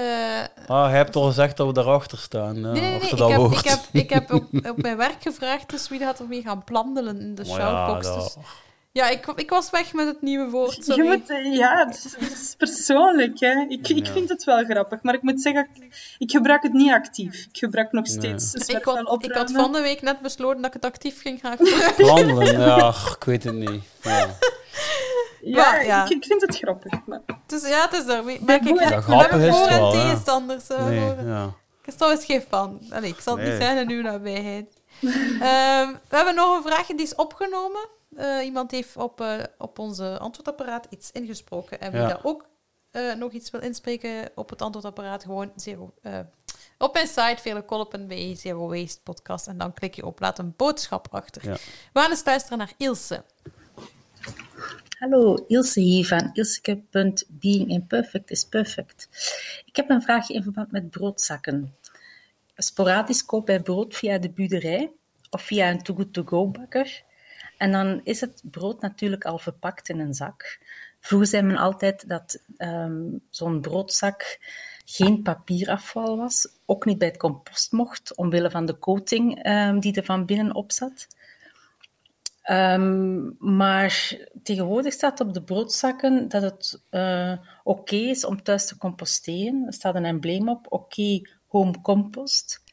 [0.67, 2.55] Ah, je hebt al gezegd dat we daarachter staan.
[2.55, 5.69] Ja, Nee, nee, Ik dat heb, ik heb, ik heb op, op mijn werk gevraagd,
[5.69, 8.05] dus wie gaat er mee gaan plandelen in de ja, shoutbox.
[8.05, 8.35] dat- Dus,
[8.91, 10.85] ja, ik, ik was weg met het nieuwe woord.
[10.85, 13.39] Je moet, ja, het is, het is persoonlijk.
[13.39, 13.65] Hè.
[13.67, 14.11] Ik, ik Ja.
[14.13, 17.45] vind het wel grappig, maar ik moet zeggen, ik, ik gebruik het niet actief.
[17.51, 18.15] Ik gebruik nog Nee.
[18.39, 21.39] steeds ik, had, ik had van de week net besloten dat ik het actief ging
[21.39, 21.95] gaan gebruiken.
[22.05, 23.83] Planden, ja, ach, ik weet het niet.
[24.01, 24.27] Ja.
[25.41, 26.03] Ja, Maar, ja.
[26.03, 27.05] Ik, ik vind het grappig.
[27.05, 27.21] Maar...
[27.47, 28.29] Dus ja, het is er.
[28.29, 28.39] Ik,
[28.79, 30.01] Ja, grappig hebben is voor- het en wel, ja.
[30.01, 30.67] tegenstanders.
[30.67, 31.43] Nee, voor- ja.
[31.81, 32.79] Ik is trouwens geen fan.
[32.91, 33.53] Allee, ik zal het Nee.
[33.53, 34.69] niet zeggen in uw nabijheid.
[34.99, 37.87] We hebben nog een vraag die is opgenomen.
[38.15, 41.81] Eh, iemand heeft op, eh, op onze antwoordapparaat iets ingesproken.
[41.81, 42.07] En wie Ja.
[42.07, 42.47] daar ook
[42.91, 46.19] eh, nog iets wil inspreken op het antwoordapparaat, gewoon zero, eh,
[46.77, 49.47] op mijn site velekolpen.be, Zero Waste Podcast.
[49.47, 51.45] En dan klik je op laat een boodschap achter.
[51.45, 51.53] Ja.
[51.93, 53.23] We gaan eens luisteren naar Ilse.
[54.99, 59.07] Hallo, Ilse hier van Ilseke.being imperfect is perfect.
[59.65, 61.75] Ik heb een vraagje in verband met broodzakken.
[62.55, 64.91] Sporadisch koop bij brood via de buderij
[65.29, 65.95] of via een Too
[67.59, 70.59] En dan is het brood natuurlijk al verpakt in een zak.
[70.99, 74.39] Vroeger zei men altijd dat ehm, zo'n broodzak
[74.85, 79.95] geen papierafval was, ook niet bij het compost mocht, omwille van de coating ehm, die
[79.95, 81.07] er van binnen op zat.
[82.41, 87.33] Ehm, maar tegenwoordig staat op de broodzakken dat het eh,
[87.63, 89.63] oké is om thuis te composteren.
[89.65, 92.63] Er staat een embleem op, oké home compost.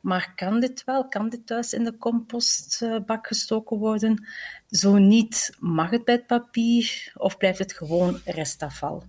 [0.00, 1.08] Maar kan dit wel?
[1.08, 4.26] Kan dit thuis in de compostbak gestoken worden?
[4.70, 9.02] Zo niet, mag het bij het papier of blijft het gewoon restafval?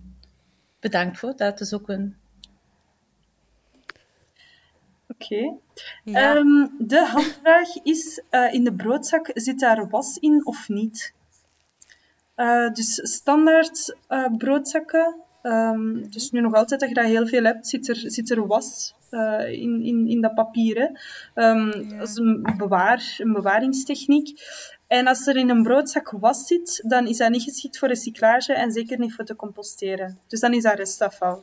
[0.80, 2.16] Bedankt voor het uit te zoeken.
[5.08, 5.56] Oké.
[6.04, 6.34] Ja.
[6.34, 11.14] Ehm, de handvraag is, eh, in de broodzak zit daar was in of niet?
[12.34, 17.44] Eh, dus standaard eh, broodzakken, ehm, dus nu nog altijd dat je dat heel veel
[17.44, 20.76] hebt, zit er, zit er was eh, in, in, in dat papier.
[20.78, 20.88] Hè.
[21.42, 24.40] Ehm, Dat is een, bewaar, een bewaringstechniek.
[24.86, 28.52] En als er in een broodzak was zit, dan is dat niet geschikt voor recyclage
[28.52, 30.18] en zeker niet voor te composteren.
[30.28, 31.42] Dus dan is dat restafval.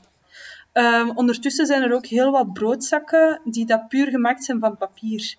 [0.71, 5.35] Ehm, ondertussen zijn er ook heel wat broodzakken die dat puur gemaakt zijn van papier.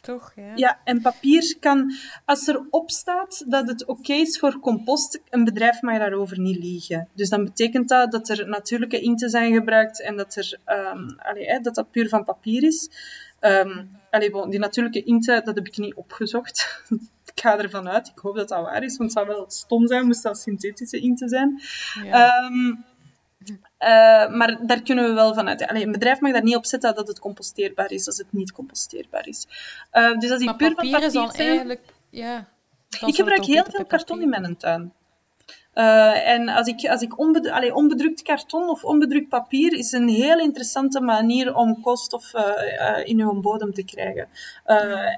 [0.00, 0.52] Toch, ja.
[0.54, 1.92] Ja, en papier kan,
[2.24, 6.62] als er op staat dat het oké is voor compost, een bedrijf mag daarover niet
[6.62, 7.08] liegen.
[7.14, 11.60] Dus dan betekent dat dat er natuurlijke inten zijn gebruikt en dat er, ehm, allee,
[11.60, 12.90] dat dat puur van papier is.
[13.40, 16.82] Ehm allee, bon, die natuurlijke inten, dat heb ik niet opgezocht.
[17.34, 19.86] ik ga ervan uit, ik hoop dat dat waar is, want het zou wel stom
[19.86, 21.60] zijn moest dat synthetische inten zijn.
[22.04, 22.26] Ja.
[22.26, 22.74] Ehm,
[23.78, 25.66] eh, maar daar kunnen we wel vanuit.
[25.66, 28.52] Allee, een bedrijf mag daar niet op zetten dat het composteerbaar is als het niet
[28.52, 29.46] composteerbaar is.
[29.90, 31.48] Eh, dus als die maar puur papier van is dan zijn...
[31.48, 31.80] eigenlijk...
[32.10, 32.48] Ja.
[33.06, 34.92] Ik gebruik heel veel karton in mijn tuin.
[35.74, 40.08] Uh, en als ik, als ik onbedrukt, allee, onbedrukt karton of onbedrukt papier is een
[40.08, 44.28] heel interessante manier om koolstof uh, uh, in uw bodem te krijgen.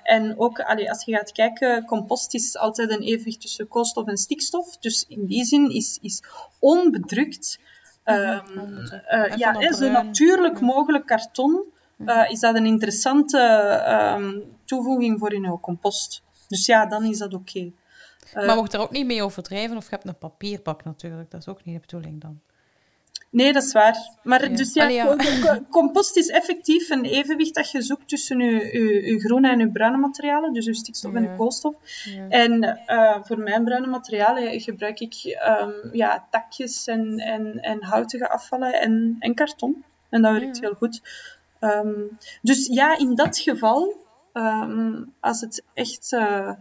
[0.02, 4.16] en ook allee, als je gaat kijken, compost is altijd een evenwicht tussen koolstof en
[4.16, 4.76] stikstof.
[4.76, 6.22] Dus in die zin is, is
[6.58, 7.58] onbedrukt.
[8.04, 11.64] Um, ja, is zo natuurlijk mogelijk karton.
[12.28, 13.38] is dat een interessante
[14.16, 16.22] um, toevoeging voor in uw compost.
[16.48, 17.58] Dus ja, dan is dat oké.
[17.58, 17.72] Okay.
[18.34, 21.30] Uh, maar mocht er ook niet mee overdrijven of je hebt een papierbak natuurlijk.
[21.30, 22.40] Dat is ook niet de bedoeling dan.
[23.32, 23.96] Nee, dat is waar.
[24.22, 24.56] Maar ja.
[24.56, 25.60] dus ja, Allee, ja.
[25.70, 29.96] compost is effectief een evenwicht dat je zoekt tussen je, je, groene en je bruine
[29.96, 31.74] materialen, dus je stikstof en je koolstof.
[32.28, 38.28] En uh, voor mijn bruine materialen gebruik ik um, ja, takjes en, en, en houtige
[38.28, 39.84] afvallen en, en karton.
[40.08, 41.00] En dat werkt heel goed.
[41.60, 44.00] Um, dus ja, in dat geval
[44.34, 46.52] Um, als het echt uh,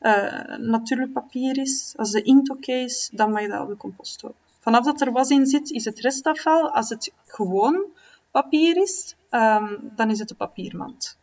[0.00, 3.76] uh, natuurlijk papier is, als de inkt oké is, dan mag je dat op de
[3.76, 4.34] compost ook.
[4.58, 6.70] Vanaf dat er was in zit, is het restafval.
[6.70, 7.86] Als het gewoon
[8.30, 11.18] papier is, um, dan is het een papiermand.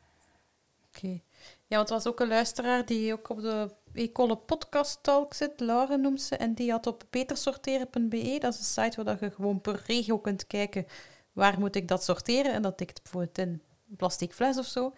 [0.95, 1.21] Oké.
[1.67, 5.59] Ja, want er was ook een luisteraar die ook op de Ecole Podcast Talk zit,
[5.59, 9.61] Laura noemt ze, en die had op betersorteren.be, dat is een site waar je gewoon
[9.61, 10.85] per regio kunt kijken
[11.33, 14.93] waar moet ik dat sorteren, en dat tikt bijvoorbeeld in een plastic fles of zo.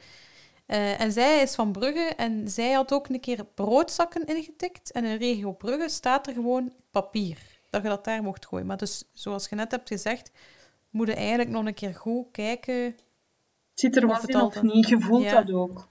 [0.68, 4.92] Uh, en zij is van Brugge en zij had ook een keer broodzakken ingetikt.
[4.92, 7.57] En in regio Brugge staat er gewoon papier.
[7.84, 8.66] Dat je dat daar mocht gooien.
[8.66, 10.32] Maar dus, zoals je net hebt gezegd,
[10.90, 12.96] moet je eigenlijk nog een keer goed kijken.
[13.74, 14.88] Zit er wat in of niet?
[14.88, 15.42] Je voelt ja.
[15.42, 15.88] dat ook.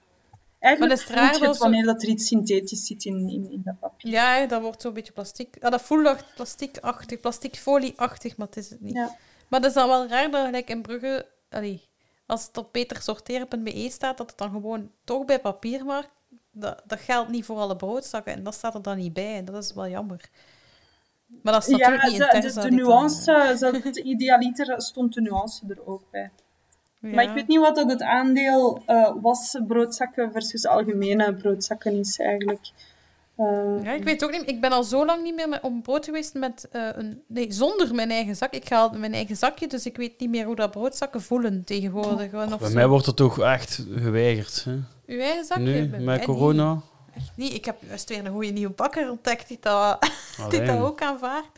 [0.59, 3.79] Eigenlijk maar voelt je het wanneer dat er iets synthetisch zit in, in, in dat
[3.81, 4.11] papier.
[4.11, 5.57] Ja, dat wordt zo'n beetje plastic.
[5.61, 8.95] Ja, dat voelt plasticachtig, plasticfolieachtig, maar het is het niet.
[8.95, 9.17] Ja.
[9.49, 11.27] Maar dat is dan wel raar dat gelijk in Brugge...
[11.49, 11.83] Allee,
[12.27, 16.07] als het op betersorteren.be staat, dat het dan gewoon toch bij papier mag,
[16.51, 18.33] dat, dat geldt niet voor alle broodzakken.
[18.33, 19.37] En dat staat er dan niet bij.
[19.37, 20.31] En dat is wel jammer.
[21.43, 23.75] Maar dat staat natuurlijk niet in de, de, de nuance, dan...
[23.75, 26.31] het idealiter stond de nuance er ook bij.
[27.01, 27.15] Ja.
[27.15, 32.19] Maar ik weet niet wat dat het aandeel uh, was broodzakken versus algemene broodzakken is
[32.19, 32.71] eigenlijk.
[33.39, 34.49] Uh, ja, ik weet ook niet.
[34.51, 37.53] Ik ben al zo lang niet meer met, op brood geweest met, uh, een, nee,
[37.53, 38.53] zonder mijn eigen zak.
[38.53, 42.35] Ik ga mijn eigen zakje, dus ik weet niet meer hoe dat broodzakken voelen tegenwoordig.
[42.35, 44.65] Of bij mij wordt het toch echt geweigerd.
[44.65, 44.73] Hè?
[45.07, 45.65] Uw eigen zakje?
[45.65, 46.73] Nu, met corona?
[46.73, 46.83] Niet.
[47.17, 47.53] Echt niet.
[47.53, 50.11] Ik heb juist weer een goede nieuwe bakker ontdekt die dat,
[50.51, 51.49] die dat ook aanvaardt.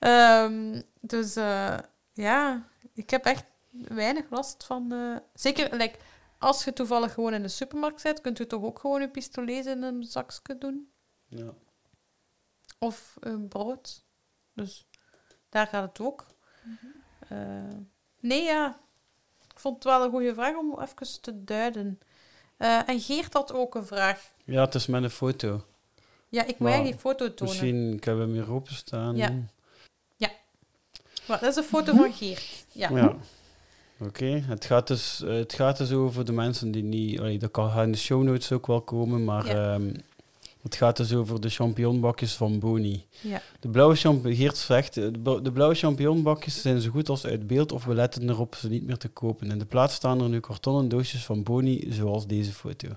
[0.00, 1.78] Um, dus uh,
[2.12, 4.92] ja, ik heb echt weinig last van...
[4.92, 5.98] Uh, zeker, like,
[6.38, 9.66] als je toevallig gewoon in de supermarkt zit, kunt u toch ook gewoon een pistolet
[9.66, 10.90] in een zakje doen?
[11.26, 11.52] Ja.
[12.78, 14.04] Of een brood.
[14.52, 14.86] Dus
[15.48, 16.26] daar gaat het ook.
[16.62, 17.88] Mm
[18.20, 18.78] nee, ja.
[19.52, 22.00] Ik vond het wel een goede vraag om even te duiden.
[22.58, 24.32] Uh, en Geert had ook een vraag.
[24.46, 25.64] Ja, het is met een foto.
[26.28, 27.54] Ja, ik moet die foto tonen.
[27.54, 29.16] Misschien, ik heb hem hier openstaan.
[29.16, 29.32] Ja.
[30.16, 30.30] Ja.
[31.28, 32.64] Maar dat is een foto van Geert.
[32.72, 32.88] Ja.
[32.90, 33.16] ja.
[34.00, 37.18] Oké, het, gaat dus, het gaat dus over de mensen die niet...
[37.20, 39.46] Allee, dat kan in de show notes ook wel komen, maar...
[39.46, 39.74] Ja.
[39.74, 39.92] Um,
[40.66, 43.06] het gaat dus over de champignonbakjes van Boni.
[43.20, 43.42] Ja.
[43.60, 47.94] De blauwe Geert zegt, de blauwe champignonbakjes zijn zo goed als uit beeld of we
[47.94, 49.50] letten erop ze niet meer te kopen.
[49.50, 52.88] In de plaats staan er nu kartonnen doosjes van Boni, zoals deze foto.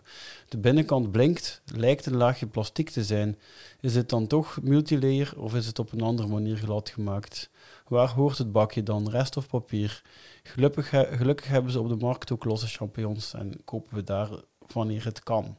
[0.48, 3.38] De binnenkant blinkt, lijkt een laagje plastic te zijn.
[3.80, 7.50] Is het dan toch multilayer of is het op een andere manier glad gemaakt?
[7.88, 9.10] Waar hoort het bakje dan?
[9.10, 10.04] Rest of papier?
[10.44, 14.30] Gelukkig, gelukkig hebben ze op de markt ook losse champignons en kopen we daar
[14.74, 15.58] wanneer het kan.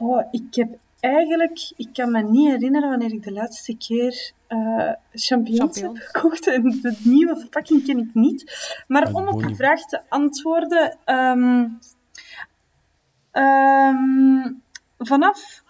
[0.00, 4.92] Oh, ik heb eigenlijk, ik kan me niet herinneren wanneer ik de laatste keer uh,
[5.12, 6.46] champignons, heb gekocht.
[6.46, 8.52] En de nieuwe verpakking ken ik niet.
[8.86, 11.78] Maar om op de vraag te antwoorden, um,
[13.32, 14.62] um,
[14.98, 15.62] vanaf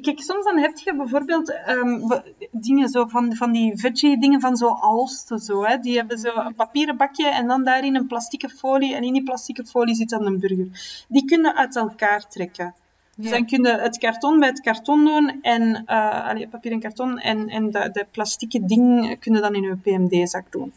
[0.00, 4.56] Kijk, soms dan heb je bijvoorbeeld um, dingen zo van, van die veggie dingen van
[4.56, 5.32] zo Alst.
[5.36, 5.78] Zo, hè.
[5.78, 8.94] Die hebben zo een papieren bakje en dan daarin een plastieke folie.
[8.94, 11.04] En in die plastieke folie zit dan een burger.
[11.08, 12.74] Die kunnen uit elkaar trekken.
[13.22, 16.80] Dus dan kun je het karton bij het karton doen en uh, allee, papier en
[16.80, 20.72] karton en, en de, de plastieke ding kunnen dan in je PMD-zak doen.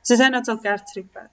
[0.00, 1.30] Ze zijn uit elkaar trekbaar.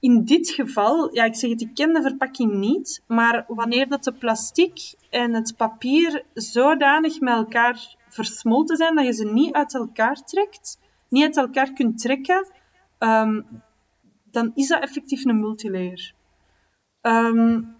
[0.00, 4.04] In dit geval, ja, ik zeg het, ik ken de verpakking niet, maar wanneer dat
[4.04, 9.74] de plastic en het papier zodanig met elkaar versmolten zijn dat je ze niet uit
[9.74, 10.78] elkaar trekt,
[11.08, 12.46] niet uit elkaar kunt trekken,
[12.98, 13.46] um,
[14.30, 16.14] dan is dat effectief een multilayer.
[17.02, 17.76] Um,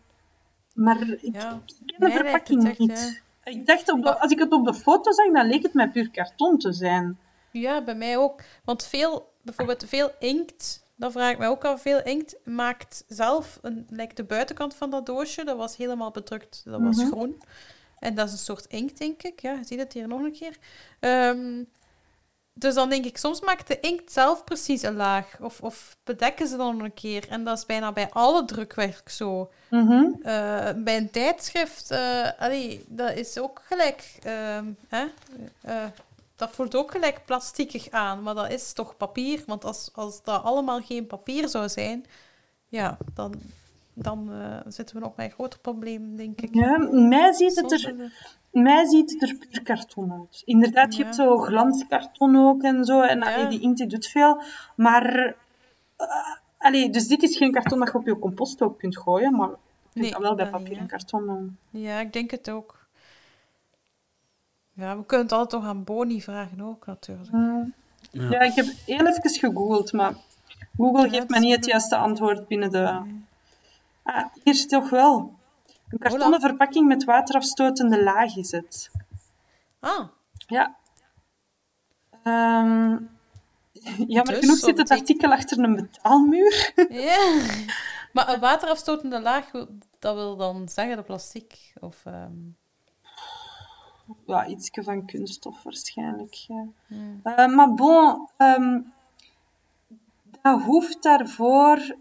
[0.74, 1.62] maar ik, ja.
[1.94, 3.22] Ik ken de verpakking echt, niet.
[3.44, 5.90] Ik dacht, op de, als ik het op de foto zag, dan leek het mij
[5.90, 7.18] puur karton te zijn.
[7.50, 8.42] Ja, bij mij ook.
[8.64, 13.58] Want veel, bijvoorbeeld veel inkt, dat vraag ik mij ook al, veel inkt maakt zelf,
[13.62, 17.06] een, like de buitenkant van dat doosje, dat was helemaal bedrukt, dat was mhm.
[17.06, 17.42] groen.
[17.98, 19.40] En dat is een soort inkt, denk ik.
[19.40, 20.56] Ja, je ziet het hier nog een keer.
[21.00, 21.62] Ehm,
[22.54, 25.36] dus dan denk ik, soms maakt de inkt zelf precies een laag.
[25.40, 27.28] Of, of bedekken ze dan een keer.
[27.28, 29.50] En dat is bijna bij alle drukwerk zo.
[29.70, 30.04] Mhm.
[30.22, 34.18] Eh, bij een tijdschrift, eh allee, dat is ook gelijk.
[34.22, 35.06] ehm, hè?
[35.60, 35.84] Eh,
[36.36, 39.42] dat voelt ook gelijk plastiekig aan, maar dat is toch papier.
[39.46, 42.04] Want als, als dat allemaal geen papier zou zijn,
[42.68, 43.34] ja, dan,
[43.92, 44.30] dan
[44.66, 46.54] zitten we nog met een groter probleem, denk ik.
[46.54, 48.12] Ja, mij ziet het er,
[48.62, 50.42] mij ziet het er puur karton uit.
[50.44, 53.00] Inderdaad, je hebt zo glanskarton ook en zo.
[53.00, 53.34] En Ja.
[53.34, 54.42] allee, die inkt doet veel.
[54.76, 55.34] Maar,
[55.96, 56.06] eh,
[56.58, 59.36] allee, dus dit is geen karton dat je op je compost ook kunt gooien.
[59.36, 59.58] Maar kunt
[59.92, 61.56] Nee, dat wel bij dat papier en karton.
[61.70, 62.86] Ja, ik denk het ook.
[64.72, 67.28] Ja, we kunnen het altijd nog aan Boni vragen ook, natuurlijk.
[67.32, 67.66] Ja.
[68.10, 70.14] Ja, ik heb heel even gegoogeld, maar
[70.76, 73.00] Google Ja, geeft me niet het juiste antwoord binnen de...
[74.02, 75.32] Ah, hier toch wel.
[75.94, 76.48] Een kartonnen Hola.
[76.48, 78.90] verpakking met waterafstotende laag is het.
[79.80, 80.08] Ah,
[80.46, 80.76] Ja.
[82.22, 82.96] Ehm
[84.06, 86.72] jammer Dus, genoeg zit het artikel achter een betaalmuur.
[87.08, 87.42] ja.
[88.12, 89.50] Maar een waterafstotende laag,
[89.98, 91.72] dat wil dan zeggen de plastic?
[91.80, 92.32] Of, ehm,
[94.26, 96.34] ja, ietsje van kunststof waarschijnlijk.
[96.34, 96.66] Ja.
[97.22, 98.80] Eh, maar bon, ehm,
[100.42, 101.96] dat hoeft daarvoor.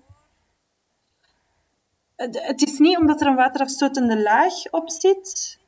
[2.16, 5.60] Het, is niet omdat er een waterafstotende laag op zit,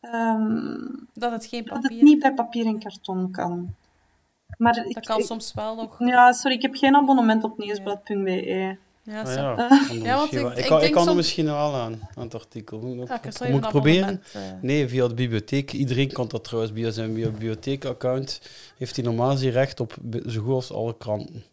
[0.00, 0.76] ehm,
[1.14, 2.02] dat het geen dat het papier...
[2.02, 3.74] niet bij papier en karton kan.
[4.58, 5.96] Maar ik, Dat kan ik- soms wel nog.
[5.98, 8.76] ja, sorry, ik heb geen abonnement op nieuwsblad.be.
[9.02, 9.40] Ja, Ah, zo.
[9.40, 9.88] ja, Eh.
[9.88, 12.24] kan Ja, want misschien wel- ik- ik, ik kan, ik er misschien wel aan, aan
[12.24, 12.78] het artikel.
[12.80, 14.22] Moet, Ja, ik moet proberen?
[14.32, 15.72] eh, Nee, via de bibliotheek.
[15.72, 16.72] Iedereen kan dat trouwens.
[16.74, 18.40] Via zijn bibliotheekaccount
[18.78, 19.94] heeft hij normaal gezien recht op
[20.26, 21.44] zo goed als alle kranten.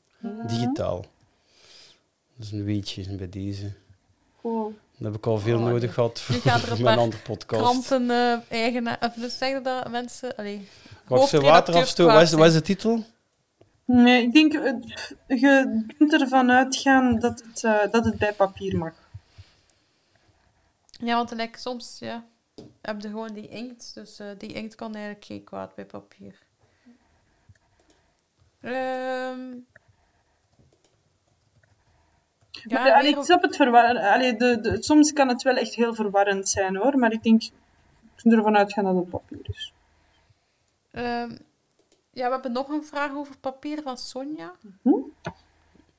[0.48, 1.06] Digitaal.
[2.36, 3.72] Dat is een weetje bij deze.
[4.42, 4.74] Cool.
[4.98, 5.92] Dat heb ik al veel Oh, nodig nee.
[5.92, 7.62] gehad voor, er een mijn andere podcast.
[7.62, 8.98] Kranten, eh eigenaar...
[9.02, 10.36] Of dus zeggen dat mensen...
[10.36, 10.68] Allee,
[11.08, 12.14] Wacht, ze water afstoten.
[12.14, 13.04] Wat is, wat is de titel?
[13.86, 14.74] Nee, ik denk, eh,
[15.28, 18.94] je kunt ervan uitgaan dat het, eh, dat het bij papier mag.
[20.90, 22.26] Ja, want like, soms ja,
[22.82, 23.94] heb je gewoon die inkt.
[23.94, 26.36] Dus eh, die inkt kan eigenlijk geen kwaad bij papier.
[32.64, 34.14] Maar, ja, allee, ik op- snap het verwarren.
[34.14, 37.44] Allee, de, de, soms kan het wel echt heel verwarrend zijn hoor, maar ik denk,
[37.44, 37.52] ik
[38.16, 39.74] kunt ervan uitgaan dat het papier is.
[40.92, 41.32] ehm,
[42.14, 44.52] ja, we hebben nog een vraag over papier van Sonja.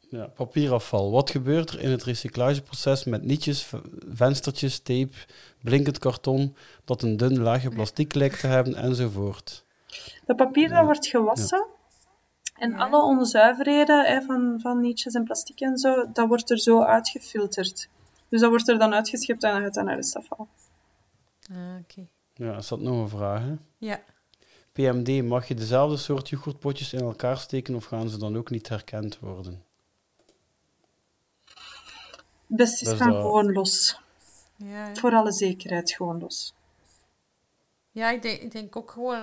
[0.08, 1.10] Ja, papierafval.
[1.10, 3.70] Wat gebeurt er in het recyclageproces met nietjes,
[4.08, 5.10] venstertjes, tape,
[5.62, 9.64] blinkend karton, dat een dun laagje plastic lijkt te hebben, enzovoort?
[10.26, 11.66] Dat papier dat wordt gewassen
[12.62, 12.76] en Ja.
[12.76, 17.88] alle onzuiverheden hè, van, van nietjes en plastic en zo, dat wordt er zo uitgefilterd.
[18.28, 20.48] Dus dat wordt er dan uitgeschept en dan gaat dat naar de stafval.
[21.52, 22.06] Ah, oké.
[22.34, 23.42] Ja, is dat nog een vraag?
[23.42, 23.54] Hè?
[23.78, 24.00] Ja.
[24.72, 28.68] PMD, mag je dezelfde soort yoghurtpotjes in elkaar steken of gaan ze dan ook niet
[28.68, 29.64] herkend worden?
[32.46, 34.00] Best is gaan dat- gewoon los.
[34.56, 34.94] Ja, ja.
[34.94, 36.54] Voor alle zekerheid gewoon los.
[37.90, 39.22] ja ik, denk, ik denk ook gewoon...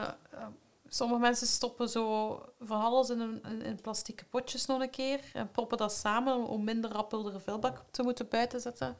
[0.90, 5.52] sommige mensen stoppen zo van alles in, een, in, plastieke potjes nog een keer en
[5.52, 8.98] proppen dat samen om- minder rap de vuilbak te moeten buiten zetten.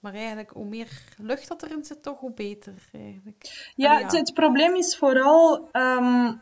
[0.00, 0.88] Maar eigenlijk, hoe meer
[1.18, 3.70] lucht dat erin zit, toch hoe beter eigenlijk.
[3.76, 6.32] Ja, Het, het probleem is vooral ehm,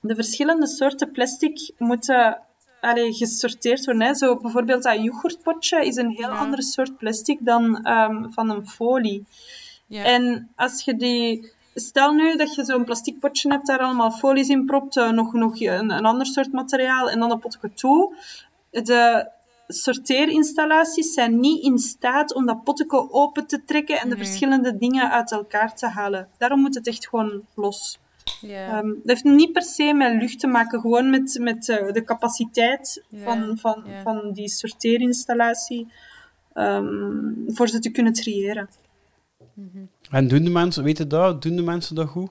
[0.00, 2.40] de verschillende soorten plastic moeten
[2.80, 4.06] allee, gesorteerd worden.
[4.06, 4.14] Hè.
[4.14, 6.38] Zo, bijvoorbeeld dat yoghurtpotje is een heel Ja.
[6.38, 9.24] ander soort plastic dan ehm, van een folie.
[9.86, 10.04] Ja.
[10.04, 11.54] En als je die...
[11.78, 15.32] Stel nu dat je zo'n plastic potje hebt, daar allemaal folies in propt, eh, nog,
[15.32, 18.14] nog een, een ander soort materiaal, en dan een potje toe.
[18.70, 19.28] De
[19.68, 24.24] sorteerinstallaties zijn niet in staat om dat potje open te trekken en de Nee.
[24.24, 26.28] verschillende dingen uit elkaar te halen.
[26.38, 27.98] Daarom moet het echt gewoon los.
[28.42, 32.04] Ehm, dat heeft niet per se met lucht te maken, gewoon met, met eh, de
[32.04, 35.92] capaciteit van, van, van die sorteerinstallatie
[36.52, 38.68] ehm, voor ze te kunnen triëren.
[40.10, 42.30] En doen de mensen, weten dat, doen de mensen dat goed?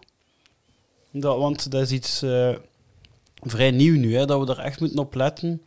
[1.12, 2.56] Dat, want dat is iets eh,
[3.42, 5.62] vrij nieuw nu, hè, dat we daar echt moeten op letten.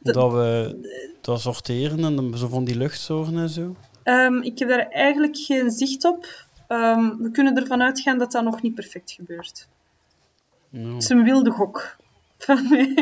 [0.00, 0.76] Dat we
[1.20, 3.76] dat sorteren en dan zo van die luchtzorgen en zo.
[4.02, 6.46] Ehm, ik heb daar eigenlijk geen zicht op.
[6.68, 9.68] Ehm, we kunnen ervan uitgaan dat dat nog niet perfect gebeurt.
[10.70, 10.92] Ja.
[10.92, 11.96] Het is een wilde gok.
[12.38, 12.94] Van mij.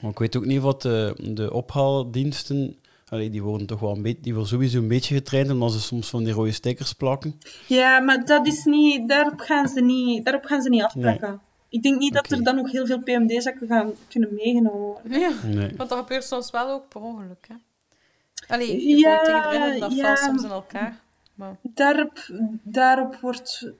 [0.00, 2.76] Maar ik weet ook niet wat de, de ophaaldiensten...
[3.10, 5.80] Allee, die worden toch wel een beetje, die worden sowieso een beetje getraind, omdat ze
[5.80, 7.40] soms van die rode stickers plakken.
[7.66, 11.40] ja, maar dat is niet, daarop, gaan ze niet, daarop gaan ze niet afpakken.
[11.68, 15.20] Ik denk niet dat er dan nog heel veel PMD-zakken gaan kunnen meegenomen worden.
[15.20, 15.72] Ja, Nee.
[15.76, 17.46] want dat gebeurt soms wel ook per ongeluk.
[17.48, 17.54] Hè?
[18.54, 20.04] Allee, je Ja, erin en dat ja.
[20.04, 21.00] valt soms in elkaar.
[21.34, 21.56] Maar...
[21.62, 22.26] Daarop,
[22.62, 23.72] daarop wordt...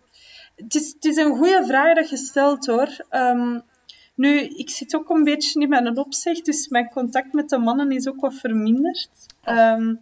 [0.56, 3.04] Het is, het is een goede vraag dat je stelt, hoor.
[3.08, 3.58] Ehm,
[4.20, 7.92] nu, ik zit ook een beetje in mijn opzicht, dus mijn contact met de mannen
[7.92, 9.08] is ook wat verminderd.
[9.48, 10.00] Um,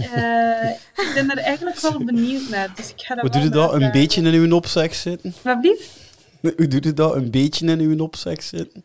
[0.00, 0.70] uh,
[1.04, 2.72] ik ben er eigenlijk wel benieuwd naar.
[2.76, 3.72] Dus ik ga Hoe doe je dat?
[3.72, 5.34] Een beetje in uw opzicht zitten?
[5.42, 5.90] Wat blieft?
[6.40, 7.14] Hoe doe je dat?
[7.14, 8.84] Een beetje in uw opzicht zitten?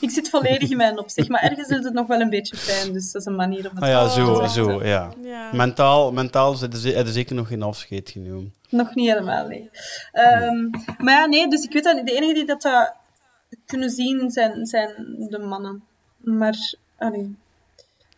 [0.00, 2.92] ik zit volledig in mijn opzicht, maar ergens is het nog wel een beetje fijn,
[2.92, 5.12] dus dat is een manier om het ah, ja, zo, te zo, ja.
[5.22, 5.50] ja.
[5.52, 8.54] Mentaal, mentaal hebben ze zeker nog geen afscheid genomen.
[8.68, 9.70] Nog niet helemaal, nee.
[10.12, 12.94] Um, maar ja, nee, dus ik weet dat de enige die dat, dat
[13.66, 15.84] kunnen zien zijn, zijn de mannen.
[16.16, 17.36] Maar, allee,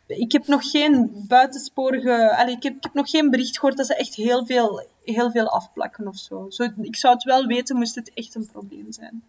[0.06, 2.36] ik heb nog geen buitensporige...
[2.36, 5.30] Allee, ik, heb, ik heb nog geen bericht gehoord dat ze echt heel veel, heel
[5.30, 6.46] veel afplakken of zo.
[6.50, 6.68] zo.
[6.80, 9.22] Ik zou het wel weten, moest het echt een probleem zijn.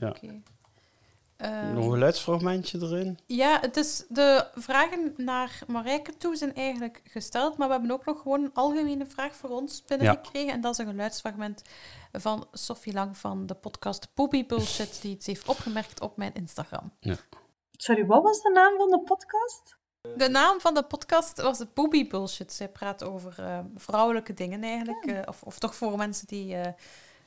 [0.00, 0.08] Ja.
[0.08, 0.42] Okay.
[1.74, 3.18] Nog een geluidsfragmentje erin?
[3.26, 8.04] Ja, het is de vragen naar Marijke toe zijn eigenlijk gesteld, maar we hebben ook
[8.04, 10.46] nog gewoon een algemene vraag voor ons binnengekregen.
[10.46, 10.52] Ja.
[10.52, 11.62] En dat is een geluidsfragment
[12.20, 16.92] van Sophie Lang van de podcast Poopy Bullshit, die iets heeft opgemerkt op mijn Instagram.
[17.00, 17.16] Ja.
[17.76, 19.76] Sorry, wat was de naam van de podcast?
[20.16, 22.52] De naam van de podcast was de Poopy Bullshit.
[22.52, 26.62] Zij praat over uh, vrouwelijke dingen eigenlijk, uh, of, of toch voor mensen die uh,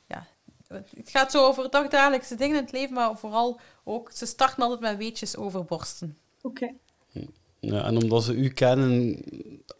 [0.06, 0.26] ja,
[0.68, 4.80] het gaat zo over dagdagelijkse dingen in het leven, maar vooral ook, ze starten altijd
[4.80, 6.18] met weetjes over borsten.
[6.42, 6.74] Oké.
[7.60, 9.22] Ja, en omdat ze u kennen,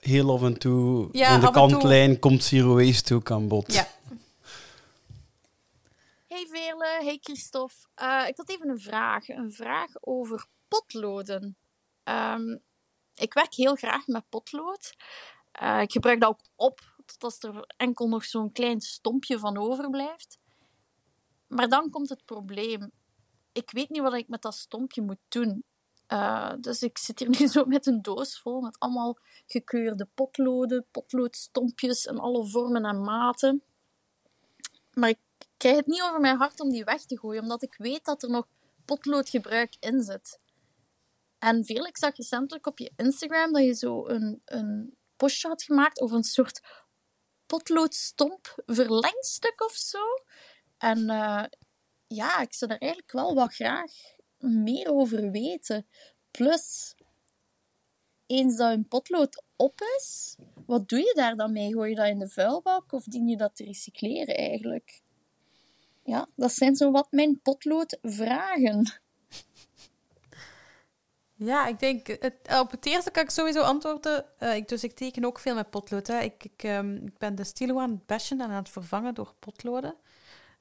[0.00, 3.72] heel af en toe ja, in de kantlijn komt Zero Waste ook aan bod.
[3.72, 3.88] Ja.
[6.48, 7.74] Hey hey Christophe.
[8.02, 9.28] Uh, ik had even een vraag.
[9.28, 11.56] Een vraag over potloden.
[12.04, 12.62] Um,
[13.14, 14.94] ik werk heel graag met potlood.
[15.62, 16.80] Uh, ik gebruik dat ook op,
[17.18, 20.38] tot er enkel nog zo'n klein stompje van overblijft.
[21.46, 22.90] Maar dan komt het probleem.
[23.52, 25.64] Ik weet niet wat ik met dat stompje moet doen.
[26.08, 30.86] Uh, dus ik zit hier nu zo met een doos vol met allemaal gekeurde potloden,
[30.90, 33.62] potloodstompjes en alle vormen en maten.
[34.90, 35.18] Maar ik
[35.60, 38.22] krijg het niet over mijn hart om die weg te gooien, omdat ik weet dat
[38.22, 38.46] er nog
[38.84, 40.38] potloodgebruik in zit.
[41.38, 45.62] En veel, ik zag recentelijk op je Instagram dat je zo een, een postje had
[45.62, 46.60] gemaakt over een soort
[47.46, 49.98] potloodstomp verlengstuk of zo.
[50.78, 51.44] En uh,
[52.06, 53.92] ja, ik zou er eigenlijk wel wat graag
[54.38, 55.86] meer over weten.
[56.30, 56.94] Plus,
[58.26, 61.72] eens dat een potlood op is, wat doe je daar dan mee?
[61.72, 65.02] Gooi je dat in de vuilbak of dien je dat te recycleren eigenlijk?
[66.10, 69.00] Ja, dat zijn zo wat mijn potloodvragen.
[71.34, 74.24] Ja, ik denk, het, op het eerste kan ik sowieso antwoorden.
[74.38, 76.06] Uh, ik, dus ik teken ook veel met potlood.
[76.06, 76.18] Hè.
[76.18, 79.34] Ik, ik, um, ik ben de stilo aan het bashen en aan het vervangen door
[79.38, 79.94] potloden.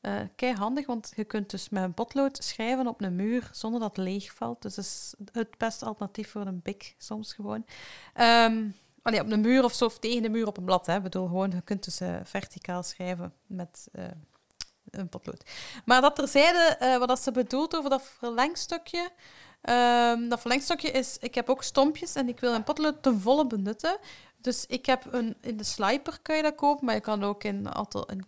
[0.01, 3.80] Uh, kei handig, want je kunt dus met een potlood schrijven op een muur zonder
[3.80, 4.61] dat het leeg valt.
[4.61, 7.65] Dus dat is het beste alternatief voor een bik soms gewoon.
[8.15, 10.85] Um, allee, op een muur of zo, of tegen de muur op een blad.
[10.85, 10.95] Hè.
[10.95, 13.88] Ik bedoel, gewoon, je kunt dus uh, verticaal schrijven met
[14.91, 15.44] een potlood.
[15.86, 19.10] Maar dat terzijde, uh, wat ze bedoelt over dat verlengstukje...
[19.70, 23.48] Um, dat verlengstukje is, ik heb ook stompjes en ik wil een potlood ten volle
[23.48, 23.98] benutten.
[24.38, 27.44] Dus ik heb een, in de Sliper kan je dat kopen, maar je kan ook
[27.44, 28.26] in, aantal, in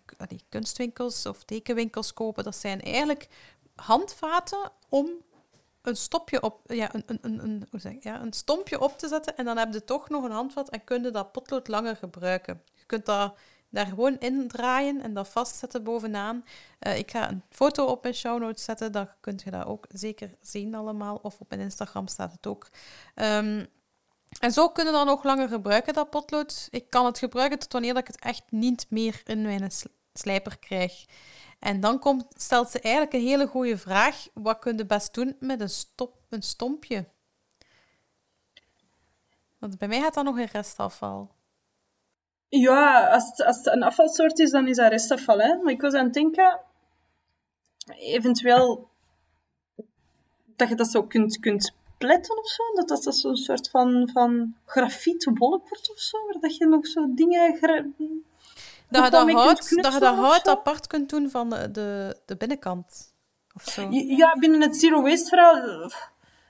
[0.50, 2.44] kunstwinkels of tekenwinkels kopen.
[2.44, 3.28] Dat zijn eigenlijk
[3.76, 5.10] handvaten om
[5.82, 9.38] een stopje op, ja, een, een, een, hoe zeg, ja, een stompje op te zetten
[9.38, 12.62] en dan heb je toch nog een handvat en kun je dat potlood langer gebruiken.
[12.74, 13.36] Je kunt dat
[13.72, 16.45] daar gewoon in draaien en dat vastzetten bovenaan.
[16.80, 19.85] Uh, ik ga een foto op mijn show notes zetten, dan kunt je dat ook
[19.89, 21.19] zeker zien allemaal.
[21.22, 22.69] Of op mijn Instagram staat het ook.
[23.15, 23.68] Um,
[24.39, 26.68] en zo kunnen we dan nog langer gebruiken, dat potlood.
[26.72, 29.72] Ik kan het gebruiken tot wanneer ik het echt niet meer in mijn
[30.14, 31.06] slijper krijg.
[31.60, 34.27] En dan komt, stelt ze eigenlijk een hele goede vraag.
[34.34, 37.06] Wat kun je best doen met een, stop, een stompje?
[39.57, 41.31] Want bij mij gaat dat nog in restafval.
[42.60, 45.40] Ja, als het, als het een afvalsoort is, dan is dat restafval.
[45.40, 45.56] Hè?
[45.56, 46.60] Maar ik was aan het denken,
[47.95, 48.90] eventueel
[50.56, 52.64] dat je dat zo kunt, kunt pletten of zo.
[52.73, 56.18] Dat dat, zo'n soort van, van grafietwolk wordt of zo.
[56.26, 57.52] Waar dat je nog zo dingen...
[58.90, 62.36] Dat je dat, hout, dat, je dat hout apart kunt doen van de, de, de
[62.36, 63.14] binnenkant.
[63.56, 63.88] Of zo.
[63.91, 65.91] Ja, binnen het zero waste verhaal...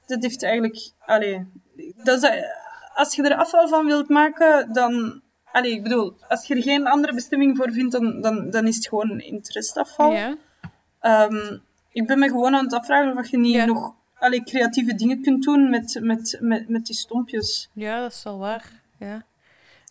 [0.06, 0.92] Dat heeft eigenlijk...
[1.00, 1.48] Allee,
[2.04, 2.30] dat is,
[2.94, 5.22] als je er afval van wilt maken, dan...
[5.52, 8.76] Allee, ik bedoel, als je er geen andere bestemming voor vindt, dan, dan, dan is
[8.76, 10.12] het gewoon interestafval.
[10.12, 10.36] Ja.
[11.30, 11.62] Um,
[11.92, 13.66] ik ben me gewoon aan het afvragen of je niet ja.
[13.66, 17.70] nog allee, creatieve dingen kunt doen met, met, met, met die stompjes.
[17.74, 18.82] Ja, dat is wel waar.
[19.00, 19.16] Ja.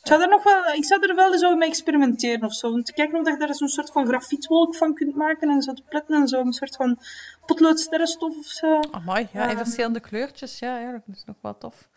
[0.03, 2.66] Ik zou, er nog wel, ik zou er wel zo mee experimenteren of zo.
[2.66, 5.73] Om te kijken of je daar zo'n soort van grafietwolk van kunt maken en zo
[5.73, 6.41] te pletten en zo.
[6.41, 6.99] Een soort van
[7.47, 8.81] potloodsterrenstof of zo.
[8.91, 10.59] Amai, ja, in verschillende kleurtjes.
[10.59, 11.89] Ja, ja, dat is nog wel tof.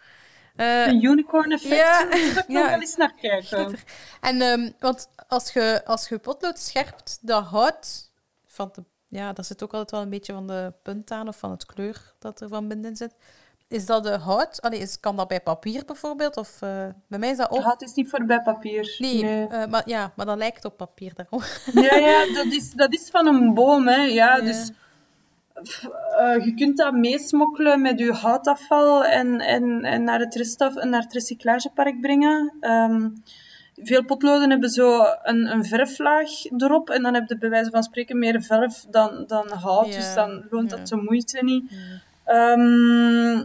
[0.55, 1.75] Eh, Een unicorn effect.
[1.75, 2.59] ja, Daar ik ja.
[2.61, 3.75] nog wel eens naar kijken.
[4.21, 8.11] En, ehm, want als je, als je potlood scherpt, dat hout
[8.45, 8.83] van de...
[9.07, 11.65] Ja, daar zit ook altijd wel een beetje van de punt aan, of van het
[11.65, 13.15] kleur dat er van binnen zit.
[13.67, 14.61] Is dat de hout?
[14.61, 16.37] Allee, is, kan dat bij papier bijvoorbeeld?
[16.37, 17.61] Of eh, bij mij is dat ook...
[17.63, 18.95] Hout is niet voor bij papier.
[18.97, 19.47] Nee, nee.
[19.47, 21.41] eh, maar, ja, maar dat lijkt op papier daarom.
[21.73, 23.95] Ja, ja dat, is, dat is van een boom, hè.
[24.01, 24.41] Ja, Ja.
[24.41, 24.71] dus
[25.53, 31.01] eh, je kunt dat meesmokkelen met je houtafval en, en, en naar, het restaf, naar
[31.01, 32.53] het recyclagepark brengen.
[32.59, 33.09] Ehm,
[33.75, 37.83] veel potloden hebben zo een, een verflaag erop en dan heb je bij wijze van
[37.83, 41.71] spreken meer verf dan, dan hout, dus dan loont dat de moeite niet.
[42.25, 43.43] Ehm,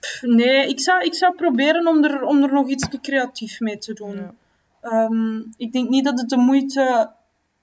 [0.00, 3.78] pff, nee, ik zou, ik zou proberen om er, om er nog iets creatief mee
[3.78, 4.36] te doen.
[4.80, 7.10] Ehm, ik denk niet dat het de moeite...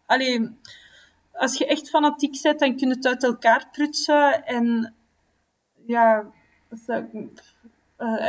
[0.06, 0.49] Allee,
[1.41, 4.45] als je echt fanatiek bent, dan kun je het uit elkaar prutsen.
[4.45, 4.93] En
[5.85, 6.26] ja,
[6.69, 7.03] dat zou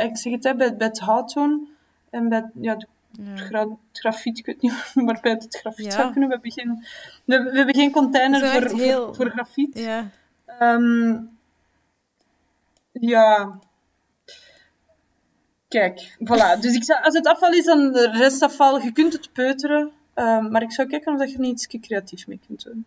[0.03, 1.69] ik, zeg het, hè, bij, bij het hout doen.
[2.09, 3.35] En bij ja, de Ja.
[3.35, 5.91] gra- het grafiet, ik weet niet waar bij het grafiet Ja.
[5.91, 6.29] zou kunnen.
[6.29, 6.85] We hebben geen,
[7.25, 9.79] we, hebben- we hebben geen container voor, heel- voor grafiet.
[9.79, 10.09] Ja.
[10.45, 11.19] Ehm,
[12.91, 13.59] ja.
[15.67, 16.59] Kijk, voilà.
[16.59, 18.79] Dus ik zou, als het afval is, dan de restafval.
[18.81, 19.91] Je kunt het peuteren.
[20.13, 22.85] ehm, maar ik zou kijken of dat je er iets creatief mee kunt doen.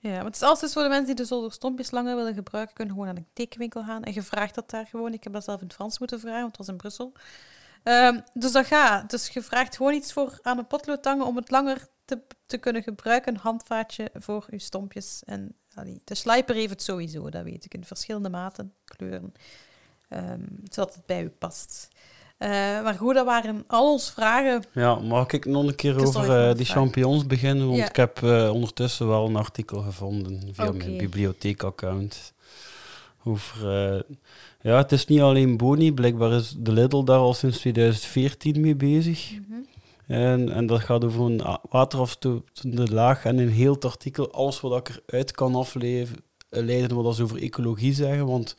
[0.00, 2.94] Ja, maar het is altijd voor de mensen die de zolderstompjes langer willen gebruiken, kunnen
[2.94, 4.02] gewoon naar een tekenwinkel gaan.
[4.02, 5.12] En je vraagt dat daar gewoon.
[5.12, 7.12] Ik heb dat zelf in het Frans moeten vragen, want het was in Brussel.
[7.82, 9.10] Ehm, dus dat gaat.
[9.10, 12.82] Dus je vraagt gewoon iets voor aan een potloodtangen om het langer te, te kunnen
[12.82, 13.34] gebruiken.
[13.34, 15.22] Een handvaatje voor je stompjes.
[15.24, 17.74] En allee, de sliper heeft het sowieso, dat weet ik.
[17.74, 19.32] In verschillende maten, kleuren.
[20.08, 21.88] ehm, zodat het bij u past.
[22.38, 22.48] Eh,
[22.82, 24.62] maar goed, dat waren al onze vragen.
[24.72, 27.66] Ja, mag ik nog een keer over nog die champignons beginnen?
[27.66, 27.88] Want Ja.
[27.88, 32.32] ik heb eh, ondertussen wel een artikel gevonden via mijn bibliotheekaccount.
[33.24, 33.66] Over,
[34.60, 38.74] ja, het is niet alleen Boni, blijkbaar is de Lidl daar al sinds 2014 mee
[38.76, 39.30] bezig.
[39.30, 39.58] Mhm.
[40.06, 43.24] En, en dat gaat over een waterafstotende laag.
[43.24, 46.16] En in heel het artikel, alles wat ik eruit kan afleiden,
[46.48, 48.26] leiden wat ze over ecologie zeggen.
[48.26, 48.56] Want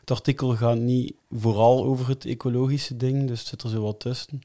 [0.00, 4.00] het artikel gaat niet vooral over het ecologische ding, dus het zit er zo wat
[4.00, 4.40] tussen.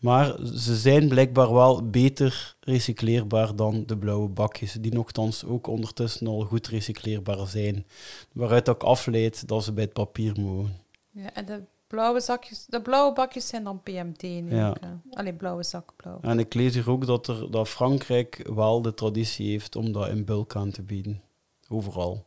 [0.00, 6.26] Maar ze zijn blijkbaar wel beter recycleerbaar dan de blauwe bakjes, die nogthans ook ondertussen
[6.26, 7.86] al goed recycleerbaar zijn.
[8.32, 10.76] Waaruit dat ik afleid dat ze bij het papier mogen.
[11.10, 14.54] Ja, en de blauwe zakjes, de blauwe bakjes zijn dan PMT nu.
[14.54, 14.68] Ja.
[14.68, 14.88] ook, hè.
[15.10, 16.18] Allee, blauwe zak, blauw.
[16.20, 20.08] En ik lees hier ook dat, er, dat Frankrijk wel de traditie heeft om dat
[20.08, 21.22] in bulk aan te bieden.
[21.68, 22.24] Overal.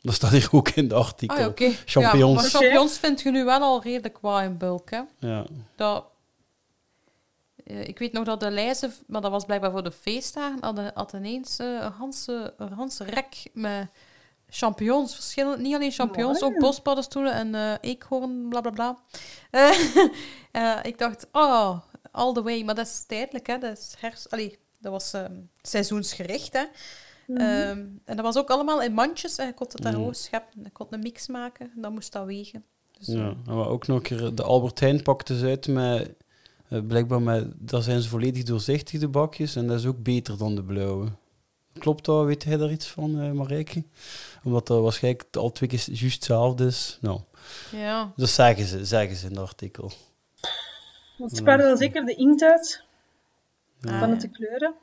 [0.00, 1.36] Dat staat hier ook in de artikel.
[1.36, 1.70] Ah, ja, oké.
[1.84, 2.34] Champignons.
[2.34, 5.00] Ja, maar champignons vind je nu wel al redelijk wat in bulk, hè.
[5.18, 5.44] Ja.
[5.76, 6.04] Dat,
[7.64, 10.90] eh, ik weet nog dat de lijzen, maar dat was blijkbaar voor de feestdagen, hadden,
[10.94, 13.88] had ineens eh, een ganse, een ganse rek met
[14.48, 15.14] champignons.
[15.14, 16.54] Verschillende, niet alleen champignons, Mooi.
[16.54, 18.98] ook bospaddenstoelen en eh eekhoorn, bla bla bla.
[19.50, 19.70] Eh,
[20.52, 21.78] eh, ik dacht, oh,
[22.10, 22.62] all the way.
[22.62, 23.58] Maar dat is tijdelijk, hè.
[23.58, 26.64] Dat, is hers Allee, dat was ehm, seizoensgericht, hè.
[27.34, 29.38] Ehm, en dat was ook allemaal in mandjes.
[29.38, 30.00] En je kon het daar Mhm.
[30.00, 30.60] gewoon scheppen.
[30.62, 31.70] Je kon een mix maken.
[31.74, 32.64] En dan moest dat wegen.
[32.98, 33.34] Dus, eh, ja.
[33.46, 36.14] En wat ook nog een keer, de Albert Heijn pakte ze uit met,
[36.68, 39.56] eh, blijkbaar met, daar zijn ze volledig doorzichtig, de bakjes.
[39.56, 41.08] En dat is ook beter dan de blauwe.
[41.78, 42.24] Klopt dat?
[42.24, 43.84] Weet jij daar iets van, eh Marijke?
[44.44, 46.98] Omdat dat waarschijnlijk al twee keer juist hetzelfde is.
[47.00, 47.20] Nou,
[47.72, 48.12] ja.
[48.16, 49.90] dat zeggen ze, zeggen ze in het artikel.
[51.18, 52.82] Het spaart wel zeker de inkt uit
[53.80, 54.14] Ah, van ja.
[54.14, 54.74] het te kleuren.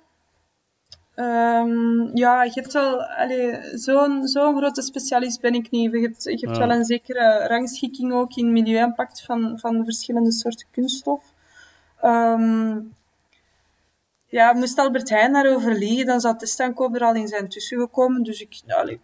[1.15, 3.03] Ehm, ja, je hebt wel...
[3.03, 5.91] allee, Zo'n zo'n grote specialist ben ik niet.
[5.91, 6.67] Je hebt, je hebt Ja.
[6.67, 11.23] wel een zekere rangschikking ook in milieu-impact van, van de verschillende soorten kunststof.
[12.01, 12.79] Ehm,
[14.27, 18.23] ja, moest Albert Heijn daarover liegen, dan zou testaankoop er al in zijn tussengekomen.
[18.23, 18.99] Dus ik allee,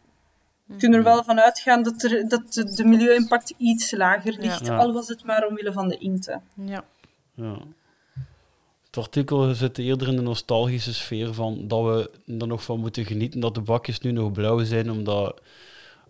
[0.69, 4.65] ik kan er wel van uitgaan dat, er, dat de, de milieu-impact iets lager ligt.
[4.65, 4.77] Ja.
[4.77, 6.41] Al was het maar omwille van de inkten.
[6.55, 6.83] ja.
[7.35, 7.57] Ja.
[8.91, 12.09] Het artikel zit eerder in de nostalgische sfeer van dat we
[12.39, 15.41] er nog van moeten genieten dat de bakjes nu nog blauw zijn, omdat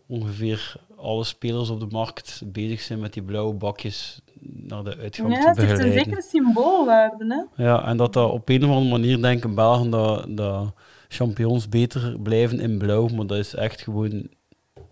[0.07, 5.33] ongeveer alle spelers op de markt bezig zijn met die blauwe bakjes naar de uitgang
[5.33, 6.03] Ja, te het heeft een begeleiden.
[6.03, 7.47] zekere symboolwaarde.
[7.55, 7.63] Hè?
[7.63, 10.73] Ja, en dat dat op een of andere manier denken Belgen dat, dat
[11.07, 14.27] champignons beter blijven in blauw, maar dat is echt gewoon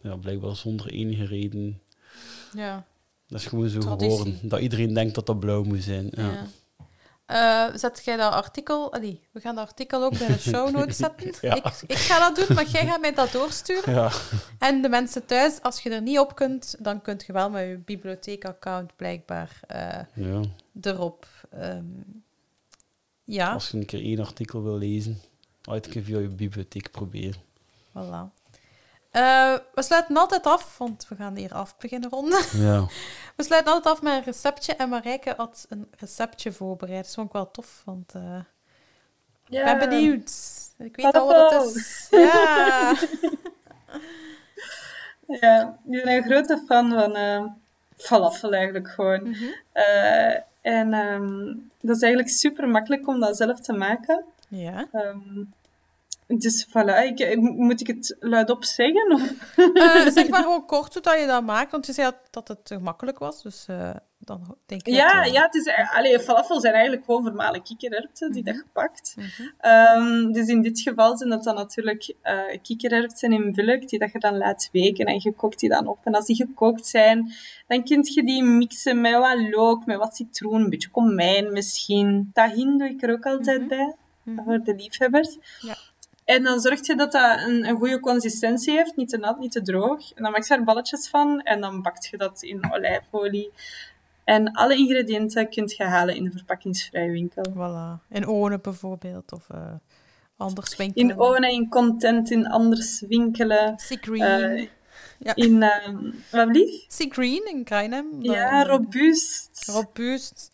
[0.02, 1.80] ja, blijkbaar zonder enige reden.
[2.56, 2.86] ja.
[3.28, 4.10] Dat is gewoon zo Traditie.
[4.18, 6.08] geworden, dat iedereen denkt dat dat blauw moet zijn.
[6.12, 6.22] Ja.
[6.32, 6.46] Ja.
[7.30, 8.94] Eh, zet jij dat artikel...
[8.94, 11.34] Allee, we gaan dat artikel ook bij de show notes zetten.
[11.42, 11.56] Ja.
[11.56, 13.94] Ik, ik ga dat doen, maar jij gaat mij dat doorsturen.
[13.94, 14.12] Ja.
[14.60, 17.68] En de mensen thuis, als je er niet op kunt, dan kunt je wel met
[17.68, 20.42] je bibliotheekaccount blijkbaar eh, ja.
[20.82, 21.26] erop.
[21.50, 21.84] ehm,
[23.24, 25.22] ja, Als je een keer één artikel wil lezen,
[25.62, 27.42] uit een keer via je bibliotheek proberen.
[27.92, 28.39] voilà.
[29.12, 32.40] Eh, we sluiten altijd af, want we gaan hier af beginnen ronden.
[32.68, 32.86] Ja.
[33.36, 37.04] We sluiten altijd af met een receptje en Marijke had een receptje voorbereid.
[37.06, 38.40] Dat vond ik wel tof, want eh,
[39.48, 40.32] ik ben benieuwd.
[40.78, 42.08] Ik weet al wat het is.
[42.12, 42.94] Ja.
[45.40, 47.46] Ja, ik ben een grote fan van eh,
[47.98, 49.36] falafel eigenlijk gewoon.
[49.72, 54.24] Eh, en ehm, dat is eigenlijk super makkelijk om dat zelf te maken.
[54.48, 54.88] ja.
[54.92, 55.44] Ehm,
[56.38, 59.12] dus voilà, ik, ik- moet ik het luidop zeggen?
[59.14, 59.34] Of?
[59.74, 62.60] Eh, zeg maar gewoon kort hoe dat je dat maakt, want je zei dat- het
[62.64, 63.42] gemakkelijk was.
[63.44, 63.90] Dus eh,
[64.20, 67.24] dan denk ik Ja, dat, eh, ja het is, eh, allee, falafel zijn eigenlijk gewoon
[67.24, 69.16] vermalen kikkererwten die dat gepakt.
[69.18, 69.50] mhm.
[69.58, 74.12] Ehm, dus in dit geval zijn dat dan natuurlijk eh kikkererwten in bulk, die dat
[74.12, 75.98] je dan laat weken en je kookt die dan op.
[76.04, 77.32] En als die gekookt zijn,
[77.68, 82.30] dan kun je die mixen met wat look, met wat citroen, een beetje komijn misschien.
[82.34, 84.44] Tahin doe ik er ook altijd bij, Mhm.
[84.44, 85.38] voor de liefhebbers.
[85.60, 85.76] Ja.
[86.30, 89.52] En dan zorg je dat dat een, een goede consistentie heeft, niet te nat, niet
[89.52, 90.14] te droog.
[90.14, 93.52] En dan maak je er balletjes van en dan bakt je dat in olijfolie.
[94.24, 97.46] En alle ingrediënten kunt je halen in de verpakkingsvrije winkel.
[97.50, 98.08] Voilà.
[98.10, 99.74] In One bijvoorbeeld, of eh,
[100.38, 101.10] anders winkelen.
[101.10, 103.80] In One, in Content, in anders winkelen.
[103.80, 104.22] Sea Green.
[104.22, 104.68] Eh,
[105.18, 105.36] ja.
[105.36, 106.86] In, ehm wat lief?
[106.88, 108.08] Sea Green in Kruinem.
[108.20, 109.72] Ja, robuust.
[109.72, 110.52] Robuust.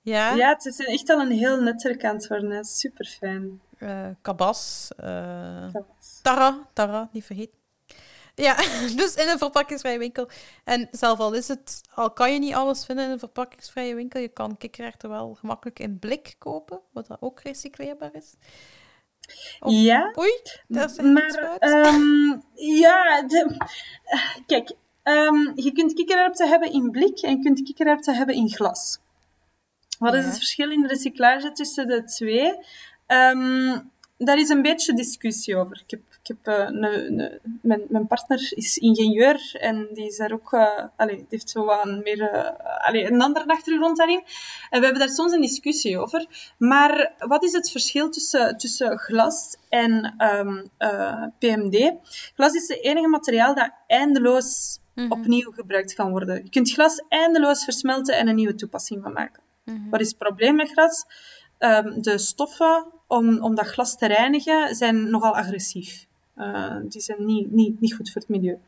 [0.00, 0.34] Ja.
[0.34, 2.64] Ja, het is echt al een heel netwerk aan het worden.
[2.64, 3.60] Super fijn.
[3.78, 4.90] Eh, Kabas.
[4.96, 5.66] eh,
[6.22, 7.58] Tara, Tara, niet vergeten.
[8.34, 8.54] Ja,
[8.96, 10.28] dus in een verpakkingsvrije winkel.
[10.64, 14.20] En zelf al is het, al kan je niet alles vinden in een verpakkingsvrije winkel,
[14.20, 18.34] je kan kikkererwten wel gemakkelijk in blik kopen, wat dat ook recycleerbaar is.
[19.60, 23.56] Of- Ja, Oei, daar is maar ehm, ja, de,
[24.46, 24.72] kijk,
[25.02, 28.98] ehm, je kunt kikkererwten hebben in blik en je kunt kikkererwten hebben in glas.
[29.98, 30.26] Wat is Ja.
[30.26, 32.52] het verschil in de recyclage tussen de twee?
[33.06, 33.78] Ehm,
[34.18, 35.80] daar is een beetje discussie over.
[35.84, 36.68] Ik heb, ik heb, eh,
[37.62, 40.54] mijn, mijn partner is ingenieur en die is daar ook,
[40.96, 44.22] allee, die heeft zo wat een, meer, allee, een andere achtergrond daarin.
[44.70, 46.26] En we hebben daar soms een discussie over.
[46.58, 51.92] Maar wat is het verschil tussen, tussen glas en ehm, eh, PMD?
[52.34, 55.12] Glas is het enige materiaal dat eindeloos Mhm.
[55.12, 56.34] opnieuw gebruikt kan worden.
[56.42, 59.42] Je kunt glas eindeloos versmelten en een nieuwe toepassing van maken.
[59.64, 59.90] Mhm.
[59.90, 61.04] Wat is het probleem met glas?
[61.58, 66.06] Ehm, de stoffen om, om dat glas te reinigen zijn nogal agressief.
[66.34, 68.58] Eh, die zijn niet, niet, niet goed voor het milieu.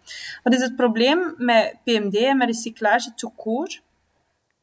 [0.42, 3.82] Wat is het probleem met PMD en met recyclage tout court?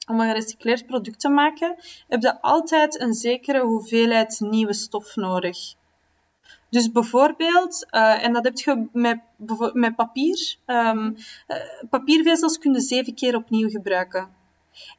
[0.07, 1.75] Om een gerecycleerd product te maken,
[2.07, 5.57] heb je altijd een zekere hoeveelheid nieuwe stof nodig.
[6.69, 9.19] Dus bijvoorbeeld, eh, en dat heb je met,
[9.73, 10.57] met papier.
[10.65, 11.11] ehm,
[11.47, 11.57] eh,
[11.89, 14.34] papiervezels kun je zeven keer opnieuw gebruiken.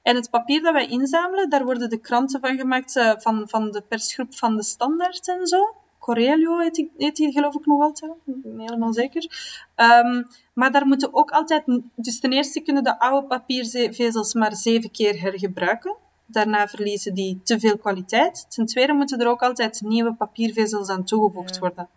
[0.02, 3.70] En het papier dat wij inzamelen, daar worden de kranten van gemaakt eh, van, van
[3.70, 5.74] de persgroep van de Standaard en zo.
[5.98, 8.12] Corelio heet die, heet die geloof ik nog altijd,
[8.56, 9.30] helemaal zeker.
[9.74, 10.22] Ehm,
[10.52, 11.62] maar daar moeten ook altijd...
[11.94, 15.96] Dus ten eerste kunnen de oude papiervezels maar zeven keer hergebruiken.
[16.26, 18.46] Daarna verliezen die te veel kwaliteit.
[18.50, 21.60] Ten tweede moeten er ook altijd nieuwe papiervezels aan toegevoegd Ja.
[21.60, 21.88] worden.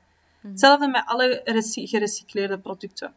[0.41, 3.13] Hetzelfde met alle gerecycleerde producten.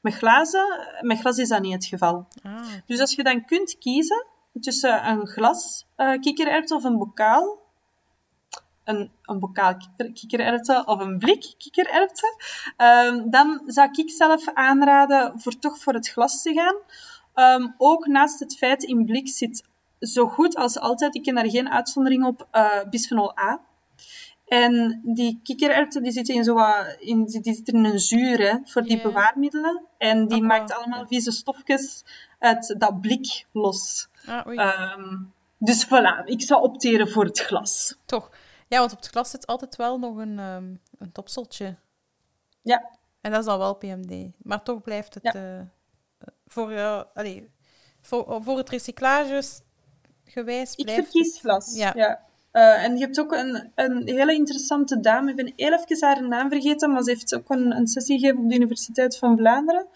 [0.00, 0.66] Met, glazen,
[1.00, 2.26] met glas is dat niet het geval.
[2.42, 4.26] Ah, Dus als je dan kunt kiezen
[4.60, 7.58] tussen een glas eh kikkererwten of een bokaal,
[8.84, 12.36] een, een bokaal kikker- kikkererwten of een blik kikkererwten,
[12.76, 16.76] ehm, dan zou ik zelf aanraden voor toch voor het glas te gaan.
[17.34, 19.68] Ehm, ook naast het feit in blik zit
[20.00, 23.60] zo goed als altijd, ik ken daar geen uitzondering op, eh, bisphenol A.
[24.48, 28.58] En die kikkererwten die zitten in, zo wat, in, die zitten in een zuur hè,
[28.64, 29.84] voor die bewaarmiddelen.
[29.98, 30.46] En die Aqua.
[30.46, 32.04] maakt allemaal vieze stofjes
[32.38, 34.08] uit dat blik los.
[34.26, 34.58] ah.
[34.58, 35.16] Ehm,
[35.58, 37.98] dus voilà, ik zou opteren voor het glas.
[38.04, 38.30] Toch.
[38.68, 41.76] Ja, want op het glas zit altijd wel nog een, ehm, een topseltje.
[42.62, 44.30] Ja, En dat is dan wel PMD.
[44.42, 45.32] Maar toch blijft het Ja.
[45.32, 45.60] eh,
[46.46, 46.72] voor,
[47.14, 47.50] allee,
[48.00, 49.60] voor, voor het recyclages
[50.24, 51.74] gewijs ik blijft verkies het- glas.
[51.76, 51.92] Ja.
[51.96, 52.26] Ja.
[52.58, 55.30] Eh, en je hebt ook een, een hele interessante dame.
[55.30, 58.42] Ik ben heel even haar naam vergeten, maar ze heeft ook een, een sessie gegeven
[58.42, 59.86] op de Universiteit van Vlaanderen.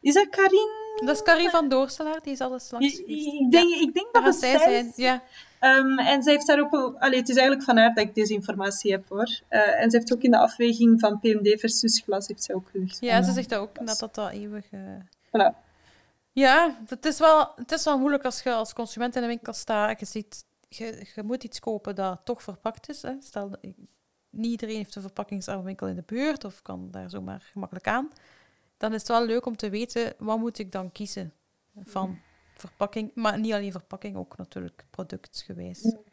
[0.00, 0.84] Is dat Karin?
[1.04, 4.34] Dat is Carrie van Doorselaar, die is alles langs Ik, denk, ik denk dat het
[4.34, 4.92] zij zij zijn.
[4.96, 5.22] Ja.
[5.58, 6.94] Ehm, en zij heeft daar ook...
[6.98, 9.40] Allee, het is eigenlijk van haar dat ik deze informatie heb, hoor.
[9.48, 12.68] Eh, en ze heeft ook in de afweging van PMD versus glas heeft zij ook
[12.70, 13.00] gezegd.
[13.00, 13.98] ja, ze zegt dat ook, glas.
[13.98, 14.64] dat dat, dat eeuwig...
[14.70, 14.80] eh,
[15.26, 15.64] Voilà.
[16.32, 19.52] Ja, het is, wel, het is wel moeilijk als je als consument in de winkel
[19.52, 20.44] staat en je ziet...
[20.68, 23.02] Je, je moet iets kopen dat toch verpakt is.
[23.02, 23.12] Hè.
[23.20, 23.50] Stel,
[24.30, 28.08] niet iedereen heeft een verpakkingsarme winkel in de buurt of kan daar zomaar gemakkelijk aan.
[28.76, 31.32] Dan is het wel leuk om te weten, wat moet ik dan kiezen
[31.84, 32.18] van
[32.54, 33.10] verpakking.
[33.14, 35.82] Maar niet alleen verpakking, ook natuurlijk productgewijs.
[35.82, 36.04] Wel.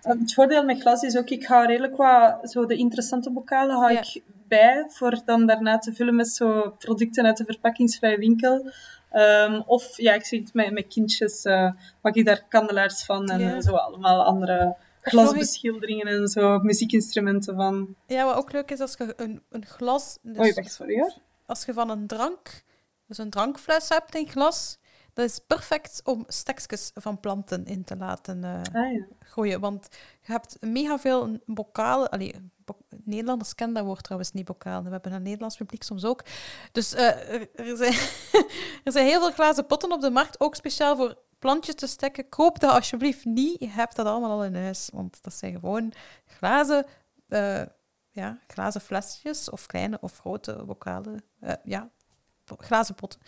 [0.00, 4.00] Het voordeel met glas is ook, ik ga redelijk wat, zo de interessante bokalen, Ja.
[4.00, 8.70] ik bij voor dan daarna te vullen met zo producten uit de verpakkingsvrije winkel.
[9.14, 11.70] Ehm, of ja, ik zie het met, met kindjes, uh,
[12.02, 13.60] maak ik daar kandelaars van en Ja.
[13.60, 17.94] zo allemaal andere glasbeschilderingen en zo, muziekinstrumenten van.
[18.06, 20.18] Ja, wat ook leuk is als je een, een glas...
[20.22, 21.14] dus Oei, wacht, sorry hoor.
[21.46, 22.62] als je van een drank,
[23.06, 24.78] dus een drankfles hebt in glas,
[25.12, 29.06] dat is perfect om stekjes van planten in te laten eh, Ah, ja.
[29.20, 29.60] gooien.
[29.60, 29.88] Want
[30.20, 32.10] je hebt mega veel bokalen.
[32.10, 32.34] Allee,
[33.04, 34.84] Nederlanders kennen dat woord trouwens niet, bokalen.
[34.84, 36.22] We hebben een Nederlands publiek soms ook.
[36.72, 37.92] Dus eh, er, er zijn,
[38.84, 42.28] er zijn heel veel glazen potten op de markt, ook speciaal voor plantjes te stekken.
[42.28, 43.60] Koop dat alsjeblieft niet.
[43.60, 44.88] Je hebt dat allemaal al in huis.
[44.92, 45.92] Want dat zijn gewoon
[46.26, 46.86] glazen,
[47.28, 47.62] eh,
[48.10, 51.24] ja, glazen flesjes, of kleine of grote bokalen.
[51.40, 51.90] Eh, ja,
[52.58, 53.20] glazen potten.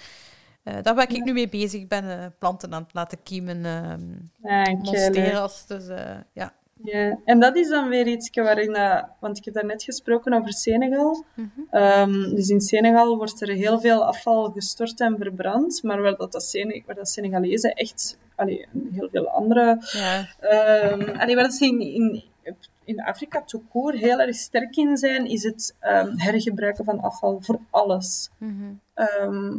[0.83, 1.81] Daar ben ik nu mee bezig.
[1.81, 3.65] Ik ben planten aan het laten kiemen.
[3.65, 4.85] ehm Ah, kei leuk.
[4.85, 5.67] monsteras.
[5.67, 5.87] Dus
[6.33, 6.55] ja.
[6.83, 10.53] Ja, en dat is dan weer iets waarin, eh, want ik heb daarnet gesproken over
[10.53, 11.25] Senegal.
[11.35, 11.49] Mhm.
[11.71, 16.33] Ehm, dus in Senegal wordt er heel veel afval gestort en verbrand, maar waar dat,
[16.33, 20.29] dat, waar dat Senegalezen echt, allee, heel veel andere, ja.
[21.19, 22.23] allee, waar dat ze in, in,
[22.85, 27.59] in Afrika court heel erg sterk in zijn, is het ehm, hergebruiken van afval voor
[27.71, 28.31] alles.
[28.95, 29.57] Ehm,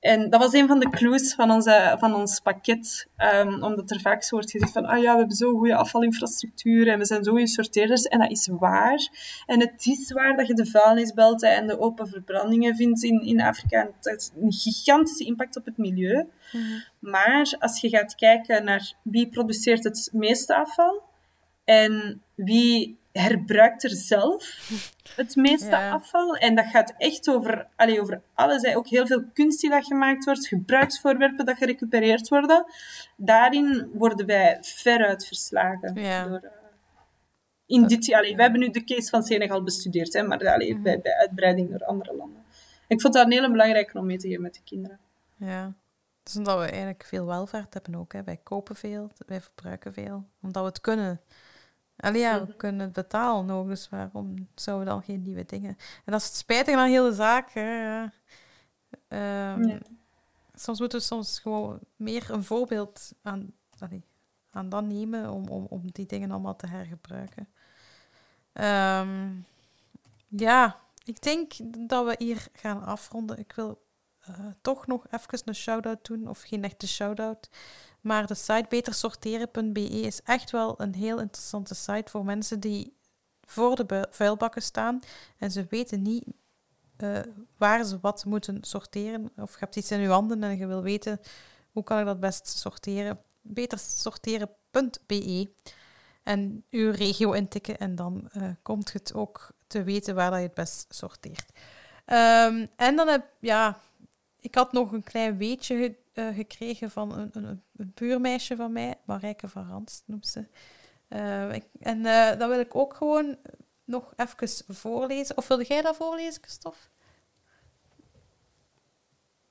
[0.00, 3.06] en dat was een van de clues van, onze, van ons pakket.
[3.16, 6.88] ehm, omdat er vaak zo wordt gezegd van, ah ja, we hebben zo'n goede afvalinfrastructuur
[6.88, 8.02] en we zijn zo goede sorteerders.
[8.02, 9.08] En dat is waar.
[9.46, 13.40] En het is waar dat je de vuilnisbelten en de open verbrandingen vindt in, in
[13.40, 13.80] Afrika.
[13.80, 16.26] En dat is een gigantische impact op het milieu.
[16.98, 21.02] Maar als je gaat kijken naar wie produceert het meeste afval
[21.64, 24.70] en wie herbruikt er zelf
[25.16, 25.90] het meeste Ja.
[25.90, 26.36] afval.
[26.36, 28.62] En dat gaat echt over, allee, over alles.
[28.62, 28.76] Hè.
[28.76, 32.64] Ook heel veel kunst die dat gemaakt wordt, gebruiksvoorwerpen dat gerecupereerd worden.
[33.16, 35.94] Daarin worden wij veruit verslagen.
[36.00, 36.24] Ja.
[36.28, 36.50] Door, eh,
[37.66, 40.82] in dit, allee, wij hebben nu de case van Senegal bestudeerd, hè, maar allee, Mhm.
[40.82, 42.44] bij, bij uitbreiding door andere landen.
[42.88, 44.98] Ik vond dat een hele belangrijke om mee te geven met de kinderen.
[45.36, 45.72] Ja.
[46.22, 48.12] Dus omdat we eigenlijk veel welvaart hebben ook.
[48.12, 48.22] Hè.
[48.24, 50.24] Wij kopen veel, wij verbruiken veel.
[50.42, 51.20] Omdat we het kunnen.
[51.96, 53.68] Allee, ja, we kunnen het betalen ook.
[53.68, 55.76] Dus waarom zouden we dan geen nieuwe dingen...
[56.04, 57.50] En dat is het spijtige aan heel de zaak.
[57.50, 57.60] Hè.
[57.60, 58.12] ja.
[59.08, 59.78] Ehm, Ja.
[60.58, 64.04] Soms moeten we soms gewoon meer een voorbeeld aan, allee,
[64.50, 67.48] aan dat nemen om, om, om die dingen allemaal te hergebruiken.
[68.52, 69.32] Ehm,
[70.28, 71.52] ja, ik denk
[71.88, 73.38] dat we hier gaan afronden.
[73.38, 73.84] Ik wil
[74.20, 77.50] eh, toch nog even een shout-out doen, of geen echte shout-out.
[78.06, 82.96] Maar de site betersorteren.be is echt wel een heel interessante site voor mensen die
[83.40, 85.00] voor de vuilbakken staan
[85.38, 86.24] en ze weten niet
[86.96, 87.20] eh,
[87.56, 89.30] waar ze wat moeten sorteren.
[89.36, 91.20] Of je hebt iets in je handen en je wil weten
[91.72, 93.20] hoe kan ik dat best sorteren.
[93.40, 95.50] Betersorteren.be
[96.22, 100.46] en uw regio intikken en dan eh, komt het ook te weten waar dat je
[100.46, 101.46] het best sorteert.
[102.04, 103.78] Ehm, en dan heb ja,
[104.40, 108.94] ik had nog een klein weetje eh, gekregen van een, een, een buurmeisje van mij,
[109.04, 110.46] Marijke van Rans noemt ze.
[111.08, 113.36] Eh, ik- en eh, dat wil ik ook gewoon
[113.84, 115.36] nog even voorlezen.
[115.36, 116.78] Of wilde jij dat voorlezen, Christophe?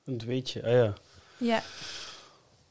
[0.04, 0.94] Een weetje, ah ja.
[1.38, 1.62] Ja.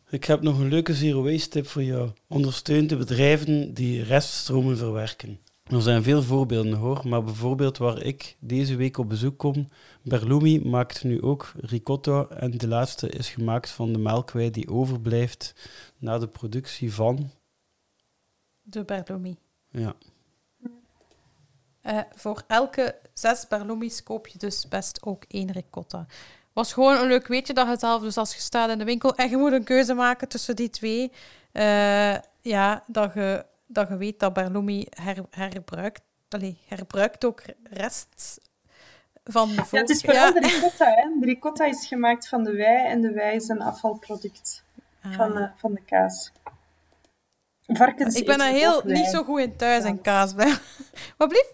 [0.10, 2.12] Ik heb nog een leuke zero waste tip voor jou.
[2.28, 5.40] Ondersteun de bedrijven die reststromen verwerken.
[5.66, 9.68] Er zijn veel voorbeelden hoor, maar bijvoorbeeld waar ik deze week op bezoek kom,
[10.02, 15.54] Berlumi maakt nu ook ricotta en de laatste is gemaakt van de melkwei die overblijft
[15.98, 17.30] na de productie van...
[18.62, 19.38] De Berlomi.
[19.72, 19.96] Ja,
[21.82, 26.06] Eh, voor elke zes Berlomis koop je dus best ook één ricotta.
[26.54, 28.84] Was gewoon een leuk weetje dat je het zelf, dus als je staat in de
[28.84, 31.12] winkel en je moet een keuze maken tussen die twee,
[31.52, 36.02] eh, ja, dat je, dat je weet dat Berlomi her, herbruikt,
[36.68, 38.40] herbruikt ook rest
[39.24, 40.86] van de Ja, het is vooral de ricotta.
[40.86, 41.20] Hè.
[41.20, 44.64] De ricotta is gemaakt van de wei en de wei is een afvalproduct
[45.02, 45.14] Ah.
[45.16, 46.32] van, de, van de kaas.
[47.68, 50.36] Varkens Ik ben er eten heel niet zo goed in thuis en kaas.
[50.36, 50.56] bij.
[51.18, 51.54] Wat blieft?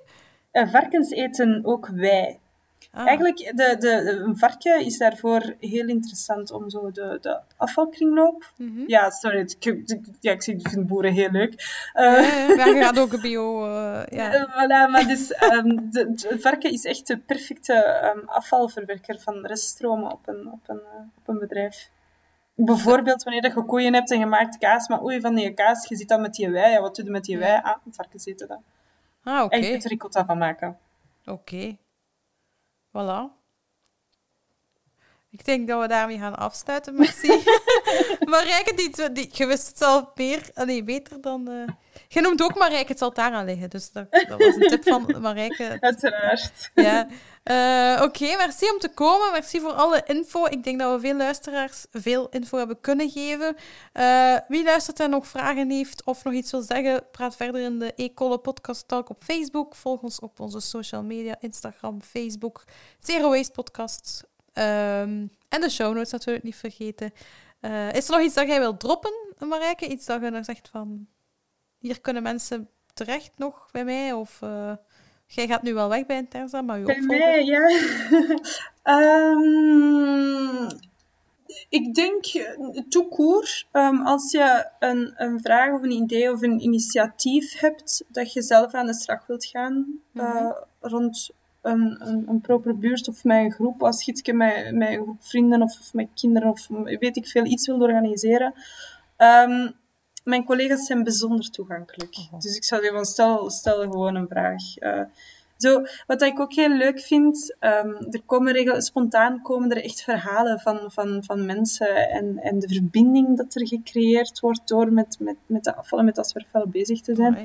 [0.51, 2.39] Eh, varkens eten ook wei.
[2.93, 3.07] Ah.
[3.07, 8.51] Eigenlijk, de, de, een varken is daarvoor heel interessant om zo de, de afvalkringloop...
[8.57, 8.83] Mhm.
[8.87, 11.53] Ja, sorry, ik, ik- ja, ik vind boeren heel leuk.
[11.93, 13.65] Eh, Ja, ja, je gaat ook een bio...
[13.65, 14.33] eh, ja.
[14.33, 19.45] Eh, voilà, maar dus, ehm, de, de varken is echt de perfecte ehm, afvalverwerker van
[19.45, 21.89] reststromen op een, op, een, eh, op een bedrijf.
[22.55, 25.95] Bijvoorbeeld wanneer je koeien hebt en je maakt kaas, maar oei, van die kaas, je
[25.95, 26.71] zit dan met die wei.
[26.71, 27.59] Ja, wat doe je met die wei?
[27.63, 28.59] Ah, varkens eten dat.
[29.23, 29.55] Ah, oké.
[29.55, 30.77] En je kunt er ricotta van maken.
[31.25, 31.77] Oké.
[32.91, 33.39] Voilà.
[35.29, 36.95] Ik denk dat we daarmee gaan afsluiten.
[36.95, 37.27] Merci.
[38.33, 41.49] Marijke, die, die, je wist het zelf meer, nee, beter dan...
[41.49, 41.63] Uh...
[42.07, 43.69] Je noemt ook Marijke, het zal daar aan liggen.
[43.69, 45.77] Dus dat, dat was een tip van Marijke.
[45.79, 46.71] Uiteraard.
[46.75, 47.07] Ja.
[47.43, 49.31] Uh, Oké, merci om te komen.
[49.31, 50.45] Merci voor alle info.
[50.45, 53.55] Ik denk dat we veel luisteraars veel info hebben kunnen geven.
[53.93, 57.79] Uh, wie luistert en nog vragen heeft of nog iets wil zeggen, praat verder in
[57.79, 59.75] de E-Colle Podcast Talk op Facebook.
[59.75, 62.63] Volg ons op onze social media, Instagram, Facebook,
[62.99, 64.23] Zero Waste Podcast.
[64.53, 67.13] Um, en de show notes natuurlijk niet vergeten.
[67.61, 69.87] Uh, is er nog iets dat jij wilt droppen, Marijke?
[69.87, 71.07] Iets dat je dan zegt van...
[71.77, 74.13] Hier kunnen mensen terecht nog bij mij?
[74.13, 74.39] Of...
[75.33, 77.69] Jij gaat nu wel weg bij Interza, maar je Bij mij, ja.
[79.31, 80.67] um,
[81.79, 82.25] ik denk,
[82.89, 88.33] toekoer, um, als je een, een vraag of een idee of een initiatief hebt dat
[88.33, 90.45] je zelf aan de slag wilt gaan mm -hmm.
[90.45, 91.29] uh, rond
[91.61, 95.23] een, een, een proper buurt of met een groep, als je met, met een groep
[95.23, 96.67] vrienden of, of met kinderen of
[96.99, 98.53] weet ik veel, iets wilt organiseren,
[99.17, 99.73] um,
[100.23, 102.15] mijn collega's zijn bijzonder toegankelijk.
[102.39, 104.77] Dus ik zou zeggen stel, stel gewoon een vraag.
[104.79, 105.01] Uh,
[105.57, 110.01] zo, wat ik ook heel leuk vind, um, er komen regel, spontaan komen er echt
[110.01, 115.17] verhalen van, van, van mensen en, en de verbinding dat er gecreëerd wordt door met,
[115.19, 117.37] met, met de afvallen, met dat bezig te zijn.
[117.37, 117.43] Oh,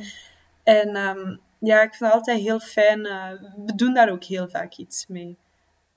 [0.63, 3.07] en um, ja, ik vind het altijd heel fijn.
[3.07, 3.31] Uh,
[3.67, 5.39] we doen daar ook heel vaak iets mee.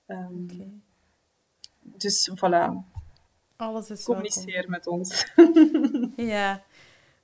[0.07, 0.71] Um, okay.
[1.81, 2.97] Dus voilà.
[3.55, 5.25] Alles is Communiceer met ons.
[6.15, 6.63] ja.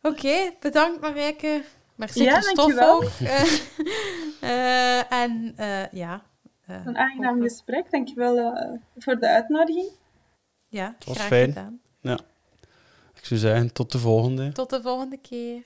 [0.02, 1.64] Oké, okay, bedankt Marijke.
[1.96, 3.04] Merci ja, Christophe ook.
[4.42, 6.24] uh, en uh, ja.
[6.70, 7.92] Uh, een aangenaam gesprek.
[7.92, 9.90] Dankjewel uh, voor de uitnodiging.
[10.68, 11.48] Ja, Het was graag fijn.
[11.48, 11.80] gedaan.
[12.02, 12.20] Ja.
[13.14, 14.52] Ik zou zeggen, tot de volgende.
[14.52, 15.64] Tot de volgende keer.